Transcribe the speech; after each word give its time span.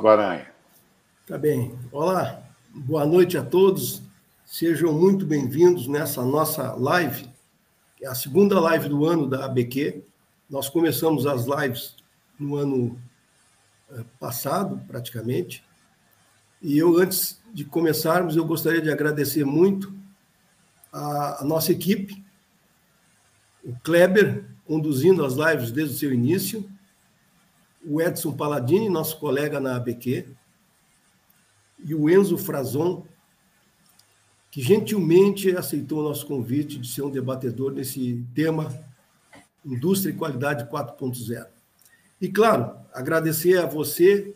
Guaranha. 0.00 0.50
Tá 1.26 1.36
bem. 1.36 1.78
Olá, 1.92 2.42
boa 2.74 3.04
noite 3.04 3.36
a 3.36 3.44
todos. 3.44 4.02
Sejam 4.44 4.90
muito 4.90 5.26
bem-vindos 5.26 5.86
nessa 5.86 6.24
nossa 6.24 6.72
live, 6.72 7.28
é 8.00 8.08
a 8.08 8.14
segunda 8.14 8.58
live 8.58 8.88
do 8.88 9.04
ano 9.04 9.28
da 9.28 9.44
ABQ. 9.44 10.02
Nós 10.48 10.70
começamos 10.70 11.26
as 11.26 11.44
lives 11.44 11.94
no 12.38 12.56
ano 12.56 12.98
eh, 13.92 14.02
passado, 14.18 14.80
praticamente. 14.88 15.62
E 16.62 16.78
eu, 16.78 16.98
antes 16.98 17.40
de 17.52 17.64
começarmos, 17.64 18.34
eu 18.34 18.46
gostaria 18.46 18.80
de 18.80 18.90
agradecer 18.90 19.44
muito 19.44 19.94
a, 20.90 21.42
a 21.42 21.44
nossa 21.44 21.70
equipe, 21.70 22.24
o 23.62 23.76
Kleber, 23.84 24.46
conduzindo 24.64 25.22
as 25.22 25.34
lives 25.34 25.70
desde 25.70 25.94
o 25.94 25.98
seu 25.98 26.12
início, 26.14 26.68
o 27.84 28.00
Edson 28.00 28.32
Paladini, 28.32 28.88
nosso 28.88 29.18
colega 29.18 29.60
na 29.60 29.76
ABQ, 29.76 30.28
e 31.84 31.94
o 31.94 32.08
Enzo 32.08 32.38
Frazon, 32.38 33.06
que 34.50 34.60
gentilmente 34.60 35.56
aceitou 35.56 36.00
o 36.00 36.02
nosso 36.02 36.26
convite 36.26 36.78
de 36.78 36.88
ser 36.88 37.02
um 37.02 37.10
debatedor 37.10 37.72
nesse 37.72 38.24
tema 38.34 38.72
Indústria 39.64 40.12
e 40.12 40.16
Qualidade 40.16 40.64
4.0. 40.70 41.46
E, 42.20 42.28
claro, 42.28 42.76
agradecer 42.92 43.58
a 43.58 43.66
você 43.66 44.34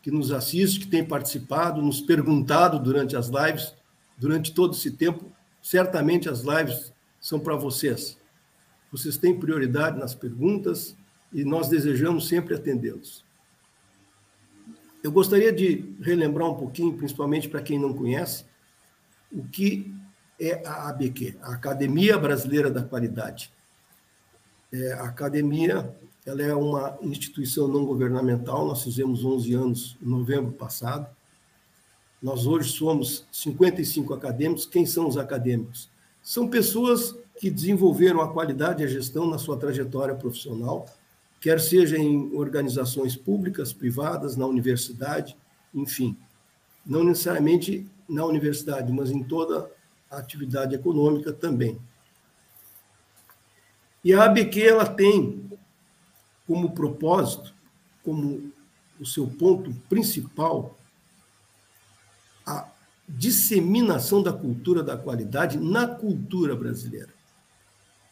que 0.00 0.10
nos 0.10 0.32
assiste, 0.32 0.80
que 0.80 0.86
tem 0.86 1.04
participado, 1.04 1.82
nos 1.82 2.00
perguntado 2.00 2.78
durante 2.78 3.16
as 3.16 3.28
lives, 3.28 3.74
durante 4.16 4.54
todo 4.54 4.74
esse 4.74 4.92
tempo. 4.92 5.30
Certamente 5.60 6.28
as 6.28 6.42
lives 6.42 6.92
são 7.20 7.38
para 7.38 7.56
vocês. 7.56 8.16
Vocês 8.90 9.18
têm 9.18 9.38
prioridade 9.38 9.98
nas 9.98 10.14
perguntas, 10.14 10.96
e 11.32 11.44
nós 11.44 11.68
desejamos 11.68 12.28
sempre 12.28 12.54
atendê-los. 12.54 13.24
Eu 15.02 15.12
gostaria 15.12 15.52
de 15.52 15.94
relembrar 16.00 16.48
um 16.48 16.54
pouquinho, 16.54 16.96
principalmente 16.96 17.48
para 17.48 17.62
quem 17.62 17.78
não 17.78 17.94
conhece, 17.94 18.44
o 19.30 19.44
que 19.44 19.94
é 20.40 20.66
a 20.66 20.88
ABQ, 20.88 21.36
a 21.42 21.52
Academia 21.52 22.18
Brasileira 22.18 22.70
da 22.70 22.82
Qualidade. 22.82 23.52
É, 24.72 24.92
a 24.94 25.04
academia 25.04 25.94
ela 26.26 26.42
é 26.42 26.54
uma 26.54 26.98
instituição 27.00 27.66
não 27.66 27.86
governamental, 27.86 28.66
nós 28.66 28.82
fizemos 28.82 29.24
11 29.24 29.54
anos 29.54 29.96
em 30.02 30.06
novembro 30.06 30.52
passado. 30.52 31.08
Nós 32.20 32.46
hoje 32.46 32.72
somos 32.72 33.26
55 33.32 34.12
acadêmicos. 34.12 34.66
Quem 34.66 34.84
são 34.84 35.08
os 35.08 35.16
acadêmicos? 35.16 35.88
São 36.22 36.48
pessoas 36.48 37.16
que 37.38 37.48
desenvolveram 37.48 38.20
a 38.20 38.30
qualidade 38.30 38.82
e 38.82 38.84
a 38.84 38.88
gestão 38.88 39.26
na 39.26 39.38
sua 39.38 39.56
trajetória 39.56 40.14
profissional 40.14 40.86
quer 41.40 41.60
seja 41.60 41.96
em 41.96 42.34
organizações 42.34 43.16
públicas, 43.16 43.72
privadas, 43.72 44.36
na 44.36 44.46
universidade, 44.46 45.36
enfim. 45.74 46.16
Não 46.84 47.04
necessariamente 47.04 47.86
na 48.08 48.24
universidade, 48.24 48.92
mas 48.92 49.10
em 49.10 49.22
toda 49.22 49.70
a 50.10 50.18
atividade 50.18 50.74
econômica 50.74 51.32
também. 51.32 51.78
E 54.02 54.12
a 54.12 54.24
ABQ 54.24 54.62
ela 54.62 54.86
tem 54.86 55.50
como 56.46 56.72
propósito, 56.72 57.54
como 58.02 58.52
o 58.98 59.04
seu 59.04 59.26
ponto 59.26 59.72
principal, 59.88 60.78
a 62.46 62.68
disseminação 63.06 64.22
da 64.22 64.32
cultura 64.32 64.82
da 64.82 64.96
qualidade 64.96 65.58
na 65.58 65.86
cultura 65.86 66.56
brasileira. 66.56 67.17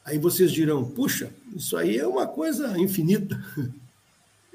Aí 0.06 0.18
vocês 0.18 0.52
dirão, 0.52 0.84
puxa, 0.84 1.32
isso 1.56 1.76
aí 1.76 1.98
é 1.98 2.06
uma 2.06 2.26
coisa 2.26 2.78
infinita. 2.78 3.36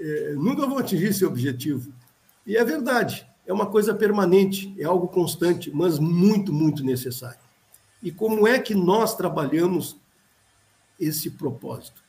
É, 0.03 0.33
nunca 0.33 0.65
vou 0.65 0.79
atingir 0.79 1.09
esse 1.09 1.23
objetivo. 1.23 1.93
E 2.43 2.57
é 2.57 2.65
verdade, 2.65 3.23
é 3.45 3.53
uma 3.53 3.67
coisa 3.67 3.93
permanente, 3.93 4.73
é 4.79 4.83
algo 4.83 5.07
constante, 5.07 5.69
mas 5.69 5.99
muito, 5.99 6.51
muito 6.51 6.83
necessário. 6.83 7.37
E 8.01 8.11
como 8.11 8.47
é 8.47 8.57
que 8.57 8.73
nós 8.73 9.15
trabalhamos 9.15 9.95
esse 10.99 11.29
propósito? 11.29 12.03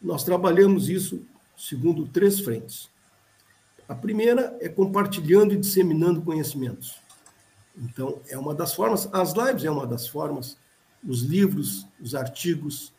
Nós 0.00 0.24
trabalhamos 0.24 0.88
isso 0.88 1.22
segundo 1.54 2.06
três 2.08 2.40
frentes. 2.40 2.88
A 3.86 3.94
primeira 3.94 4.56
é 4.58 4.70
compartilhando 4.70 5.52
e 5.52 5.58
disseminando 5.58 6.22
conhecimentos. 6.22 7.02
Então, 7.76 8.22
é 8.30 8.38
uma 8.38 8.54
das 8.54 8.72
formas, 8.72 9.12
as 9.12 9.34
lives 9.34 9.64
é 9.64 9.70
uma 9.70 9.86
das 9.86 10.08
formas 10.08 10.56
os 11.06 11.22
livros, 11.22 11.86
os 12.00 12.14
artigos, 12.14 12.92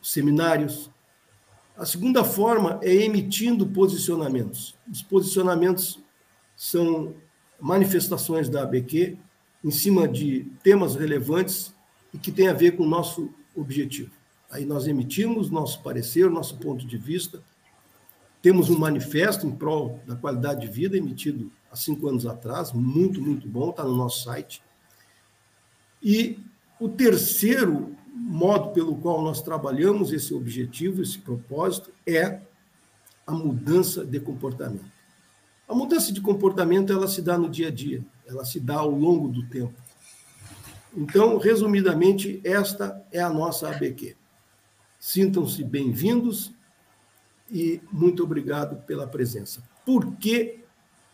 os 0.00 0.12
seminários. 0.12 0.90
A 1.76 1.86
segunda 1.86 2.24
forma 2.24 2.78
é 2.82 2.94
emitindo 2.94 3.66
posicionamentos. 3.66 4.74
Os 4.90 5.02
posicionamentos 5.02 5.98
são 6.56 7.14
manifestações 7.58 8.48
da 8.48 8.62
ABQ 8.62 9.16
em 9.62 9.70
cima 9.70 10.08
de 10.08 10.44
temas 10.62 10.94
relevantes 10.94 11.74
e 12.12 12.18
que 12.18 12.32
têm 12.32 12.48
a 12.48 12.52
ver 12.52 12.76
com 12.76 12.82
o 12.82 12.88
nosso 12.88 13.32
objetivo. 13.54 14.10
Aí 14.50 14.64
nós 14.64 14.86
emitimos 14.86 15.50
nosso 15.50 15.82
parecer, 15.82 16.28
nosso 16.28 16.56
ponto 16.58 16.86
de 16.86 16.96
vista. 16.96 17.42
Temos 18.42 18.68
um 18.68 18.78
manifesto 18.78 19.46
em 19.46 19.52
prol 19.52 20.00
da 20.06 20.16
qualidade 20.16 20.62
de 20.62 20.66
vida 20.66 20.96
emitido 20.96 21.52
há 21.70 21.76
cinco 21.76 22.08
anos 22.08 22.26
atrás, 22.26 22.72
muito, 22.72 23.20
muito 23.20 23.46
bom, 23.46 23.70
está 23.70 23.84
no 23.84 23.94
nosso 23.94 24.24
site. 24.24 24.62
E 26.02 26.38
o 26.80 26.88
terceiro 26.88 27.94
modo 28.14 28.70
pelo 28.70 28.96
qual 28.96 29.22
nós 29.22 29.42
trabalhamos 29.42 30.12
esse 30.12 30.32
objetivo, 30.32 31.02
esse 31.02 31.18
propósito, 31.18 31.92
é 32.06 32.40
a 33.26 33.32
mudança 33.32 34.04
de 34.04 34.18
comportamento. 34.18 34.90
A 35.68 35.74
mudança 35.74 36.10
de 36.12 36.20
comportamento 36.20 36.92
ela 36.92 37.06
se 37.06 37.20
dá 37.20 37.36
no 37.36 37.48
dia 37.48 37.68
a 37.68 37.70
dia, 37.70 38.02
ela 38.26 38.44
se 38.44 38.58
dá 38.58 38.76
ao 38.76 38.90
longo 38.90 39.28
do 39.28 39.46
tempo. 39.48 39.74
Então, 40.96 41.38
resumidamente, 41.38 42.40
esta 42.42 43.04
é 43.12 43.20
a 43.20 43.30
nossa 43.30 43.68
ABQ. 43.68 44.16
Sintam-se 44.98 45.62
bem-vindos 45.62 46.52
e 47.50 47.80
muito 47.92 48.24
obrigado 48.24 48.82
pela 48.84 49.06
presença. 49.06 49.62
Por 49.84 50.16
que 50.16 50.64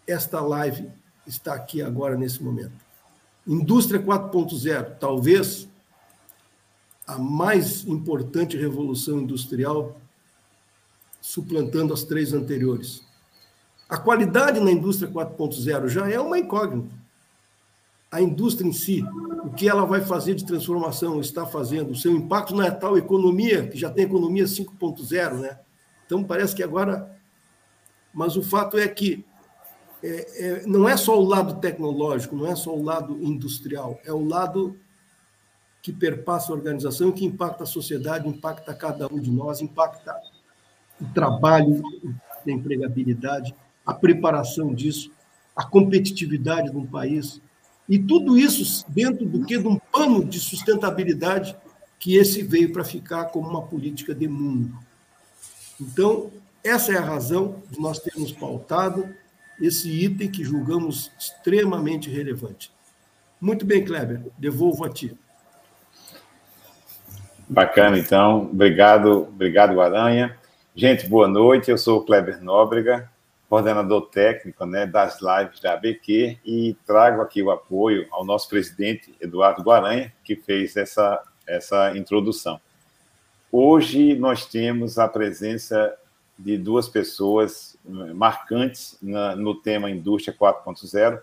esta 0.06 0.40
live 0.40 0.88
está 1.26 1.54
aqui 1.54 1.82
agora 1.82 2.16
nesse 2.16 2.42
momento? 2.42 2.85
Indústria 3.46 4.02
4.0, 4.02 4.98
talvez 4.98 5.68
a 7.06 7.16
mais 7.16 7.86
importante 7.86 8.56
revolução 8.56 9.20
industrial, 9.20 10.00
suplantando 11.20 11.94
as 11.94 12.02
três 12.02 12.32
anteriores. 12.32 13.04
A 13.88 13.96
qualidade 13.96 14.58
na 14.58 14.72
indústria 14.72 15.08
4.0 15.10 15.88
já 15.88 16.10
é 16.10 16.18
uma 16.18 16.38
incógnita. 16.38 16.92
A 18.10 18.20
indústria 18.20 18.66
em 18.66 18.72
si, 18.72 19.04
o 19.44 19.50
que 19.50 19.68
ela 19.68 19.84
vai 19.84 20.00
fazer 20.00 20.34
de 20.34 20.44
transformação, 20.44 21.20
está 21.20 21.46
fazendo, 21.46 21.92
o 21.92 21.96
seu 21.96 22.10
impacto 22.10 22.54
na 22.54 22.68
tal 22.70 22.98
economia, 22.98 23.68
que 23.68 23.78
já 23.78 23.90
tem 23.90 24.04
economia 24.04 24.44
5.0, 24.44 25.34
né? 25.34 25.60
Então 26.04 26.24
parece 26.24 26.54
que 26.54 26.62
agora. 26.62 27.16
Mas 28.12 28.36
o 28.36 28.42
fato 28.42 28.76
é 28.78 28.88
que 28.88 29.24
é, 30.06 30.46
é, 30.46 30.66
não 30.66 30.88
é 30.88 30.96
só 30.96 31.18
o 31.18 31.24
lado 31.24 31.60
tecnológico, 31.60 32.36
não 32.36 32.46
é 32.46 32.54
só 32.54 32.74
o 32.74 32.82
lado 32.82 33.18
industrial, 33.20 33.98
é 34.04 34.12
o 34.12 34.24
lado 34.24 34.78
que 35.82 35.92
perpassa 35.92 36.52
a 36.52 36.54
organização, 36.54 37.12
que 37.12 37.24
impacta 37.24 37.64
a 37.64 37.66
sociedade, 37.66 38.28
impacta 38.28 38.74
cada 38.74 39.12
um 39.12 39.20
de 39.20 39.30
nós, 39.30 39.60
impacta 39.60 40.16
o 41.00 41.04
trabalho, 41.12 41.82
a 42.46 42.50
empregabilidade, 42.50 43.54
a 43.84 43.92
preparação 43.92 44.72
disso, 44.72 45.10
a 45.54 45.64
competitividade 45.64 46.70
de 46.70 46.76
um 46.76 46.86
país. 46.86 47.40
E 47.88 47.98
tudo 47.98 48.36
isso 48.36 48.84
dentro 48.88 49.26
do 49.26 49.44
que? 49.44 49.58
De 49.58 49.66
um 49.66 49.78
pano 49.92 50.24
de 50.24 50.40
sustentabilidade 50.40 51.56
que 51.98 52.16
esse 52.16 52.42
veio 52.42 52.72
para 52.72 52.84
ficar 52.84 53.26
como 53.26 53.48
uma 53.48 53.62
política 53.62 54.14
de 54.14 54.28
mundo. 54.28 54.76
Então, 55.80 56.30
essa 56.62 56.92
é 56.92 56.96
a 56.96 57.04
razão 57.04 57.62
de 57.70 57.80
nós 57.80 57.98
termos 57.98 58.32
pautado 58.32 59.08
esse 59.60 59.90
item 59.90 60.30
que 60.30 60.44
julgamos 60.44 61.12
extremamente 61.18 62.10
relevante. 62.10 62.72
Muito 63.40 63.64
bem, 63.64 63.84
Kleber, 63.84 64.22
devolvo 64.38 64.84
a 64.84 64.88
ti. 64.88 65.16
Bacana, 67.48 67.98
então. 67.98 68.42
Obrigado, 68.50 69.22
obrigado, 69.28 69.74
Guaranha. 69.74 70.36
Gente, 70.74 71.06
boa 71.08 71.28
noite. 71.28 71.70
Eu 71.70 71.78
sou 71.78 72.00
o 72.00 72.04
Kleber 72.04 72.42
Nóbrega, 72.42 73.10
coordenador 73.48 74.08
técnico 74.08 74.66
né, 74.66 74.84
das 74.86 75.20
lives 75.20 75.60
da 75.60 75.74
ABQ 75.74 76.38
e 76.44 76.76
trago 76.84 77.22
aqui 77.22 77.42
o 77.42 77.50
apoio 77.50 78.06
ao 78.10 78.24
nosso 78.24 78.48
presidente, 78.48 79.14
Eduardo 79.20 79.62
Guaranha, 79.62 80.12
que 80.24 80.34
fez 80.34 80.76
essa, 80.76 81.22
essa 81.46 81.96
introdução. 81.96 82.60
Hoje 83.50 84.14
nós 84.16 84.44
temos 84.46 84.98
a 84.98 85.06
presença 85.06 85.96
de 86.38 86.58
duas 86.58 86.88
pessoas 86.88 87.75
marcantes 88.14 88.98
na, 89.00 89.36
no 89.36 89.54
tema 89.54 89.90
Indústria 89.90 90.36
4.0. 90.36 91.20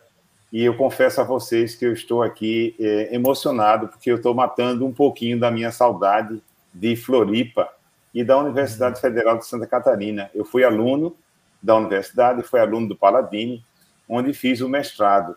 E 0.52 0.64
eu 0.64 0.78
confesso 0.78 1.20
a 1.20 1.24
vocês 1.24 1.76
que 1.76 1.86
eu 1.86 1.94
estou 1.94 2.22
aqui 2.22 2.76
é, 2.80 3.14
emocionado, 3.16 3.88
porque 3.88 4.12
eu 4.12 4.18
estou 4.18 4.34
matando 4.34 4.86
um 4.86 4.94
pouquinho 4.94 5.40
da 5.40 5.50
minha 5.50 5.72
saudade 5.72 6.42
de 6.74 6.96
Floripa 6.96 7.68
e 8.14 8.24
da 8.24 8.38
Universidade 8.38 9.02
Federal 9.02 9.38
de 9.38 9.46
Santa 9.48 9.66
Catarina. 9.66 10.30
Eu 10.34 10.46
fui 10.46 10.64
aluno 10.64 11.16
da 11.62 11.76
universidade, 11.76 12.44
fui 12.44 12.60
aluno 12.60 12.90
do 12.90 12.96
Paladini, 12.96 13.64
onde 14.08 14.34
fiz 14.34 14.62
o 14.62 14.70
mestrado, 14.70 15.36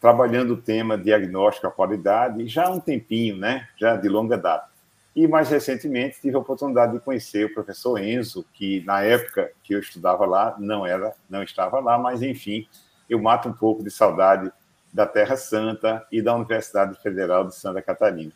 trabalhando 0.00 0.54
o 0.54 0.56
tema 0.56 0.98
diagnóstico 0.98 1.66
à 1.66 1.70
qualidade, 1.70 2.46
já 2.46 2.66
há 2.66 2.70
um 2.70 2.80
tempinho, 2.80 3.36
né? 3.36 3.68
já 3.76 3.96
de 3.96 4.08
longa 4.08 4.36
data. 4.36 4.71
E 5.14 5.28
mais 5.28 5.50
recentemente 5.50 6.20
tive 6.20 6.36
a 6.36 6.38
oportunidade 6.38 6.92
de 6.92 7.00
conhecer 7.00 7.46
o 7.46 7.54
professor 7.54 7.98
Enzo, 7.98 8.46
que 8.54 8.82
na 8.84 9.02
época 9.02 9.52
que 9.62 9.74
eu 9.74 9.80
estudava 9.80 10.24
lá 10.24 10.56
não 10.58 10.86
era, 10.86 11.14
não 11.28 11.42
estava 11.42 11.80
lá, 11.80 11.98
mas 11.98 12.22
enfim, 12.22 12.66
eu 13.08 13.20
mato 13.20 13.48
um 13.48 13.52
pouco 13.52 13.82
de 13.84 13.90
saudade 13.90 14.50
da 14.92 15.06
Terra 15.06 15.36
Santa 15.36 16.06
e 16.10 16.22
da 16.22 16.34
Universidade 16.34 16.98
Federal 17.02 17.46
de 17.46 17.54
Santa 17.54 17.82
Catarina. 17.82 18.32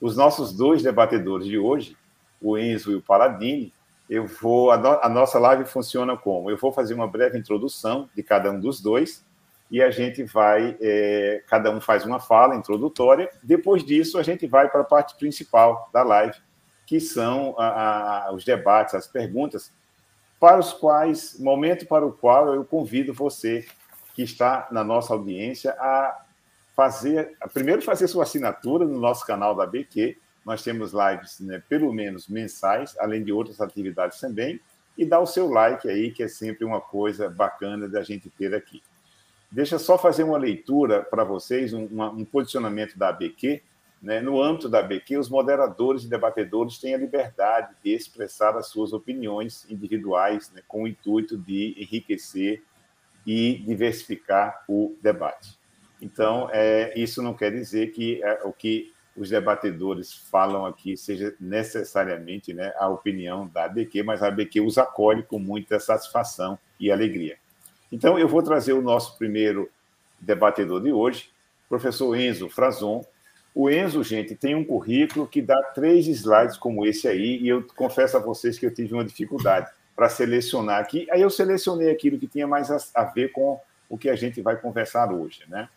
Os 0.00 0.16
nossos 0.16 0.52
dois 0.52 0.82
debatedores 0.82 1.46
de 1.46 1.58
hoje, 1.58 1.96
o 2.40 2.58
Enzo 2.58 2.92
e 2.92 2.96
o 2.96 3.02
Paladini, 3.02 3.72
eu 4.08 4.26
vou 4.26 4.70
a, 4.70 4.76
no, 4.76 4.88
a 5.02 5.08
nossa 5.08 5.38
live 5.38 5.64
funciona 5.66 6.16
como 6.16 6.50
eu 6.50 6.56
vou 6.56 6.72
fazer 6.72 6.94
uma 6.94 7.06
breve 7.06 7.38
introdução 7.38 8.08
de 8.14 8.22
cada 8.22 8.50
um 8.50 8.58
dos 8.58 8.80
dois 8.80 9.24
e 9.70 9.82
a 9.82 9.90
gente 9.90 10.24
vai, 10.24 10.76
é, 10.80 11.42
cada 11.46 11.70
um 11.70 11.80
faz 11.80 12.04
uma 12.04 12.18
fala 12.18 12.56
introdutória. 12.56 13.30
Depois 13.42 13.84
disso, 13.84 14.18
a 14.18 14.22
gente 14.22 14.46
vai 14.46 14.68
para 14.68 14.80
a 14.80 14.84
parte 14.84 15.14
principal 15.16 15.90
da 15.92 16.02
live, 16.02 16.36
que 16.86 16.98
são 16.98 17.54
a, 17.58 18.28
a, 18.28 18.32
os 18.32 18.44
debates, 18.44 18.94
as 18.94 19.06
perguntas, 19.06 19.70
para 20.40 20.58
os 20.58 20.72
quais, 20.72 21.38
momento 21.38 21.86
para 21.86 22.06
o 22.06 22.12
qual 22.12 22.54
eu 22.54 22.64
convido 22.64 23.12
você 23.12 23.66
que 24.14 24.22
está 24.22 24.68
na 24.70 24.82
nossa 24.82 25.12
audiência 25.12 25.72
a 25.72 26.24
fazer, 26.74 27.36
a 27.40 27.48
primeiro 27.48 27.82
fazer 27.82 28.08
sua 28.08 28.22
assinatura 28.22 28.86
no 28.86 28.98
nosso 28.98 29.26
canal 29.26 29.54
da 29.54 29.66
BQ. 29.66 30.16
Nós 30.46 30.62
temos 30.62 30.92
lives, 30.92 31.40
né, 31.40 31.62
pelo 31.68 31.92
menos 31.92 32.26
mensais, 32.26 32.96
além 32.98 33.22
de 33.22 33.32
outras 33.32 33.60
atividades 33.60 34.18
também, 34.18 34.60
e 34.96 35.04
dar 35.04 35.20
o 35.20 35.26
seu 35.26 35.48
like 35.48 35.88
aí, 35.88 36.10
que 36.10 36.22
é 36.22 36.28
sempre 36.28 36.64
uma 36.64 36.80
coisa 36.80 37.28
bacana 37.28 37.88
da 37.88 38.02
gente 38.02 38.30
ter 38.30 38.54
aqui. 38.54 38.82
Deixa 39.50 39.78
só 39.78 39.96
fazer 39.96 40.24
uma 40.24 40.36
leitura 40.36 41.02
para 41.02 41.24
vocês, 41.24 41.72
um, 41.72 41.88
um, 42.02 42.24
posicionamento 42.24 42.98
da 42.98 43.08
ABQ. 43.08 43.62
Né? 44.02 44.20
No 44.20 44.42
âmbito 44.42 44.68
da 44.68 44.80
ABQ, 44.80 45.16
os 45.16 45.28
moderadores 45.28 46.04
e 46.04 46.08
debatedores 46.08 46.78
têm 46.78 46.94
a 46.94 46.98
liberdade 46.98 47.74
de 47.82 47.92
expressar 47.92 48.56
as 48.56 48.68
suas 48.68 48.92
opiniões 48.92 49.66
individuais, 49.70 50.52
né? 50.54 50.62
com 50.68 50.82
o 50.82 50.88
intuito 50.88 51.36
de 51.36 51.74
enriquecer 51.78 52.62
e 53.26 53.58
diversificar 53.58 54.64
o 54.68 54.96
debate. 55.02 55.58
Então, 56.00 56.48
é, 56.52 56.92
isso 56.96 57.22
não 57.22 57.34
quer 57.34 57.50
dizer 57.50 57.88
que 57.88 58.22
é, 58.22 58.40
o 58.44 58.52
que 58.52 58.92
os 59.16 59.30
debatedores 59.30 60.12
falam 60.12 60.64
aqui 60.64 60.96
seja 60.96 61.34
necessariamente 61.40 62.54
né, 62.54 62.72
a 62.78 62.88
opinião 62.88 63.48
da 63.48 63.64
ABQ, 63.64 64.04
mas 64.04 64.22
a 64.22 64.28
ABQ 64.28 64.60
os 64.60 64.78
acolhe 64.78 65.24
com 65.24 65.38
muita 65.38 65.80
satisfação 65.80 66.58
e 66.78 66.90
alegria. 66.90 67.36
Então, 67.90 68.18
eu 68.18 68.28
vou 68.28 68.42
trazer 68.42 68.72
o 68.72 68.82
nosso 68.82 69.16
primeiro 69.16 69.70
debatedor 70.20 70.82
de 70.82 70.92
hoje, 70.92 71.30
professor 71.68 72.14
Enzo 72.16 72.48
Frazon. 72.48 73.04
O 73.54 73.70
Enzo, 73.70 74.02
gente, 74.02 74.34
tem 74.34 74.54
um 74.54 74.64
currículo 74.64 75.26
que 75.26 75.40
dá 75.40 75.60
três 75.74 76.06
slides 76.06 76.56
como 76.56 76.86
esse 76.86 77.08
aí, 77.08 77.38
e 77.38 77.48
eu 77.48 77.66
confesso 77.76 78.16
a 78.16 78.20
vocês 78.20 78.58
que 78.58 78.66
eu 78.66 78.72
tive 78.72 78.94
uma 78.94 79.04
dificuldade 79.04 79.70
para 79.96 80.08
selecionar 80.08 80.80
aqui. 80.80 81.08
Aí 81.10 81.20
eu 81.20 81.30
selecionei 81.30 81.90
aquilo 81.90 82.18
que 82.18 82.28
tinha 82.28 82.46
mais 82.46 82.70
a, 82.70 83.04
ver 83.04 83.32
com 83.32 83.60
o 83.88 83.98
que 83.98 84.08
a 84.08 84.14
gente 84.14 84.40
vai 84.40 84.56
conversar 84.56 85.12
hoje, 85.12 85.42
né? 85.48 85.68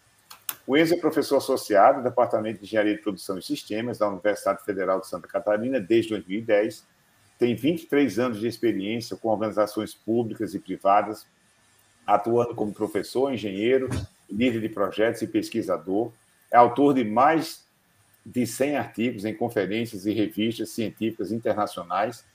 O 0.67 0.77
Enzo 0.77 0.93
é 0.93 0.97
professor 0.97 1.37
associado 1.37 1.97
do 1.97 2.03
Departamento 2.03 2.59
de 2.59 2.65
Engenharia 2.65 2.95
de 2.95 3.01
Produção 3.01 3.39
e 3.39 3.41
Sistemas 3.41 3.97
da 3.97 4.07
Universidade 4.07 4.63
Federal 4.63 4.99
de 4.99 5.07
Santa 5.07 5.27
Catarina 5.27 5.79
desde 5.79 6.11
2010. 6.11 6.85
Tem 7.39 7.55
23 7.55 8.19
anos 8.19 8.39
de 8.39 8.47
experiência 8.47 9.17
com 9.17 9.29
organizações 9.29 9.95
públicas 9.95 10.53
e 10.53 10.59
privadas, 10.59 11.25
atuando 12.06 12.56
como 12.56 12.74
professor, 12.74 13.33
engenheiro, 13.33 13.89
líder 14.30 14.62
de 14.62 14.69
projetos 14.69 15.21
e 15.21 15.27
pesquisador. 15.27 16.12
É 16.51 16.57
autor 16.57 16.94
de 16.94 17.03
mais 17.03 17.65
de 18.25 18.45
100 18.45 18.77
artigos 18.77 19.25
em 19.25 19.33
conferências 19.33 20.06
e 20.06 20.13
revistas 20.13 20.69
científicas 20.69 21.31
internacionais, 21.31 22.25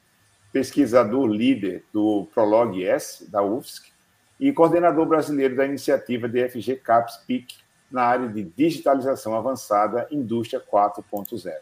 pesquisador 0.53 1.27
líder 1.27 1.85
do 1.93 2.27
Prolog 2.35 2.83
S, 2.85 3.31
da 3.31 3.43
UFSC, 3.43 3.91
e 4.39 4.53
coordenador 4.53 5.07
brasileiro 5.07 5.57
da 5.57 5.65
iniciativa 5.65 6.29
DFG 6.29 6.77
CAPS 6.77 7.19
PIC 7.27 7.57
na 7.91 8.03
área 8.03 8.29
de 8.29 8.43
digitalização 8.43 9.35
avançada 9.35 10.07
Indústria 10.11 10.61
4.0. 10.61 11.53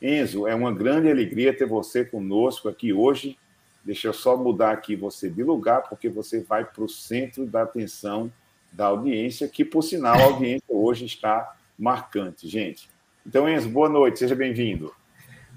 Enzo, 0.00 0.46
é 0.46 0.54
uma 0.54 0.72
grande 0.72 1.10
alegria 1.10 1.56
ter 1.56 1.66
você 1.66 2.04
conosco 2.04 2.68
aqui 2.68 2.92
hoje 2.92 3.38
Deixa 3.84 4.08
eu 4.08 4.12
só 4.12 4.36
mudar 4.36 4.70
aqui 4.70 4.94
você 4.94 5.28
de 5.28 5.42
lugar, 5.42 5.82
porque 5.88 6.08
você 6.08 6.40
vai 6.40 6.64
para 6.64 6.84
o 6.84 6.88
centro 6.88 7.44
da 7.44 7.62
atenção 7.62 8.32
da 8.70 8.86
audiência, 8.86 9.48
que, 9.48 9.64
por 9.64 9.82
sinal, 9.82 10.16
a 10.18 10.24
audiência 10.24 10.64
hoje 10.68 11.04
está 11.04 11.56
marcante, 11.78 12.48
gente. 12.48 12.88
Então, 13.26 13.48
Enzo, 13.48 13.68
boa 13.68 13.88
noite, 13.88 14.20
seja 14.20 14.34
bem-vindo. 14.34 14.92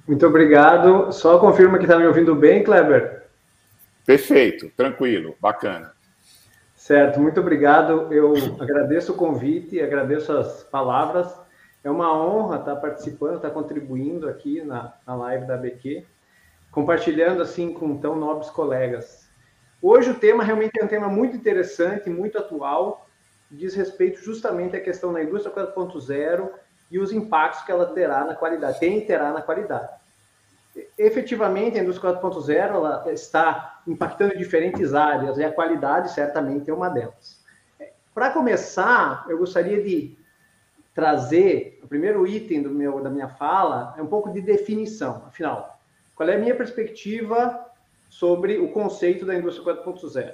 Muito 0.07 0.25
obrigado. 0.25 1.11
Só 1.11 1.37
confirma 1.37 1.77
que 1.77 1.85
está 1.85 1.97
me 1.97 2.05
ouvindo 2.05 2.35
bem, 2.35 2.63
Kleber? 2.63 3.27
Perfeito, 4.05 4.71
tranquilo, 4.75 5.35
bacana. 5.39 5.93
Certo, 6.75 7.19
muito 7.19 7.39
obrigado. 7.39 8.11
Eu 8.13 8.33
agradeço 8.59 9.13
o 9.13 9.15
convite, 9.15 9.79
agradeço 9.79 10.31
as 10.31 10.63
palavras. 10.63 11.33
É 11.83 11.89
uma 11.89 12.11
honra 12.15 12.57
estar 12.57 12.75
participando, 12.75 13.37
estar 13.37 13.51
contribuindo 13.51 14.27
aqui 14.27 14.61
na, 14.63 14.93
na 15.05 15.15
live 15.15 15.47
da 15.47 15.57
BQ 15.57 16.05
compartilhando 16.75 17.41
assim 17.41 17.71
com 17.71 17.97
tão 17.97 18.17
nobres 18.17 18.49
colegas. 18.49 19.29
Hoje 19.81 20.09
o 20.11 20.19
tema 20.19 20.43
realmente 20.43 20.77
é 20.77 20.83
um 20.83 20.89
tema 20.89 21.07
muito 21.07 21.37
interessante, 21.37 22.09
muito 22.09 22.37
atual, 22.37 23.07
diz 23.49 23.73
respeito 23.73 24.19
justamente 24.21 24.75
à 24.75 24.81
questão 24.81 25.13
da 25.13 25.23
indústria 25.23 25.55
4.0 25.55 26.49
e 26.91 26.99
os 26.99 27.13
impactos 27.13 27.63
que 27.63 27.71
ela 27.71 27.85
terá 27.93 28.25
na 28.25 28.35
qualidade, 28.35 28.77
tem 28.77 28.97
e 28.97 29.05
terá 29.05 29.31
na 29.31 29.41
qualidade. 29.41 29.87
Efetivamente, 30.97 31.79
a 31.79 31.81
indústria 31.81 32.13
4.0 32.13 32.57
ela 32.57 33.13
está 33.13 33.81
impactando 33.87 34.37
diferentes 34.37 34.93
áreas 34.93 35.37
e 35.37 35.45
a 35.45 35.53
qualidade 35.53 36.11
certamente 36.11 36.69
é 36.69 36.73
uma 36.73 36.89
delas. 36.89 37.41
Para 38.13 38.31
começar, 38.31 39.25
eu 39.29 39.37
gostaria 39.37 39.81
de 39.81 40.17
trazer 40.93 41.79
o 41.81 41.87
primeiro 41.87 42.27
item 42.27 42.61
do 42.61 42.69
meu 42.69 43.01
da 43.01 43.09
minha 43.09 43.29
fala 43.29 43.95
é 43.97 44.01
um 44.01 44.07
pouco 44.07 44.29
de 44.33 44.41
definição. 44.41 45.23
Afinal, 45.27 45.74
qual 46.15 46.29
é 46.29 46.35
a 46.35 46.39
minha 46.39 46.55
perspectiva 46.55 47.65
sobre 48.09 48.57
o 48.57 48.69
conceito 48.69 49.25
da 49.25 49.35
indústria 49.35 49.75
4.0? 49.75 50.33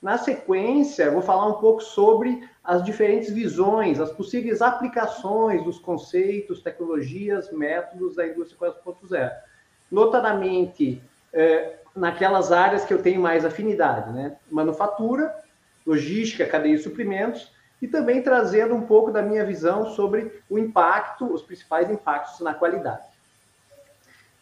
Na 0.00 0.18
sequência, 0.18 1.10
vou 1.10 1.22
falar 1.22 1.46
um 1.46 1.54
pouco 1.54 1.82
sobre 1.82 2.46
as 2.62 2.84
diferentes 2.84 3.32
visões, 3.32 3.98
as 3.98 4.12
possíveis 4.12 4.60
aplicações 4.60 5.64
dos 5.64 5.78
conceitos, 5.78 6.62
tecnologias, 6.62 7.50
métodos 7.50 8.16
da 8.16 8.26
indústria 8.26 8.74
4.0. 8.84 9.32
Notadamente, 9.90 11.02
é, 11.32 11.76
naquelas 11.94 12.52
áreas 12.52 12.84
que 12.84 12.92
eu 12.92 13.02
tenho 13.02 13.20
mais 13.20 13.44
afinidade, 13.44 14.12
né? 14.12 14.36
Manufatura, 14.50 15.34
logística, 15.86 16.46
cadeia 16.46 16.76
de 16.76 16.82
suprimentos, 16.82 17.50
e 17.80 17.88
também 17.88 18.22
trazendo 18.22 18.74
um 18.74 18.82
pouco 18.82 19.10
da 19.10 19.22
minha 19.22 19.44
visão 19.44 19.86
sobre 19.86 20.42
o 20.48 20.58
impacto, 20.58 21.32
os 21.32 21.42
principais 21.42 21.90
impactos 21.90 22.40
na 22.40 22.52
qualidade. 22.52 23.15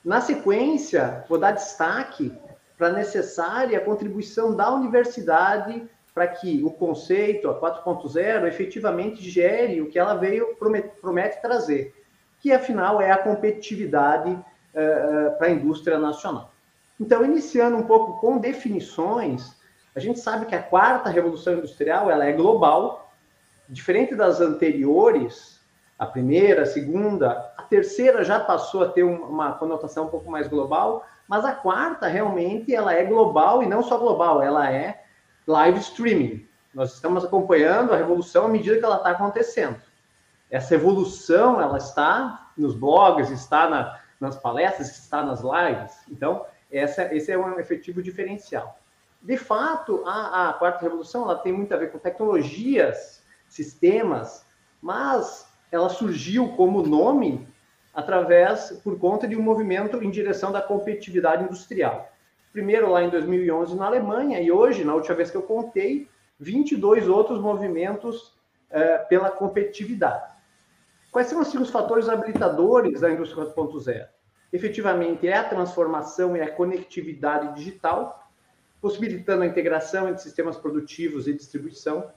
Na 0.04 0.20
sequência, 0.20 1.25
vou 1.28 1.38
dar 1.38 1.52
destaque 1.52 2.30
para 2.76 2.88
a 2.88 2.92
necessária 2.92 3.80
contribuição 3.80 4.54
da 4.54 4.70
universidade 4.70 5.88
para 6.12 6.28
que 6.28 6.62
o 6.62 6.70
conceito, 6.70 7.49
a 7.49 7.58
4.0, 7.58 8.46
efetivamente 8.46 9.28
gere 9.28 9.80
o 9.80 9.88
que 9.88 9.99
ela 9.99 10.14
veio 10.14 10.54
promete, 10.56 10.88
promete 11.00 11.40
trazer, 11.40 11.94
que 12.38 12.52
afinal 12.52 13.00
é 13.00 13.11
a 13.11 13.18
competitividade 13.18 14.30
uh, 14.30 15.38
para 15.38 15.46
a 15.46 15.50
indústria 15.50 15.99
nacional. 15.99 16.52
Então, 17.00 17.25
iniciando 17.25 17.76
um 17.76 17.82
pouco 17.82 18.20
com 18.20 18.38
definições, 18.38 19.56
a 19.96 20.00
gente 20.00 20.20
sabe 20.20 20.46
que 20.46 20.54
a 20.54 20.62
quarta 20.62 21.08
revolução 21.08 21.54
industrial 21.54 22.11
ela 22.11 22.26
é 22.26 22.32
global, 22.32 23.11
diferente 23.68 24.14
das 24.14 24.40
anteriores, 24.40 25.53
a 25.98 26.06
primeira, 26.06 26.62
a 26.62 26.66
segunda, 26.66 27.52
a 27.56 27.62
terceira 27.62 28.24
já 28.24 28.40
passou 28.40 28.82
a 28.82 28.88
ter 28.88 29.04
uma 29.04 29.52
conotação 29.52 30.06
um 30.06 30.08
pouco 30.08 30.30
mais 30.30 30.48
global, 30.48 31.06
mas 31.28 31.44
a 31.44 31.52
quarta 31.52 32.06
realmente 32.06 32.74
ela 32.74 32.92
é 32.92 33.04
global 33.04 33.62
e 33.62 33.66
não 33.66 33.82
só 33.82 33.96
global, 33.96 34.42
ela 34.42 34.70
é 34.70 35.04
live 35.46 35.78
streaming. 35.78 36.46
Nós 36.74 36.94
estamos 36.94 37.24
acompanhando 37.24 37.92
a 37.92 37.96
revolução 37.96 38.46
à 38.46 38.48
medida 38.48 38.78
que 38.78 38.84
ela 38.84 38.96
está 38.96 39.10
acontecendo. 39.10 39.80
Essa 40.50 40.74
evolução 40.74 41.60
ela 41.60 41.78
está 41.78 42.50
nos 42.56 42.74
blogs, 42.74 43.30
está 43.30 43.70
na, 43.70 44.00
nas 44.20 44.36
palestras, 44.36 44.90
está 44.98 45.22
nas 45.22 45.40
lives. 45.40 45.96
Então 46.10 46.44
essa, 46.70 47.14
esse 47.14 47.30
é 47.30 47.38
um 47.38 47.58
efetivo 47.60 48.02
diferencial. 48.02 48.78
De 49.22 49.36
fato, 49.36 50.02
a, 50.06 50.50
a 50.50 50.52
quarta 50.54 50.82
revolução 50.82 51.22
ela 51.22 51.36
tem 51.36 51.52
muito 51.52 51.72
a 51.72 51.76
ver 51.76 51.90
com 51.92 51.98
tecnologias, 51.98 53.22
sistemas, 53.48 54.44
mas 54.82 55.53
ela 55.74 55.88
surgiu 55.88 56.50
como 56.50 56.86
nome 56.86 57.46
através 57.92 58.80
por 58.84 58.98
conta 58.98 59.26
de 59.26 59.36
um 59.36 59.42
movimento 59.42 60.02
em 60.02 60.10
direção 60.10 60.52
da 60.52 60.62
competitividade 60.62 61.44
industrial. 61.44 62.10
primeiro 62.52 62.88
lá 62.88 63.02
em 63.02 63.10
2011 63.10 63.74
na 63.74 63.86
Alemanha, 63.86 64.40
e 64.40 64.52
hoje, 64.52 64.84
na 64.84 64.94
última 64.94 65.16
vez 65.16 65.32
que 65.32 65.36
eu 65.36 65.42
contei, 65.42 66.08
22 66.38 67.08
outros 67.08 67.40
movimentos 67.40 68.32
é, 68.70 68.98
pela 68.98 69.28
competitividade. 69.28 70.32
Quais 71.10 71.26
são 71.26 71.40
assim, 71.40 71.58
os 71.58 71.70
fatores 71.70 72.08
habilitadores 72.08 73.00
da 73.00 73.10
indústria 73.10 73.44
4.0? 73.44 74.06
Efetivamente, 74.52 75.26
é 75.26 75.36
a 75.36 75.48
transformação 75.48 76.36
e 76.36 76.40
a 76.40 76.50
conectividade 76.50 77.56
digital, 77.56 78.28
possibilitando 78.80 79.42
a 79.42 79.46
integração 79.46 80.08
entre 80.08 80.22
sistemas 80.22 80.56
produtivos 80.56 81.26
e 81.26 81.32
distribuição. 81.32 82.08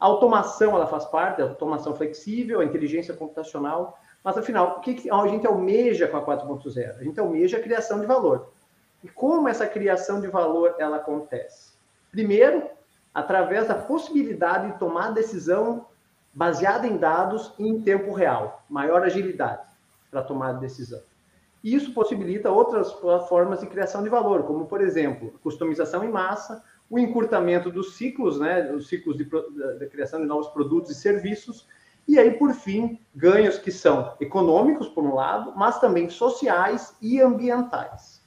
A 0.00 0.06
automação, 0.06 0.74
ela 0.74 0.86
faz 0.86 1.04
parte, 1.04 1.42
a 1.42 1.44
automação 1.44 1.94
flexível, 1.94 2.60
a 2.60 2.64
inteligência 2.64 3.12
computacional, 3.12 3.98
mas 4.24 4.36
afinal, 4.36 4.78
o 4.78 4.80
que 4.80 5.10
a 5.10 5.26
gente 5.28 5.46
almeja 5.46 6.08
com 6.08 6.16
a 6.16 6.24
4.0? 6.24 6.98
A 6.98 7.04
gente 7.04 7.20
almeja 7.20 7.58
a 7.58 7.62
criação 7.62 8.00
de 8.00 8.06
valor. 8.06 8.50
E 9.04 9.08
como 9.08 9.48
essa 9.48 9.66
criação 9.66 10.20
de 10.20 10.26
valor 10.26 10.74
ela 10.78 10.96
acontece? 10.96 11.72
Primeiro, 12.10 12.68
através 13.14 13.68
da 13.68 13.74
possibilidade 13.74 14.72
de 14.72 14.78
tomar 14.78 15.12
decisão 15.12 15.86
baseada 16.32 16.86
em 16.86 16.96
dados 16.96 17.52
e 17.58 17.68
em 17.68 17.82
tempo 17.82 18.12
real, 18.12 18.62
maior 18.68 19.02
agilidade 19.02 19.62
para 20.10 20.22
tomar 20.22 20.52
decisão. 20.52 21.00
E 21.62 21.74
isso 21.74 21.92
possibilita 21.92 22.50
outras 22.50 22.90
formas 23.28 23.60
de 23.60 23.66
criação 23.66 24.02
de 24.02 24.08
valor, 24.08 24.44
como, 24.44 24.66
por 24.66 24.80
exemplo, 24.80 25.38
customização 25.42 26.02
em 26.04 26.10
massa, 26.10 26.64
o 26.90 26.98
encurtamento 26.98 27.70
dos 27.70 27.94
ciclos, 27.94 28.40
né, 28.40 28.70
os 28.72 28.88
ciclos 28.88 29.16
de, 29.16 29.24
de 29.24 29.86
criação 29.86 30.20
de 30.20 30.26
novos 30.26 30.48
produtos 30.48 30.90
e 30.90 30.94
serviços, 30.94 31.66
e 32.08 32.18
aí, 32.18 32.32
por 32.32 32.52
fim, 32.52 32.98
ganhos 33.14 33.56
que 33.56 33.70
são 33.70 34.16
econômicos, 34.20 34.88
por 34.88 35.04
um 35.04 35.14
lado, 35.14 35.52
mas 35.56 35.78
também 35.78 36.10
sociais 36.10 36.96
e 37.00 37.20
ambientais. 37.20 38.20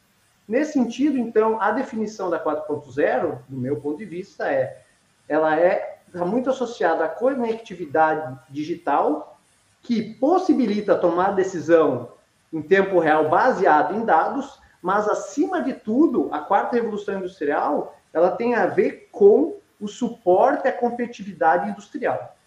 Nesse 0.48 0.74
sentido, 0.74 1.18
então, 1.18 1.62
a 1.62 1.72
definição 1.72 2.30
da 2.30 2.42
4.0, 2.42 3.40
do 3.50 3.58
meu 3.58 3.82
ponto 3.82 3.98
de 3.98 4.06
vista, 4.06 4.50
é 4.50 4.82
ela 5.28 5.60
é 5.60 6.00
está 6.08 6.26
muito 6.26 6.50
associada 6.50 7.04
à 7.06 7.10
conectividade 7.10 8.40
digital, 8.50 9.40
que 9.82 10.14
possibilita 10.14 10.96
tomar 10.96 11.32
decisão 11.32 12.14
em 12.52 12.62
tempo 12.62 13.00
real 13.00 13.30
baseado 13.30 13.96
em 13.96 14.06
dados, 14.06 14.62
mas 14.82 15.10
acima 15.10 15.62
de 15.62 15.74
tudo, 15.74 16.30
a 16.32 16.40
quarta 16.40 16.76
revolução 16.76 17.18
industrial, 17.18 17.98
ela 18.14 18.32
tem 18.32 18.56
a 18.56 18.68
ver 18.68 19.10
com 19.12 19.60
o 19.80 19.88
suporte 19.88 20.68
à 20.68 20.72
competitividade 20.72 21.70
industrial. 21.70 22.38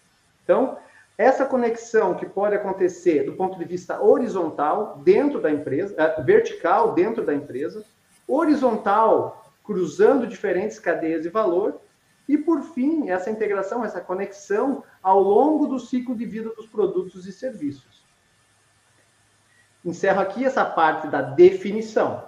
Então, 0.43 0.77
essa 1.17 1.45
conexão 1.45 2.15
que 2.15 2.25
pode 2.25 2.55
acontecer 2.55 3.23
do 3.23 3.33
ponto 3.33 3.57
de 3.57 3.65
vista 3.65 4.01
horizontal 4.01 4.99
dentro 5.03 5.41
da 5.41 5.51
empresa, 5.51 5.93
uh, 5.93 6.23
vertical 6.23 6.93
dentro 6.93 7.25
da 7.25 7.33
empresa, 7.33 7.83
horizontal 8.27 9.51
cruzando 9.63 10.25
diferentes 10.25 10.79
cadeias 10.79 11.23
de 11.23 11.29
valor 11.29 11.81
e 12.27 12.37
por 12.37 12.61
fim 12.61 13.09
essa 13.09 13.29
integração, 13.29 13.83
essa 13.83 13.99
conexão 13.99 14.83
ao 15.01 15.19
longo 15.19 15.67
do 15.67 15.79
ciclo 15.79 16.15
de 16.15 16.25
vida 16.25 16.49
dos 16.49 16.67
produtos 16.67 17.25
e 17.25 17.31
serviços. 17.31 18.05
Encerro 19.83 20.21
aqui 20.21 20.45
essa 20.45 20.65
parte 20.65 21.07
da 21.07 21.21
definição. 21.21 22.23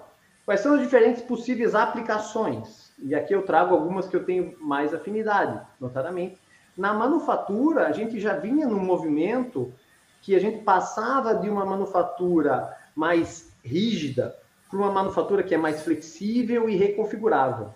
Quais 0.45 0.61
são 0.61 0.75
as 0.75 0.81
diferentes 0.81 1.21
possíveis 1.21 1.75
aplicações? 1.75 2.88
E 3.01 3.15
aqui 3.15 3.33
eu 3.33 3.43
trago 3.43 3.73
algumas 3.73 4.07
que 4.07 4.15
eu 4.15 4.25
tenho 4.25 4.55
mais 4.59 4.93
afinidade, 4.93 5.61
notadamente 5.79 6.37
na 6.79 6.93
manufatura, 6.93 7.87
a 7.87 7.91
gente 7.91 8.21
já 8.21 8.37
vinha 8.37 8.65
num 8.65 8.79
movimento 8.79 9.73
que 10.21 10.33
a 10.33 10.39
gente 10.39 10.63
passava 10.63 11.35
de 11.35 11.49
uma 11.49 11.65
manufatura 11.65 12.73
mais 12.95 13.51
rígida 13.61 14.33
para 14.69 14.79
uma 14.79 14.89
manufatura 14.89 15.43
que 15.43 15.53
é 15.53 15.57
mais 15.57 15.83
flexível 15.83 16.69
e 16.69 16.77
reconfigurável. 16.77 17.73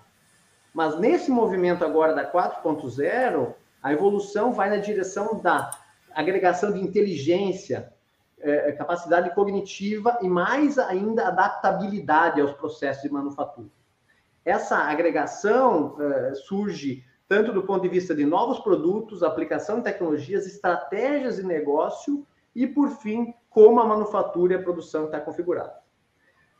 Mas 0.74 0.98
nesse 0.98 1.30
movimento 1.30 1.84
agora 1.84 2.14
da 2.14 2.32
4.0, 2.32 3.54
a 3.82 3.92
evolução 3.92 4.54
vai 4.54 4.70
na 4.70 4.78
direção 4.78 5.38
da 5.42 5.70
agregação 6.16 6.72
de 6.72 6.80
inteligência, 6.80 7.92
é, 8.40 8.72
capacidade 8.72 9.36
cognitiva 9.36 10.18
e 10.22 10.30
mais 10.30 10.80
ainda 10.80 11.28
adaptabilidade 11.28 12.40
aos 12.40 12.54
processos 12.54 13.04
de 13.04 13.12
manufatura. 13.12 13.68
Essa 14.46 14.78
agregação 14.78 15.96
é, 16.00 16.34
surge 16.34 17.04
tanto 17.28 17.52
do 17.54 17.64
ponto 17.64 17.82
de 17.82 17.90
vista 17.90 18.14
de 18.14 18.26
novos 18.26 18.60
produtos, 18.60 19.24
aplicação 19.24 19.78
de 19.78 19.86
tecnologias, 19.86 20.46
estratégias 20.46 21.38
de 21.38 21.44
negócio 21.44 22.28
e, 22.56 22.68
por 22.68 22.90
fim, 22.90 23.34
como 23.50 23.80
a 23.80 23.86
manufatura 23.86 24.54
e 24.54 24.56
a 24.58 24.62
produção 24.62 25.06
está 25.06 25.20
configurada. 25.20 25.82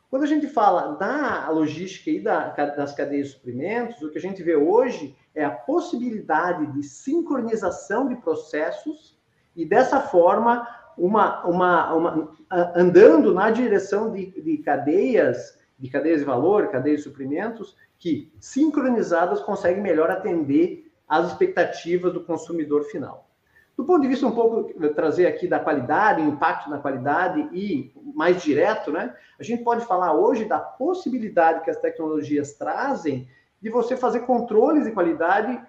Quando 0.10 0.24
a 0.24 0.28
gente 0.28 0.48
fala 0.48 0.96
da 0.96 1.50
logística 1.50 2.10
e 2.12 2.20
da, 2.20 2.50
das 2.50 2.94
cadeias 2.94 3.28
de 3.28 3.34
suprimentos, 3.34 4.02
o 4.02 4.12
que 4.12 4.18
a 4.18 4.22
gente 4.22 4.44
vê 4.44 4.56
hoje 4.56 5.16
é 5.34 5.44
a 5.44 5.50
possibilidade 5.50 6.68
de 6.74 6.84
sincronização 6.84 8.08
de 8.08 8.16
processos 8.18 9.20
e, 9.56 9.66
dessa 9.66 10.00
forma, 10.00 10.68
uma, 10.98 11.44
uma, 11.46 11.94
uma 11.94 12.38
andando 12.76 13.34
na 13.34 13.50
direção 13.50 14.12
de, 14.12 14.28
de 14.40 14.58
cadeias, 14.60 15.58
de 15.78 15.90
cadeias 15.90 16.20
de 16.20 16.26
valor, 16.26 16.70
cadeias 16.70 17.00
de 17.00 17.04
suprimentos, 17.04 17.76
que, 17.98 18.32
sincronizadas, 18.40 19.42
conseguem 19.42 19.82
melhor 19.82 20.10
atender 20.12 20.92
às 21.08 21.28
expectativas 21.28 22.14
do 22.14 22.24
consumidor 22.24 22.84
final. 22.84 23.30
Do 23.76 23.84
ponto 23.86 24.02
de 24.02 24.08
vista 24.08 24.28
um 24.28 24.32
pouco, 24.32 24.72
trazer 24.94 25.26
aqui 25.26 25.48
da 25.48 25.60
qualidade, 25.60 26.22
impacto 26.22 26.70
na 26.70 26.78
qualidade 26.78 27.50
e 27.52 27.92
mais 28.14 28.42
direto, 28.44 28.92
né? 28.92 29.16
A 29.40 29.44
gente 29.44 29.64
pode 29.64 29.84
falar 29.86 30.14
hoje 30.14 30.46
da 30.46 30.60
possibilidade 30.60 31.64
que 31.64 31.72
as 31.72 31.78
tecnologias 31.78 32.54
trazem 32.54 33.28
de 33.60 33.70
você 33.70 33.98
fazer 33.98 34.22
controles 34.22 34.84
de 34.84 34.92
qualidade 34.92 35.60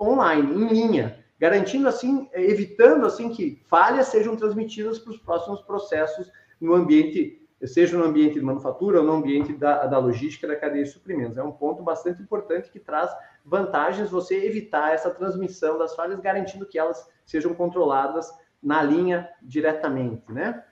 online, 0.00 0.54
em 0.54 0.68
linha, 0.68 1.18
garantindo 1.38 1.88
assim, 1.88 2.28
evitando 2.32 3.06
assim 3.06 3.30
que 3.30 3.60
falhas 3.66 4.06
sejam 4.08 4.36
transmitidas 4.36 4.98
para 5.00 5.10
os 5.10 5.18
próximos 5.18 5.60
processos 5.62 6.30
no 6.60 6.74
ambiente 6.74 7.41
seja 7.66 7.96
no 7.96 8.04
ambiente 8.04 8.34
de 8.34 8.42
manufatura 8.42 9.00
ou 9.00 9.06
no 9.06 9.12
ambiente 9.12 9.52
da, 9.52 9.86
da 9.86 9.98
logística 9.98 10.46
da 10.46 10.56
cadeia 10.56 10.84
de 10.84 10.90
suprimentos. 10.90 11.38
É 11.38 11.42
um 11.42 11.52
ponto 11.52 11.82
bastante 11.82 12.20
importante 12.20 12.70
que 12.70 12.80
traz 12.80 13.10
vantagens 13.44 14.10
você 14.10 14.44
evitar 14.44 14.92
essa 14.92 15.10
transmissão 15.10 15.78
das 15.78 15.94
falhas, 15.94 16.20
garantindo 16.20 16.66
que 16.66 16.78
elas 16.78 17.08
sejam 17.24 17.54
controladas 17.54 18.32
na 18.62 18.82
linha 18.82 19.28
diretamente, 19.42 20.30
né? 20.32 20.64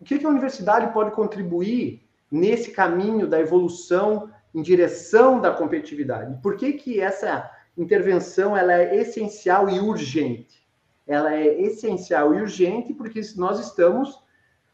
O 0.00 0.04
que, 0.04 0.18
que 0.18 0.26
a 0.26 0.28
universidade 0.28 0.92
pode 0.92 1.10
contribuir 1.12 2.06
nesse 2.30 2.70
caminho 2.70 3.26
da 3.26 3.40
evolução 3.40 4.30
em 4.54 4.62
direção 4.62 5.40
da 5.40 5.50
competitividade? 5.50 6.40
Por 6.42 6.56
que, 6.56 6.74
que 6.74 7.00
essa 7.00 7.50
intervenção 7.76 8.56
ela 8.56 8.72
é 8.74 8.96
essencial 8.96 9.68
e 9.68 9.80
urgente? 9.80 10.66
Ela 11.06 11.34
é 11.34 11.62
essencial 11.62 12.34
e 12.34 12.40
urgente 12.40 12.92
porque 12.92 13.20
nós 13.36 13.60
estamos 13.60 14.22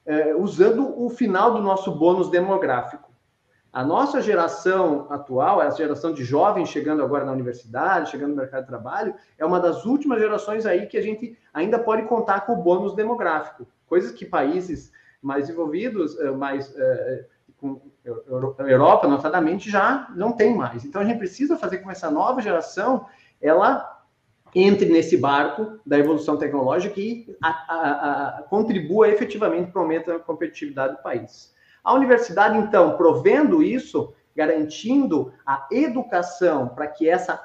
é, 0.04 0.34
usando 0.34 1.00
o 1.00 1.08
final 1.10 1.52
do 1.52 1.60
nosso 1.60 1.92
bônus 1.92 2.30
demográfico. 2.30 3.10
A 3.72 3.82
nossa 3.82 4.20
geração 4.20 5.06
atual, 5.08 5.60
a 5.60 5.70
geração 5.70 6.12
de 6.12 6.22
jovens 6.22 6.68
chegando 6.68 7.02
agora 7.02 7.24
na 7.24 7.32
universidade, 7.32 8.10
chegando 8.10 8.30
no 8.30 8.36
mercado 8.36 8.62
de 8.62 8.68
trabalho, 8.68 9.14
é 9.38 9.46
uma 9.46 9.58
das 9.58 9.86
últimas 9.86 10.20
gerações 10.20 10.66
aí 10.66 10.86
que 10.86 10.98
a 10.98 11.02
gente 11.02 11.38
ainda 11.54 11.78
pode 11.78 12.02
contar 12.02 12.42
com 12.42 12.52
o 12.52 12.62
bônus 12.62 12.94
demográfico. 12.94 13.66
Coisas 13.86 14.12
que 14.12 14.26
países 14.26 14.92
mais 15.22 15.46
desenvolvidos, 15.46 16.18
é, 16.20 16.30
mais 16.30 16.74
é, 16.76 17.24
com 17.56 17.80
Europa, 18.58 19.06
notadamente, 19.06 19.70
já 19.70 20.08
não 20.16 20.32
tem 20.32 20.54
mais. 20.54 20.84
Então 20.84 21.00
a 21.00 21.04
gente 21.04 21.18
precisa 21.18 21.56
fazer 21.56 21.78
com 21.78 21.90
essa 21.90 22.10
nova 22.10 22.42
geração 22.42 23.06
ela 23.40 23.91
entre 24.54 24.88
nesse 24.90 25.16
barco 25.16 25.80
da 25.84 25.98
evolução 25.98 26.36
tecnológica 26.36 27.00
e 27.00 27.34
a, 27.42 27.48
a, 27.48 28.38
a, 28.38 28.42
contribua 28.42 29.08
efetivamente 29.08 29.70
para 29.70 29.80
o 29.80 29.82
aumento 29.82 30.06
da 30.06 30.18
competitividade 30.18 30.96
do 30.96 31.02
país. 31.02 31.54
A 31.82 31.94
universidade, 31.94 32.58
então, 32.58 32.96
provendo 32.96 33.62
isso, 33.62 34.14
garantindo 34.36 35.32
a 35.44 35.66
educação 35.70 36.68
para 36.68 36.86
que 36.86 37.08
essa 37.08 37.40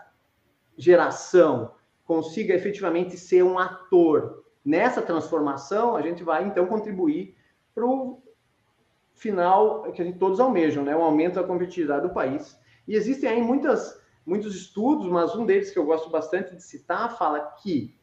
geração 0.77 1.71
consiga 2.05 2.53
efetivamente 2.53 3.17
ser 3.17 3.43
um 3.43 3.57
ator 3.57 4.43
nessa 4.63 5.01
transformação, 5.01 5.95
a 5.95 6.01
gente 6.01 6.23
vai, 6.23 6.45
então, 6.45 6.65
contribuir 6.65 7.35
para 7.73 7.85
o 7.85 8.21
final 9.13 9.83
que 9.93 10.01
a 10.01 10.05
gente 10.05 10.19
todos 10.19 10.39
almejam, 10.39 10.83
né? 10.83 10.95
o 10.95 11.01
aumento 11.01 11.35
da 11.35 11.43
competitividade 11.43 12.07
do 12.07 12.13
país. 12.13 12.57
E 12.87 12.95
existem 12.95 13.29
aí 13.29 13.41
muitas 13.41 13.99
muitos 14.27 14.53
estudos, 14.55 15.07
mas 15.07 15.33
um 15.35 15.45
deles 15.45 15.71
que 15.71 15.79
eu 15.79 15.85
gosto 15.85 16.09
bastante 16.09 16.53
de 16.53 16.61
citar 16.61 17.17
fala 17.17 17.39
que 17.63 17.97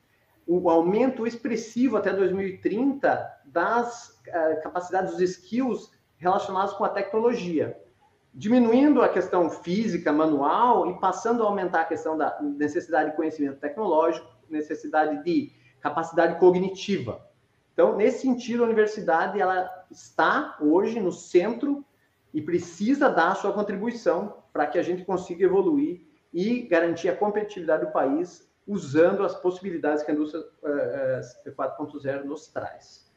o 0.47 0.71
aumento 0.71 1.27
expressivo 1.27 1.99
até 1.99 2.13
2030 2.13 3.43
das 3.45 4.09
uh, 4.29 4.63
capacidades, 4.63 5.13
dos 5.13 5.21
skills 5.21 5.93
relacionados 6.17 6.73
com 6.75 6.85
a 6.85 6.89
tecnologia, 6.89 7.79
diminuindo 8.33 9.03
a 9.03 9.09
questão 9.09 9.51
física, 9.51 10.11
manual 10.11 10.91
e 10.91 10.99
passando 10.99 11.43
a 11.43 11.47
aumentar 11.47 11.83
a 11.83 11.87
questão 11.87 12.17
da 12.17 12.41
necessidade 12.41 13.11
de 13.11 13.17
conhecimento 13.17 13.61
tecnológico, 13.61 14.27
necessidade 14.49 15.23
de 15.23 15.53
capacidade 15.81 16.39
cognitiva. 16.39 17.21
Então, 17.75 17.97
nesse 17.97 18.23
sentido, 18.23 18.63
a 18.63 18.67
universidade 18.67 19.39
ela 19.39 19.71
está 19.91 20.57
hoje 20.59 21.01
no 21.01 21.13
centro 21.13 21.85
e 22.33 22.41
precisa 22.41 23.11
dar 23.11 23.33
a 23.33 23.35
sua 23.35 23.53
contribuição 23.53 24.43
para 24.53 24.67
que 24.67 24.79
a 24.79 24.83
gente 24.83 25.05
consiga 25.05 25.45
evoluir 25.45 26.04
e 26.35 26.63
garantir 26.63 27.09
a 27.09 27.17
competitividade 27.17 27.87
do 27.87 27.93
país 27.93 28.53
usando 28.67 29.23
as 29.23 29.37
possibilidades 29.37 30.03
que 30.03 30.11
a 30.11 30.15
indústria 30.15 30.43
4.0 31.47 32.07
eh, 32.07 32.23
nos 32.25 32.49
traz. 32.49 33.09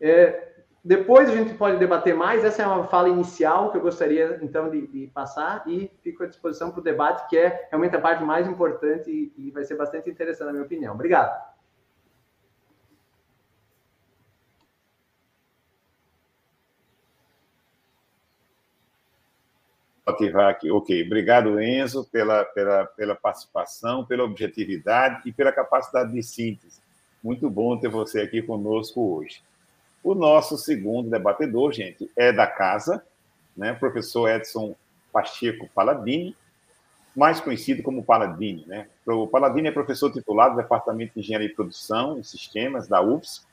É, 0.00 0.52
depois 0.84 1.28
a 1.28 1.34
gente 1.34 1.54
pode 1.54 1.78
debater 1.78 2.14
mais. 2.14 2.44
Essa 2.44 2.62
é 2.62 2.66
uma 2.66 2.86
fala 2.86 3.08
inicial 3.08 3.70
que 3.70 3.78
eu 3.78 3.82
gostaria, 3.82 4.38
então, 4.40 4.70
de, 4.70 4.86
de 4.86 5.08
passar 5.08 5.64
e 5.66 5.90
fico 6.02 6.22
à 6.22 6.26
disposição 6.26 6.70
para 6.70 6.80
o 6.80 6.84
debate, 6.84 7.28
que 7.28 7.36
é 7.36 7.66
realmente 7.70 7.96
a 7.96 8.00
parte 8.00 8.22
mais 8.22 8.46
importante 8.46 9.10
e, 9.10 9.32
e 9.36 9.50
vai 9.50 9.64
ser 9.64 9.74
bastante 9.74 10.08
interessante, 10.08 10.46
na 10.46 10.52
minha 10.52 10.64
opinião. 10.64 10.94
Obrigado. 10.94 11.59
Ok, 20.70 21.04
obrigado, 21.04 21.60
Enzo, 21.60 22.04
pela, 22.04 22.44
pela, 22.44 22.86
pela 22.86 23.14
participação, 23.14 24.04
pela 24.04 24.24
objetividade 24.24 25.28
e 25.28 25.32
pela 25.32 25.52
capacidade 25.52 26.12
de 26.12 26.22
síntese. 26.22 26.80
Muito 27.22 27.50
bom 27.50 27.76
ter 27.76 27.88
você 27.88 28.20
aqui 28.20 28.40
conosco 28.40 29.16
hoje. 29.16 29.42
O 30.02 30.14
nosso 30.14 30.56
segundo 30.56 31.10
debatedor, 31.10 31.72
gente, 31.72 32.10
é 32.16 32.32
da 32.32 32.46
casa, 32.46 33.04
né? 33.56 33.74
professor 33.74 34.28
Edson 34.28 34.74
Pacheco 35.12 35.68
Paladini, 35.74 36.34
mais 37.14 37.40
conhecido 37.40 37.82
como 37.82 38.02
Paladini. 38.02 38.64
Né? 38.66 38.86
O 39.06 39.26
Paladini 39.26 39.68
é 39.68 39.72
professor 39.72 40.10
titular 40.10 40.50
do 40.50 40.56
Departamento 40.56 41.14
de 41.14 41.20
Engenharia 41.20 41.48
de 41.48 41.54
Produção 41.54 42.18
e 42.18 42.24
Sistemas 42.24 42.88
da 42.88 43.02
UFS, 43.02 43.46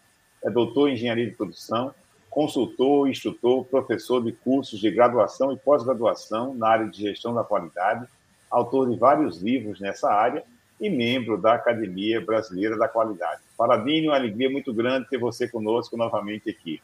é 0.44 0.50
doutor 0.50 0.90
em 0.90 0.94
Engenharia 0.94 1.26
de 1.26 1.36
Produção, 1.36 1.94
consultor, 2.38 3.10
instrutor, 3.10 3.66
professor 3.66 4.24
de 4.24 4.32
cursos 4.32 4.80
de 4.80 4.92
graduação 4.92 5.52
e 5.52 5.58
pós-graduação 5.58 6.54
na 6.54 6.68
área 6.68 6.88
de 6.88 7.02
gestão 7.02 7.34
da 7.34 7.44
qualidade, 7.44 8.08
autor 8.48 8.92
de 8.92 8.96
vários 8.96 9.42
livros 9.42 9.80
nessa 9.80 10.14
área 10.14 10.44
e 10.80 10.88
membro 10.88 11.42
da 11.42 11.56
Academia 11.56 12.24
Brasileira 12.24 12.78
da 12.78 12.88
Qualidade. 12.88 13.42
Paladini, 13.58 14.08
uma 14.08 14.16
alegria 14.16 14.52
muito 14.52 14.72
grande 14.72 15.10
ter 15.10 15.18
você 15.18 15.48
conosco 15.48 15.98
novamente 15.98 16.48
aqui. 16.48 16.80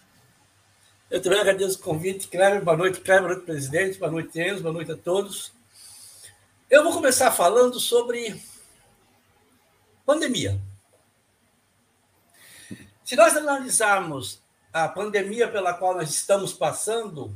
Eu 1.08 1.22
também 1.22 1.40
agradeço 1.40 1.80
o 1.80 1.84
convite, 1.84 2.28
Cleber. 2.30 2.64
Boa 2.64 2.76
noite, 2.76 3.00
Cleber. 3.00 3.22
Boa 3.22 3.34
noite, 3.36 3.46
presidente. 3.46 4.00
Boa 4.00 4.12
noite, 4.12 4.42
Enzo. 4.42 4.64
Boa 4.64 4.74
noite 4.74 4.92
a 4.92 4.98
todos. 4.98 5.54
Eu 6.68 6.84
vou 6.84 6.94
começar 6.94 7.30
falando 7.30 7.80
sobre 7.80 8.42
pandemia. 10.04 10.60
Se 13.06 13.16
nós 13.16 13.38
analisarmos 13.38 14.43
a 14.74 14.90
pandemia 14.90 15.48
pela 15.48 15.74
qual 15.76 15.94
nós 15.94 16.10
estamos 16.10 16.52
passando, 16.52 17.34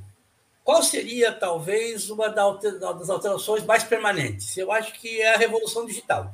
qual 0.63 0.81
seria 0.81 1.31
talvez 1.31 2.09
uma 2.09 2.27
das 2.27 3.09
alterações 3.09 3.63
mais 3.63 3.83
permanentes? 3.83 4.57
Eu 4.57 4.71
acho 4.71 4.91
que 4.93 5.21
é 5.21 5.35
a 5.35 5.37
revolução 5.37 5.85
digital. 5.85 6.33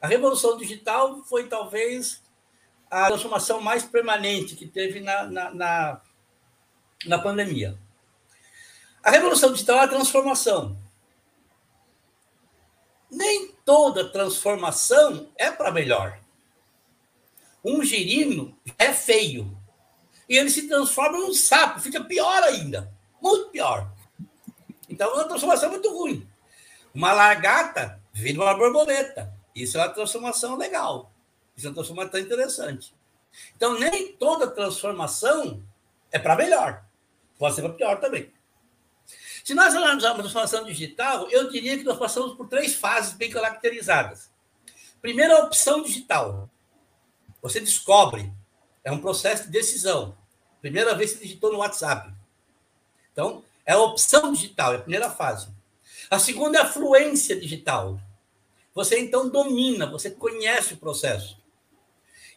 A 0.00 0.06
revolução 0.06 0.56
digital 0.56 1.22
foi 1.24 1.48
talvez 1.48 2.22
a 2.88 3.08
transformação 3.08 3.60
mais 3.60 3.82
permanente 3.82 4.54
que 4.54 4.66
teve 4.66 5.00
na, 5.00 5.24
na, 5.24 5.50
na, 5.54 6.00
na 7.06 7.18
pandemia. 7.18 7.76
A 9.02 9.10
revolução 9.10 9.52
digital 9.52 9.78
é 9.78 9.80
a 9.80 9.88
transformação. 9.88 10.76
Nem 13.10 13.52
toda 13.64 14.10
transformação 14.10 15.28
é 15.36 15.50
para 15.50 15.72
melhor. 15.72 16.21
Um 17.64 17.82
girino 17.82 18.58
é 18.78 18.92
feio. 18.92 19.56
E 20.28 20.36
ele 20.36 20.50
se 20.50 20.68
transforma 20.68 21.18
num 21.18 21.34
sapo, 21.34 21.80
fica 21.80 22.02
pior 22.02 22.42
ainda. 22.42 22.92
Muito 23.20 23.50
pior. 23.50 23.92
Então 24.88 25.10
é 25.10 25.14
uma 25.14 25.24
transformação 25.24 25.70
muito 25.70 25.92
ruim. 25.92 26.26
Uma 26.94 27.12
largata 27.12 28.00
vira 28.12 28.40
uma 28.40 28.54
borboleta. 28.54 29.32
Isso 29.54 29.78
é 29.78 29.80
uma 29.80 29.88
transformação 29.88 30.56
legal. 30.56 31.12
Isso 31.56 31.66
é 31.66 31.70
uma 31.70 31.74
transformação 31.74 32.20
interessante. 32.20 32.94
Então, 33.56 33.78
nem 33.78 34.12
toda 34.12 34.50
transformação 34.50 35.62
é 36.10 36.18
para 36.18 36.36
melhor. 36.36 36.84
Pode 37.38 37.54
ser 37.54 37.62
para 37.62 37.72
pior 37.72 38.00
também. 38.00 38.32
Se 39.44 39.54
nós 39.54 39.74
analisarmos 39.74 40.20
a 40.20 40.22
transformação 40.22 40.64
digital, 40.64 41.28
eu 41.30 41.50
diria 41.50 41.76
que 41.76 41.84
nós 41.84 41.98
passamos 41.98 42.36
por 42.36 42.48
três 42.48 42.74
fases 42.74 43.14
bem 43.14 43.30
caracterizadas. 43.30 44.30
Primeiro, 45.00 45.34
a 45.34 45.40
opção 45.40 45.82
digital. 45.82 46.48
Você 47.42 47.60
descobre, 47.60 48.32
é 48.84 48.92
um 48.92 49.00
processo 49.00 49.44
de 49.44 49.50
decisão. 49.50 50.16
Primeira 50.60 50.94
vez 50.94 51.12
que 51.12 51.22
digitou 51.22 51.52
no 51.52 51.58
WhatsApp. 51.58 52.14
Então, 53.12 53.44
é 53.66 53.72
a 53.72 53.78
opção 53.78 54.32
digital, 54.32 54.72
é 54.72 54.76
a 54.76 54.80
primeira 54.80 55.10
fase. 55.10 55.48
A 56.08 56.18
segunda 56.18 56.58
é 56.58 56.62
a 56.62 56.68
fluência 56.68 57.38
digital. 57.38 58.00
Você 58.74 58.98
então 58.98 59.28
domina, 59.28 59.90
você 59.90 60.10
conhece 60.10 60.74
o 60.74 60.78
processo. 60.78 61.36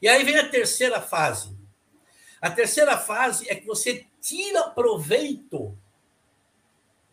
E 0.02 0.08
aí 0.08 0.24
vem 0.24 0.38
a 0.38 0.50
terceira 0.50 1.00
fase. 1.00 1.56
A 2.42 2.50
terceira 2.50 2.98
fase 2.98 3.50
é 3.50 3.56
que 3.56 3.66
você 3.66 4.06
tira 4.22 4.70
proveito 4.70 5.78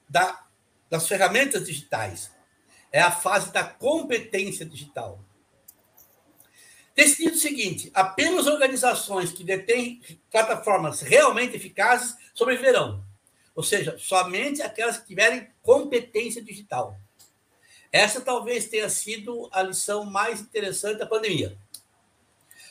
da, 0.09 0.44
das 0.90 1.07
ferramentas 1.07 1.64
digitais. 1.64 2.33
É 2.90 3.00
a 3.00 3.11
fase 3.11 3.52
da 3.52 3.64
competência 3.64 4.66
digital. 4.66 5.20
Decidido 6.94 7.35
o 7.35 7.38
seguinte: 7.38 7.90
apenas 7.94 8.46
organizações 8.46 9.33
que 9.33 9.44
detêm 9.44 10.02
plataformas 10.31 11.00
realmente 11.00 11.57
eficazes 11.57 12.16
sobreviverão. 12.35 13.05
Ou 13.55 13.62
seja, 13.62 13.96
somente 13.98 14.62
aquelas 14.62 14.98
que 14.98 15.07
tiverem 15.07 15.48
competência 15.62 16.42
digital. 16.42 16.98
Essa 17.90 18.22
talvez 18.22 18.66
tenha 18.66 18.88
sido 18.88 19.48
a 19.52 19.62
lição 19.62 20.05
mais 20.07 20.40
interessante 20.40 20.98
da 20.98 21.07
pandemia. 21.07 21.57